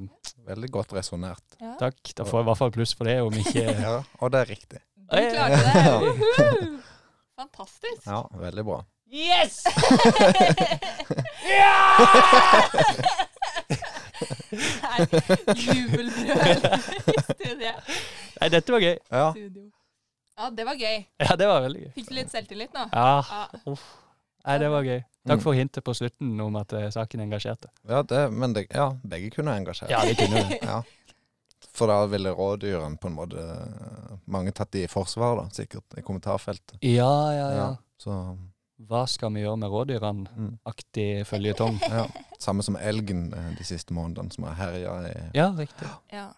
veldig 0.49 0.71
godt 0.73 0.95
resonnert. 0.97 1.45
Ja. 1.61 1.75
takk. 1.81 1.99
Da 2.17 2.25
får 2.25 2.41
jeg 2.41 2.47
i 2.47 2.49
hvert 2.51 2.63
fall 2.63 2.73
pluss 2.79 2.95
for 2.97 3.05
det, 3.11 3.19
om 3.25 3.35
ikke 3.37 3.67
Ja, 3.87 3.99
og 4.23 4.33
det 4.33 4.41
er 4.45 4.53
riktig. 4.55 4.81
Du 5.09 5.17
klarte 5.17 5.61
det! 5.65 6.71
Fantastisk. 7.39 8.03
Ja, 8.07 8.25
veldig 8.41 8.65
bra. 8.67 8.81
Yes! 9.09 9.63
ja! 11.49 11.77
Nei, 14.59 15.07
jubelbrøl 15.55 16.41
i 16.49 17.17
studio. 17.23 17.73
Nei, 18.41 18.49
dette 18.53 18.75
var 18.75 18.85
gøy. 18.85 18.97
Ja, 19.13 19.27
studio. 19.33 19.69
Ja, 20.39 20.51
det 20.55 20.65
var 20.69 20.75
gøy. 20.79 21.01
Ja, 21.19 21.37
det 21.37 21.47
var 21.51 21.61
veldig 21.65 21.81
gøy. 21.83 21.93
Fikk 21.97 22.09
du 22.09 22.15
litt 22.15 22.31
selvtillit 22.31 22.75
nå? 22.77 22.85
Ja, 22.93 23.23
Ja. 23.31 23.47
uff. 23.73 23.83
Nei, 24.47 24.59
det 24.63 24.69
var 24.71 24.83
gøy. 24.87 25.01
Takk 25.29 25.39
Mm. 25.39 25.43
for 25.45 25.53
hintet 25.53 25.85
på 25.85 25.93
slutten 25.99 26.41
om 26.41 26.57
at 26.57 26.73
uh, 26.73 26.87
saken 26.95 27.21
engasjerte. 27.21 27.69
ja, 27.89 28.03
det, 28.03 28.21
men 28.33 28.53
det, 28.55 28.67
ja, 28.73 28.87
begge 29.05 29.31
kunne 29.35 29.53
engasjert. 29.59 29.91
Ja, 29.91 30.01
de 30.07 30.15
kunne 30.15 30.45
det. 30.49 30.61
Ja. 30.71 30.83
For 31.75 31.87
da 31.91 32.07
ville 32.07 32.31
rådyrene 32.31 32.97
på 32.99 33.09
en 33.11 33.15
måte 33.19 33.43
Mange 34.27 34.53
tatt 34.55 34.71
de 34.73 34.85
i 34.85 34.89
forsvar, 34.89 35.37
da, 35.43 35.49
sikkert, 35.51 35.85
i 35.99 36.03
kommentarfeltet. 36.03 36.79
Ja, 36.83 37.11
ja, 37.35 37.51
ja. 37.51 37.57
Ja, 37.57 37.77
så 37.99 38.15
Hva 38.89 39.03
skal 39.11 39.33
vi 39.35 39.41
gjøre 39.43 39.59
med 39.59 39.71
rådyrene? 39.71 40.29
mm, 40.37 40.59
Aktig 40.71 41.27
føljetong. 41.27 41.81
ja. 41.99 42.07
Samme 42.39 42.63
som 42.63 42.77
elgen 42.77 43.33
eh, 43.35 43.51
de 43.59 43.65
siste 43.67 43.93
månedene, 43.93 44.31
som 44.33 44.45
har 44.45 44.55
herja 44.55 44.95
i 45.11 45.31
Ja, 45.35 45.49
riktig. 45.59 45.89
Ja. 46.13 46.29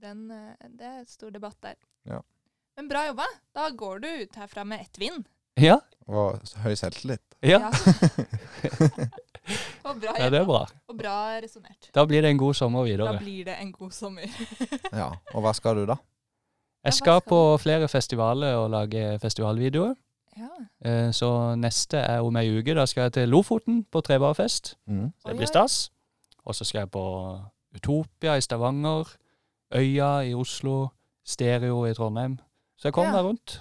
Den, 0.00 0.30
eh, 0.30 0.54
det 0.78 0.86
er 0.86 1.04
stor 1.06 1.30
debatt 1.30 1.56
der. 1.62 1.74
Ja. 2.08 2.20
Men 2.78 2.88
bra 2.88 3.00
jobba. 3.08 3.24
Da 3.58 3.68
går 3.74 3.98
du 4.04 4.08
ut 4.22 4.36
herfra 4.38 4.62
med 4.64 4.80
ett 4.84 4.98
vinn. 5.02 5.24
Ja, 5.58 5.80
Og 6.06 6.38
høy 6.62 6.74
selvtillit. 6.78 7.20
ja. 7.42 7.58
og 9.88 9.98
bra 10.00 10.12
ja 10.18 10.28
det 10.30 10.38
er 10.42 10.46
bra. 10.46 10.60
Og 10.88 10.96
bra 10.98 11.16
resonnert. 11.42 11.88
Da 11.94 12.04
blir 12.06 12.22
det 12.22 12.30
en 12.30 12.38
god 12.40 12.54
sommer 12.54 12.84
videre. 12.86 13.12
Da 13.12 13.18
blir 13.18 13.44
det 13.48 13.56
en 13.60 13.72
god 13.72 13.90
sommer. 13.96 14.30
Ja. 15.00 15.10
Og 15.34 15.42
hva 15.42 15.52
skal 15.56 15.76
du 15.80 15.84
da? 15.90 15.96
Jeg 16.86 16.94
skal 17.00 17.20
på 17.26 17.40
flere 17.60 17.88
festivaler 17.90 18.54
og 18.62 18.70
lage 18.70 19.18
festivalvideoer. 19.20 19.94
Ja. 20.38 20.48
Eh, 20.86 21.10
Så 21.12 21.28
neste 21.58 21.98
er 21.98 22.22
om 22.22 22.36
ei 22.38 22.46
uke. 22.58 22.74
Da 22.78 22.86
skal 22.86 23.08
jeg 23.08 23.12
til 23.18 23.28
Lofoten 23.28 23.82
på 23.90 24.00
trebarfest. 24.06 24.76
Mm. 24.86 25.10
Så 25.18 25.28
det 25.28 25.36
blir 25.36 25.50
stas. 25.50 25.90
Og 26.46 26.54
så 26.54 26.64
skal 26.64 26.86
jeg 26.86 26.90
på 26.94 27.04
Utopia 27.74 28.36
i 28.38 28.40
Stavanger, 28.40 29.10
Øya 29.74 30.20
i 30.30 30.34
Oslo, 30.34 30.88
Stereo 31.26 31.84
i 31.84 31.94
Trondheim. 31.94 32.38
Så 32.78 32.88
jeg 32.88 32.94
kommer 32.96 33.10
Ja. 33.10 33.16
meg 33.18 33.24
rundt. 33.28 33.56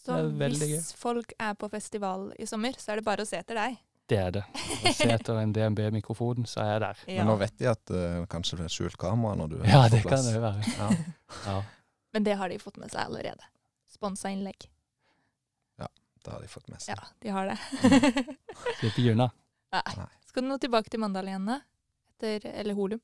Så 0.00 0.16
hvis 0.34 0.62
gøy. 0.64 0.80
folk 0.98 1.32
er 1.38 1.54
på 1.54 1.68
festival 1.70 2.32
i 2.40 2.46
sommer, 2.48 2.72
så 2.80 2.92
er 2.92 2.96
det 3.00 3.04
bare 3.06 3.22
å 3.22 3.28
se 3.28 3.36
etter 3.38 3.54
deg. 3.58 3.76
Det 4.10 4.18
er 4.18 4.30
det. 4.34 4.42
Å 4.50 4.92
se 4.96 5.06
etter 5.12 5.38
en 5.38 5.52
DNB-mikrofon, 5.54 6.46
så 6.50 6.64
er 6.64 6.70
jeg 6.72 6.80
der. 6.82 7.02
Ja. 7.06 7.18
Men 7.20 7.28
nå 7.30 7.36
vet 7.38 7.54
de 7.60 7.68
at 7.70 7.92
uh, 7.94 8.24
kanskje 8.32 8.56
det 8.58 8.64
er 8.66 8.72
skjult 8.74 8.96
kamera 8.98 9.36
når 9.38 9.52
du 9.52 9.56
er 9.60 9.68
Ja, 9.70 9.82
på 9.84 9.92
det 9.94 10.00
kan 10.08 10.24
det 10.26 10.40
være. 10.42 10.64
Ja. 10.80 10.88
Ja. 11.46 11.58
Men 12.16 12.26
det 12.26 12.34
har 12.40 12.50
de 12.50 12.58
fått 12.58 12.80
med 12.82 12.90
seg 12.90 13.04
allerede. 13.04 13.46
Sponsa 13.92 14.32
innlegg. 14.34 14.66
Ja, 15.78 15.86
Det 16.24 16.32
har 16.32 16.40
de 16.42 16.48
fått 16.50 16.66
med 16.72 16.82
seg. 16.82 16.96
Ja, 16.96 17.06
de 17.22 17.28
har 17.36 17.52
det. 17.52 17.58
Slipper 18.80 18.98
ikke 18.98 19.12
unna. 19.14 19.28
Nei. 19.76 20.08
Skal 20.26 20.42
du 20.42 20.48
nå 20.50 20.58
tilbake 20.58 20.90
til 20.90 20.98
Mandal 21.04 21.28
igjen, 21.30 21.46
da? 21.46 21.60
Etter, 22.16 22.50
eller 22.50 22.74
Holum? 22.74 23.00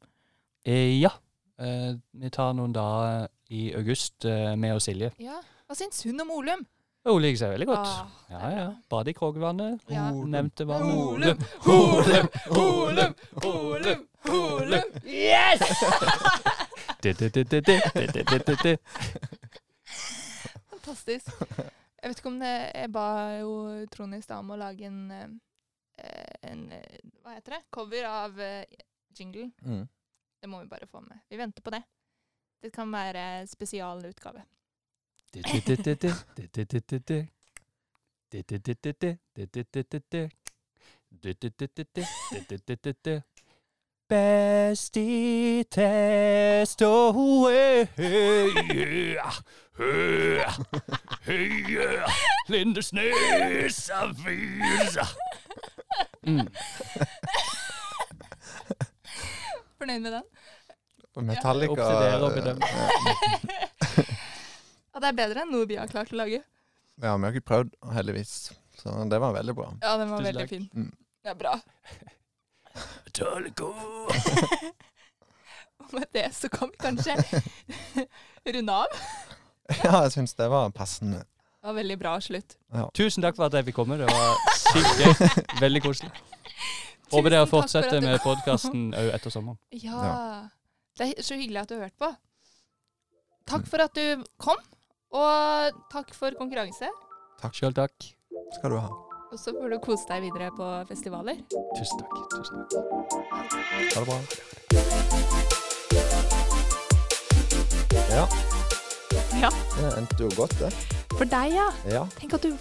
Eh, 0.66 0.96
ja. 0.98 1.12
Eh, 1.58 1.92
vi 2.12 2.30
tar 2.30 2.52
noen 2.56 2.72
dager 2.76 3.28
i 3.48 3.70
august 3.78 4.24
eh, 4.28 4.52
med 4.60 4.74
og 4.76 4.82
Silje. 4.84 5.12
Ja. 5.22 5.38
Hva 5.66 5.76
syns 5.78 6.02
hun 6.04 6.20
om 6.20 6.30
Olum? 6.36 6.66
Hun 7.06 7.22
liker 7.22 7.38
seg 7.38 7.52
veldig 7.54 7.68
godt. 7.70 7.86
Ah, 7.86 8.08
ja, 8.32 8.48
ja. 8.50 8.66
Bade 8.90 9.12
i 9.12 9.14
Krogvannet. 9.14 9.84
Ja. 9.92 10.08
Nevnte 10.10 10.66
vannet. 10.66 10.90
Olum, 10.98 11.38
Olum, 11.70 12.28
Olum, 12.50 13.14
Olum, 13.46 14.02
Olum. 14.34 14.96
Yes! 15.06 15.62
Fantastisk. 20.72 21.30
Jeg 22.02 22.10
vet 22.10 22.18
ikke 22.20 22.30
om 22.30 22.40
det 22.42 22.52
Jeg 22.74 22.90
ba 22.94 23.06
jo 23.40 23.52
Trond 23.90 24.14
i 24.14 24.20
stad 24.22 24.42
om 24.42 24.52
å 24.54 24.58
lage 24.60 24.86
en, 24.86 25.00
eh, 25.14 26.50
en 26.50 26.66
Hva 27.22 27.38
heter 27.38 27.56
det? 27.56 27.62
Cover 27.74 28.10
av 28.10 28.42
jingle. 29.16 29.48
Mm. 29.62 29.86
Det 30.46 30.50
må 30.50 30.60
vi 30.62 30.68
bare 30.68 30.86
få 30.86 31.00
med. 31.00 31.18
Vi 31.28 31.36
venter 31.36 31.62
på 31.62 31.70
det. 31.70 31.82
Det 32.62 32.72
kan 32.72 32.92
være 32.92 33.46
spesialutgave. 33.46 34.42
Best 44.08 44.96
i 44.96 45.64
test 45.70 46.82
og 46.82 47.12
hoe 47.12 47.88
Høye 51.26 51.90
Lindesnes 52.48 53.90
avisa. 53.90 55.06
Mm. 59.76 59.80
Fornøyd 59.82 60.02
med 60.02 60.12
den? 60.12 60.24
Metallica 61.26 61.86
bedømme. 62.34 62.64
eh, 62.64 64.04
Ja, 64.96 65.00
det 65.00 65.08
er 65.10 65.16
bedre 65.16 65.42
enn 65.44 65.50
noe 65.52 65.66
vi 65.68 65.76
har 65.76 65.88
klart 65.92 66.12
å 66.12 66.16
lage. 66.16 66.40
Ja, 67.02 67.16
vi 67.16 67.24
har 67.26 67.32
ikke 67.36 67.44
prøvd, 67.50 67.74
heldigvis. 67.92 68.30
Så 68.80 68.92
det 69.10 69.18
var 69.20 69.34
veldig 69.36 69.54
bra. 69.56 69.66
Ja, 69.82 69.96
den 70.00 70.08
var 70.12 70.20
Tusen 70.22 70.28
veldig 70.30 70.46
takk. 70.46 70.48
fin. 70.48 70.68
Mm. 70.72 70.92
Det 71.24 71.30
er 71.32 71.38
bra. 71.40 71.54
Metallica. 73.04 73.64
Og 75.80 75.92
med 75.96 76.06
det 76.16 76.26
så 76.36 76.48
kan 76.52 76.70
vi 76.72 76.76
kanskje 76.80 77.16
runde 78.56 78.72
av. 78.72 79.00
Ja, 79.82 80.02
jeg 80.06 80.12
syns 80.16 80.34
det 80.38 80.48
var 80.52 80.70
passende. 80.76 81.18
Det 81.60 81.68
var 81.72 81.76
veldig 81.80 81.98
bra 81.98 82.16
slutt. 82.22 82.56
Tusen 82.94 83.24
takk 83.24 83.36
for 83.36 83.48
at 83.48 83.56
jeg 83.58 83.66
fikk 83.68 83.76
komme. 83.80 83.96
Det 84.00 84.06
var 84.08 84.36
sykt 84.56 85.00
gøy. 85.02 85.12
Veldig 85.60 85.82
koselig. 85.84 86.12
Håper 87.12 87.30
dere 87.30 87.44
takk 87.44 87.52
fortsetter 87.52 88.00
med 88.02 88.18
podkasten 88.24 88.88
òg 88.98 89.10
etter 89.14 89.30
sommeren. 89.34 89.58
Ja. 89.86 90.48
Det 90.96 91.10
er 91.12 91.22
så 91.26 91.36
hyggelig 91.36 91.60
at 91.60 91.68
du 91.70 91.74
har 91.76 91.82
hørt 91.90 91.98
på. 92.00 92.08
Takk 93.46 93.66
for 93.70 93.78
at 93.84 93.94
du 93.94 94.22
kom, 94.42 94.56
og 95.14 95.76
takk 95.92 96.14
for 96.16 96.34
konkurranse. 96.38 96.88
Sjøl 97.54 97.74
takk. 97.76 97.92
Skal 98.56 98.72
du 98.72 98.78
ha. 98.80 98.88
Og 99.30 99.38
så 99.38 99.52
får 99.54 99.70
du 99.74 99.78
kose 99.84 100.06
deg 100.08 100.24
videre 100.24 100.48
på 100.56 100.66
festivaler. 100.88 101.36
Tusen 101.76 102.00
takk. 102.00 102.14
Tusen 102.32 102.64
takk. 102.72 102.78
Ha 103.92 104.00
det 104.00 104.06
bra. 104.08 104.18
Ja, 108.16 108.24
Ja. 109.42 109.50
det 109.76 109.90
endte 109.98 110.22
jo 110.24 110.28
godt, 110.36 110.54
det. 110.60 110.72
For 111.18 111.24
deg, 111.28 111.52
ja. 111.58 111.68
Ja. 111.92 112.04
Tenk 112.16 112.34
at 112.38 112.42
du 112.46 112.54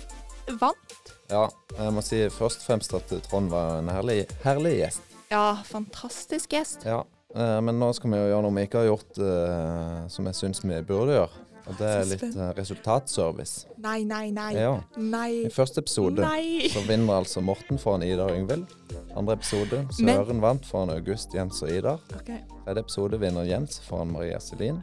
vant. 0.60 1.14
ja. 1.32 1.48
Jeg 1.76 1.92
må 1.92 2.00
si 2.06 2.22
først 2.32 2.62
og 2.62 2.68
fremst 2.70 2.94
at 2.96 3.10
Trond 3.28 3.50
var 3.52 3.80
en 3.82 3.90
herlig, 3.92 4.22
herlig 4.46 4.78
gjest. 4.80 5.02
Ja, 5.32 5.58
fantastisk 5.68 6.54
gjest. 6.56 6.86
Ja. 6.88 7.02
eh, 7.36 7.58
Men 7.66 7.80
nå 7.82 7.90
skal 7.98 8.12
vi 8.14 8.18
jo 8.22 8.30
gjøre 8.30 8.44
noe 8.46 8.56
vi 8.56 8.64
ikke 8.70 8.84
har 8.84 8.92
gjort 8.94 9.18
eh, 9.20 10.06
som 10.14 10.30
jeg 10.30 10.38
syns 10.40 10.62
vi 10.64 10.78
burde 10.88 11.18
gjøre. 11.18 11.42
Og 11.66 11.74
det 11.80 11.88
er 11.90 12.04
litt 12.06 12.24
eh, 12.30 12.52
resultatservice. 12.60 13.66
Nei, 13.82 14.04
nei, 14.06 14.30
nei. 14.32 14.52
Ja. 14.54 14.76
Nei. 15.02 15.48
I 15.48 15.52
første 15.52 15.82
episode 15.82 16.22
Nei. 16.22 16.70
så 16.70 16.84
vinner 16.86 17.18
altså 17.24 17.42
Morten 17.42 17.80
foran 17.82 18.06
Ida 18.06 18.28
og 18.30 18.38
Yngvild. 18.38 18.70
Andre 19.18 19.34
episode 19.40 19.82
Søren 19.98 20.40
vant 20.44 20.64
foran 20.70 20.94
August, 20.94 21.34
Jens 21.34 21.64
og 21.66 21.74
Ida. 21.74 21.98
Okay. 22.22 22.44
Tredje 22.68 22.86
episode 22.86 23.20
vinner 23.20 23.50
Jens 23.50 23.82
foran 23.90 24.14
Maria 24.14 24.38
Selin. 24.40 24.78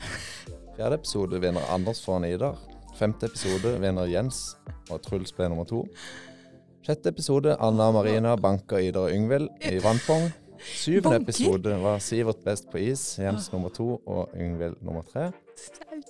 Fjerde 0.76 0.98
episode 0.98 1.40
vinner 1.40 1.62
Anders 1.72 2.02
foran 2.04 2.26
Ida. 2.28 2.52
Femte 2.98 3.26
episode 3.26 3.72
vinner 3.80 4.06
Jens, 4.10 4.56
og 4.90 5.00
Truls 5.02 5.32
ble 5.32 5.48
nummer 5.48 5.66
to. 5.68 5.82
Sjette 6.82 7.12
episode 7.12 7.56
Anna 7.62 7.90
Marina 7.94 8.34
banker 8.36 8.82
Ida 8.82 9.06
og 9.06 9.14
Yngvild 9.14 9.48
i 9.70 9.78
vannpong. 9.82 10.28
Syvende 10.62 11.18
Banker? 11.18 11.22
episode 11.22 11.76
var 11.82 11.98
Sivert 12.02 12.42
best 12.44 12.68
på 12.70 12.78
is, 12.78 13.18
Jens 13.18 13.48
nummer 13.52 13.70
to 13.74 13.96
og 14.06 14.34
Yngvild 14.38 14.76
nummer 14.82 15.02
tre. 15.12 15.30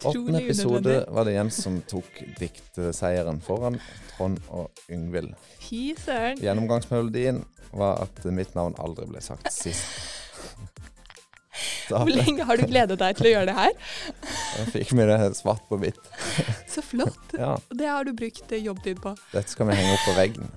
Åttende 0.04 0.42
episode 0.44 0.96
var 1.08 1.24
det 1.28 1.36
Jens 1.36 1.60
som 1.62 1.78
tok 1.88 2.22
diktseieren 2.40 3.40
foran 3.44 3.78
Trond 4.14 4.40
og 4.48 4.70
Yngvild. 4.92 5.32
Fy 5.60 5.92
søren. 5.98 6.40
Gjennomgangsmelodien 6.42 7.44
var 7.72 8.02
at 8.04 8.24
mitt 8.32 8.54
navn 8.58 8.76
aldri 8.82 9.06
ble 9.08 9.22
sagt 9.24 9.48
sist. 9.52 10.21
Hvor 11.88 12.08
lenge 12.08 12.46
har 12.48 12.56
du 12.56 12.64
gledet 12.66 12.98
deg 13.00 13.16
til 13.18 13.28
å 13.28 13.32
gjøre 13.34 13.48
det 13.50 13.56
her? 13.58 13.72
Jeg 14.56 14.70
fikk 14.72 14.92
mye 14.96 15.08
det 15.10 15.36
svart 15.36 15.64
på 15.68 15.78
hvitt. 15.82 15.98
Så 16.70 16.84
flott. 16.84 17.34
Ja, 17.36 17.54
Og 17.58 17.76
det 17.78 17.90
har 17.90 18.08
du 18.08 18.14
brukt 18.16 18.52
eh, 18.52 18.62
jobbtid 18.64 19.02
på. 19.04 19.14
dette 19.34 19.52
skal 19.52 19.68
vi 19.68 19.76
henge 19.76 19.96
opp 19.98 20.06
på 20.08 20.16
veggen. 20.16 20.48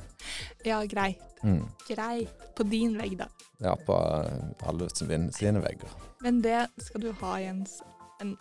Ja, 0.66 0.80
greit. 0.90 1.22
Mm. 1.44 1.66
Greit. 1.90 2.32
På 2.56 2.64
din 2.64 2.96
vegg, 2.98 3.18
da. 3.20 3.28
Ja, 3.64 3.76
på 3.76 3.96
eh, 4.24 4.68
alle 4.70 4.88
sine 4.96 5.62
vegger. 5.64 5.92
Men 6.24 6.42
det 6.42 6.68
skal 6.88 7.04
du 7.04 7.12
ha, 7.22 7.36
Jens. 7.44 7.82
En 8.24 8.38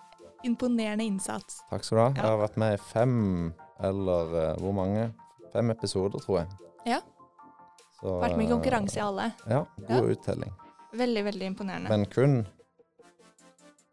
imponerende 0.46 1.04
innsats. 1.04 1.60
Takk 1.70 1.84
skal 1.84 1.98
du 1.98 2.02
ha. 2.04 2.10
Jeg 2.14 2.24
har 2.30 2.40
vært 2.44 2.58
med 2.60 2.76
i 2.76 2.82
fem, 2.92 3.14
eller 3.82 4.34
uh, 4.34 4.60
hvor 4.62 4.74
mange? 4.76 5.08
Fem 5.52 5.70
episoder, 5.74 6.22
tror 6.22 6.42
jeg. 6.42 6.48
Ja. 6.94 7.00
Så, 7.98 8.18
Vært 8.20 8.36
med 8.36 8.46
i 8.46 8.48
eh, 8.48 8.52
konkurranse 8.54 9.00
i 9.00 9.02
alle. 9.02 9.30
Ja, 9.48 9.64
Ja. 9.88 9.98
god 9.98 10.14
uttelling. 10.14 10.52
Veldig, 10.94 11.24
veldig 11.26 11.46
imponerende. 11.52 11.90
Men 11.90 12.04
kun 12.06 12.44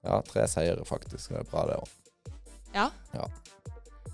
ja, 0.03 0.21
tre 0.25 0.47
seire, 0.49 0.81
faktisk. 0.85 1.29
Det 1.29 1.43
er 1.43 1.49
bra, 1.51 1.65
det 1.69 1.77
òg. 1.77 1.89
Ja. 2.73 2.87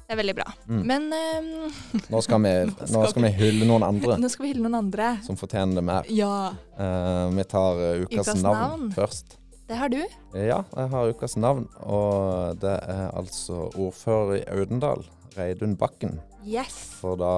Det 0.07 0.15
er 0.15 0.19
veldig 0.21 0.35
bra. 0.37 0.45
Mm. 0.71 0.81
Men 0.87 1.05
um, 1.11 1.73
Nå 2.11 2.21
skal 2.23 2.39
vi, 2.43 2.51
nå 2.95 3.01
skal 3.11 3.25
vi 3.27 3.31
hylle 3.41 3.67
noen 3.67 3.83
andre 3.87 4.15
nå 4.23 4.29
skal 4.31 4.45
vi 4.47 4.53
hylle 4.53 4.63
noen 4.63 4.77
andre. 4.79 5.09
som 5.25 5.35
fortjener 5.39 5.79
det 5.81 5.85
mer. 5.91 6.07
Ja, 6.13 6.53
Uh, 6.77 7.25
vi 7.33 7.41
tar 7.49 7.79
uh, 7.81 8.03
ukas, 8.03 8.27
Ukas 8.27 8.41
navn, 8.43 8.59
navn. 8.61 8.89
først. 8.93 9.31
det 9.67 9.79
har 9.79 9.89
du. 9.89 9.97
Ja, 10.37 10.59
jeg 10.77 10.89
har 10.91 11.09
ukas 11.09 11.33
navn, 11.41 11.63
og 11.81 12.59
det 12.61 12.75
er 12.85 13.07
altså 13.17 13.63
ordfører 13.73 14.35
i 14.37 14.43
Audendal, 14.53 15.01
Reidun 15.37 15.75
Bakken. 15.77 16.19
Yes. 16.47 16.75
For 17.01 17.17
da 17.19 17.29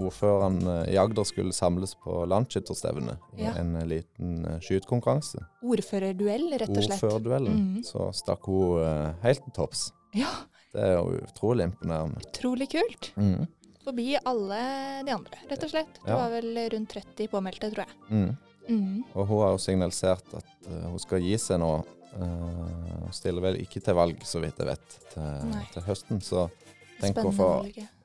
ordføreren 0.00 0.58
eh, 0.66 0.94
i 0.94 0.96
Agder 1.00 1.24
skulle 1.28 1.52
samles 1.54 1.94
på 2.02 2.22
landskytterstevne 2.28 3.16
i 3.36 3.44
Ja. 3.44 3.52
en 3.60 3.74
eh, 3.76 3.84
liten 3.86 4.44
eh, 4.46 4.58
skytekonkurranse, 4.64 5.42
Ordførerduell, 5.62 6.48
rett 6.58 6.70
og 6.72 6.82
slett. 6.82 6.96
ordførerduellen, 7.02 7.56
Mhm. 7.56 7.82
så 7.84 8.08
stakk 8.16 8.46
hun 8.48 8.80
uh, 8.80 9.12
helt 9.22 9.42
til 9.44 9.52
topps. 9.52 9.90
Ja, 10.14 10.30
Det 10.72 10.82
er 10.82 10.96
jo 10.98 11.20
utrolig 11.24 11.64
imponerende. 11.70 12.20
utrolig 12.26 12.68
kult. 12.70 13.12
Mhm. 13.16 13.46
Forbi 13.86 14.16
alle 14.26 15.04
de 15.06 15.12
andre, 15.14 15.38
rett 15.50 15.62
og 15.62 15.70
slett. 15.70 15.94
Det 16.04 16.08
Ja. 16.10 16.16
var 16.16 16.30
vel 16.30 16.56
rundt 16.72 16.88
30 16.90 17.28
påmeldte, 17.30 17.70
tror 17.72 17.84
jeg. 17.86 17.94
Mm. 18.10 18.36
Mhm. 18.68 19.04
Og 19.14 19.26
hun 19.28 19.38
har 19.42 19.50
jo 19.52 19.58
signalisert 19.58 20.34
at 20.34 20.44
uh, 20.68 20.88
hun 20.90 20.98
skal 20.98 21.20
gi 21.20 21.36
seg 21.38 21.60
nå. 21.60 21.84
Uh, 22.16 23.10
stiller 23.12 23.42
vel 23.42 23.56
ikke 23.60 23.82
til 23.84 23.94
valg, 23.94 24.18
så 24.24 24.40
vidt 24.40 24.56
jeg 24.58 24.66
vet, 24.66 24.94
til, 25.12 25.52
til 25.74 25.82
høsten. 25.82 26.20
Så 26.24 26.46
tenk 27.00 27.18
å 27.24 27.32
få, 27.34 27.48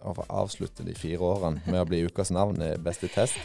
å 0.01 0.13
få 0.17 0.25
avslutte 0.41 0.83
de 0.87 0.93
fire 0.97 1.23
årene 1.23 1.61
med 1.65 1.81
å 1.81 1.87
bli 1.89 2.03
ukas 2.07 2.31
navn 2.35 2.61
i 2.61 2.71
Best 2.77 3.03
i 3.07 3.11
test. 3.11 3.37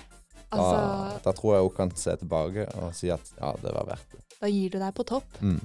Da, 0.47 0.57
Altså, 0.57 1.21
da 1.25 1.33
tror 1.35 1.55
jeg 1.57 1.65
hun 1.67 1.75
kan 1.77 1.91
se 1.99 2.13
tilbake 2.21 2.69
og 2.79 2.93
si 2.95 3.11
at 3.11 3.33
ja, 3.41 3.51
det 3.63 3.73
var 3.75 3.89
verdt 3.89 4.13
det. 4.15 4.21
da 4.41 4.47
gir 4.53 4.71
du 4.71 4.79
deg 4.79 4.95
på 4.95 5.05
topp. 5.09 5.41
Mm. 5.43 5.59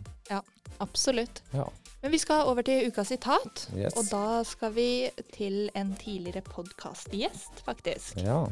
Absolutt. 0.82 1.44
Ja. 1.54 1.68
Men 2.02 2.12
vi 2.16 2.18
skal 2.18 2.48
over 2.50 2.66
til 2.66 2.88
ukas 2.90 3.12
sitat. 3.14 3.68
Yes. 3.78 3.94
Og 4.00 4.08
da 4.10 4.42
skal 4.48 4.74
vi 4.74 4.88
til 5.36 5.70
en 5.78 5.92
tidligere 6.02 6.42
podkastgjest, 6.48 7.62
faktisk. 7.68 8.18
Ja. 8.26 8.48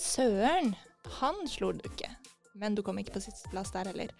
Søren, 0.00 0.72
han 1.20 1.42
slo 1.50 1.72
du 1.76 1.82
ikke. 1.84 2.08
Men 2.56 2.74
du 2.74 2.82
kom 2.82 2.98
ikke 2.98 3.18
på 3.18 3.22
sisteplass 3.26 3.72
der 3.74 3.90
heller. 3.92 4.14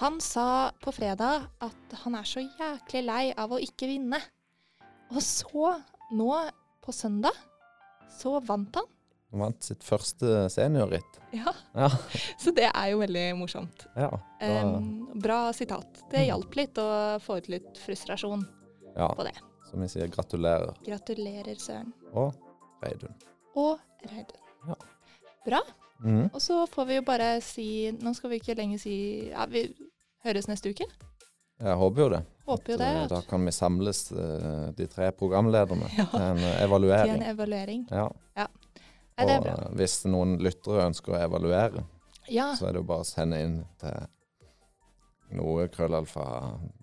Han 0.00 0.16
sa 0.20 0.70
på 0.80 0.92
fredag 0.92 1.46
at 1.64 1.94
han 2.02 2.16
er 2.18 2.26
så 2.28 2.40
jæklig 2.44 3.04
lei 3.06 3.22
av 3.36 3.52
å 3.56 3.60
ikke 3.62 3.88
vinne. 3.92 4.20
Og 5.14 5.22
så, 5.22 5.70
nå 6.12 6.30
på 6.84 6.92
søndag, 6.94 7.34
så 8.18 8.38
vant 8.40 8.76
han. 8.78 8.86
Han 9.34 9.42
vant 9.42 9.66
sitt 9.66 9.82
første 9.84 10.46
seniorritt. 10.52 11.18
Ja, 11.34 11.52
Ja. 11.74 11.88
Så 12.42 12.52
det 12.54 12.68
er 12.70 12.90
jo 12.92 13.00
veldig 13.02 13.24
morsomt. 13.36 13.86
ja. 13.96 14.10
Da, 14.40 14.62
um, 14.64 15.08
bra 15.20 15.52
sitat. 15.52 16.04
Det 16.12 16.22
hjalp 16.28 16.54
litt 16.56 16.78
å 16.78 16.86
få 17.20 17.40
ut 17.40 17.48
litt 17.52 17.80
frustrasjon 17.82 18.44
ja. 18.94 19.08
på 19.10 19.26
det. 19.26 19.34
Som 19.66 19.82
vi 19.82 19.88
sier, 19.90 20.06
gratulerer. 20.12 20.78
Gratulerer, 20.86 21.58
Søren. 21.58 21.90
Og 22.14 22.32
Reidun. 22.84 23.18
Og 23.58 23.82
Reidun. 24.06 24.40
Ja. 24.70 24.78
Bra. 25.46 25.60
Mm. 26.04 26.28
Og 26.30 26.38
så 26.44 26.62
får 26.70 26.86
vi 26.86 26.96
jo 26.98 27.02
bare 27.06 27.28
si 27.40 27.66
Nå 28.04 28.10
skal 28.12 28.28
vi 28.28 28.36
ikke 28.42 28.52
lenger 28.58 28.80
si 28.82 28.96
Ja, 29.30 29.46
vi 29.48 29.62
høres 30.26 30.48
neste 30.50 30.68
uke. 30.70 30.84
Jeg 31.60 31.76
håper 31.80 32.02
jo 32.02 32.08
det. 32.12 32.22
Håper 32.46 32.72
jo 32.72 32.76
det. 32.78 32.86
eh, 32.86 33.02
At, 33.04 33.08
Da 33.10 33.20
kan 33.30 33.44
vi 33.44 33.52
samles, 33.52 34.12
eh, 34.12 34.70
de 34.76 34.86
tre 34.86 35.10
programlederne, 35.12 35.88
Ja. 35.96 36.04
til 36.04 36.20
en 36.20 36.38
evaluering. 36.68 37.14
til 37.14 37.22
en 37.22 37.30
evaluering. 37.34 37.86
Ja. 37.90 38.08
Ja. 38.36 38.46
Er 39.18 39.24
det 39.26 39.32
er 39.34 39.38
Og 39.38 39.44
bra. 39.44 39.52
eh, 39.70 39.74
hvis 39.76 40.04
noen 40.04 40.38
lyttere 40.38 40.84
ønsker 40.86 41.12
å 41.16 41.22
evaluere, 41.24 41.84
Ja. 42.28 42.54
så 42.54 42.66
er 42.68 42.72
det 42.72 42.80
jo 42.82 42.82
bare 42.82 43.00
å 43.00 43.04
sende 43.06 43.40
inn 43.42 43.64
til 43.80 44.06
noe 45.32 45.68
krøllalfa 45.68 46.26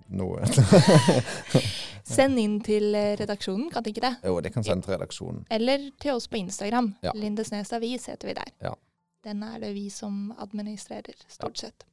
noe. 0.09 0.41
Send 2.03 2.37
inn 2.39 2.57
til 2.65 2.93
eh, 2.95 3.13
redaksjonen, 3.19 3.69
kan 3.71 3.83
ikke 3.87 4.01
det? 4.03 4.15
jo, 4.25 4.39
de 4.43 4.49
kan 4.51 4.63
sende 4.63 4.83
til 4.83 4.93
redaksjonen. 4.97 5.45
Eller 5.49 5.89
til 6.01 6.11
oss 6.17 6.27
på 6.27 6.37
Instagram. 6.41 6.95
Ja. 7.03 7.13
Lindesnes 7.15 7.71
Avis 7.73 8.07
heter 8.11 8.27
vi 8.27 8.33
der. 8.33 8.51
Ja. 8.61 8.73
Den 9.23 9.43
er 9.43 9.59
det 9.59 9.73
vi 9.73 9.87
som 9.89 10.33
administrerer, 10.37 11.15
stort 11.31 11.57
sett. 11.57 11.85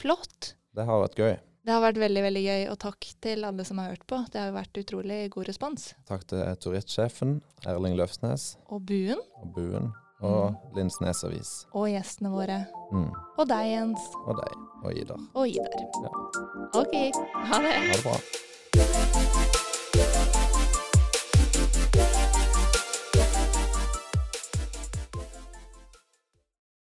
Flott. 0.00 0.54
Det 0.74 0.86
har 0.88 1.02
vært 1.04 1.14
gøy. 1.20 1.34
Det 1.64 1.72
har 1.72 1.80
vært 1.80 1.96
veldig 1.96 2.22
veldig 2.26 2.40
gøy, 2.44 2.62
og 2.68 2.78
takk 2.82 3.06
til 3.24 3.44
alle 3.48 3.64
som 3.64 3.78
har 3.80 3.94
hørt 3.94 4.02
på. 4.10 4.18
Det 4.32 4.40
har 4.40 4.50
vært 4.52 4.76
utrolig 4.82 5.30
god 5.32 5.48
respons. 5.48 5.94
Takk 6.08 6.26
til 6.28 6.42
turistsjefen 6.60 7.38
Erling 7.64 7.96
Løfsnes 7.96 8.50
Og 8.68 8.84
Buen, 8.84 9.22
og 9.40 9.54
Buen 9.56 9.92
og 10.24 10.76
Lindsnes 10.76 11.24
Avis. 11.24 11.54
og 11.72 11.88
gjestene 11.88 12.30
våre. 12.32 12.60
Mm. 12.92 13.10
Og 13.38 13.48
deg, 13.48 13.64
Jens. 13.72 14.06
Og 14.26 14.36
deg 14.40 14.54
og 14.84 14.92
Idar. 14.92 15.26
Og 15.34 15.48
Idar. 15.48 15.84
Ja. 16.04 16.12
OK. 16.80 16.96
Ha 17.48 17.62
det. 17.64 17.76
Ha 17.80 17.92
det 17.96 18.02
bra. 18.04 19.70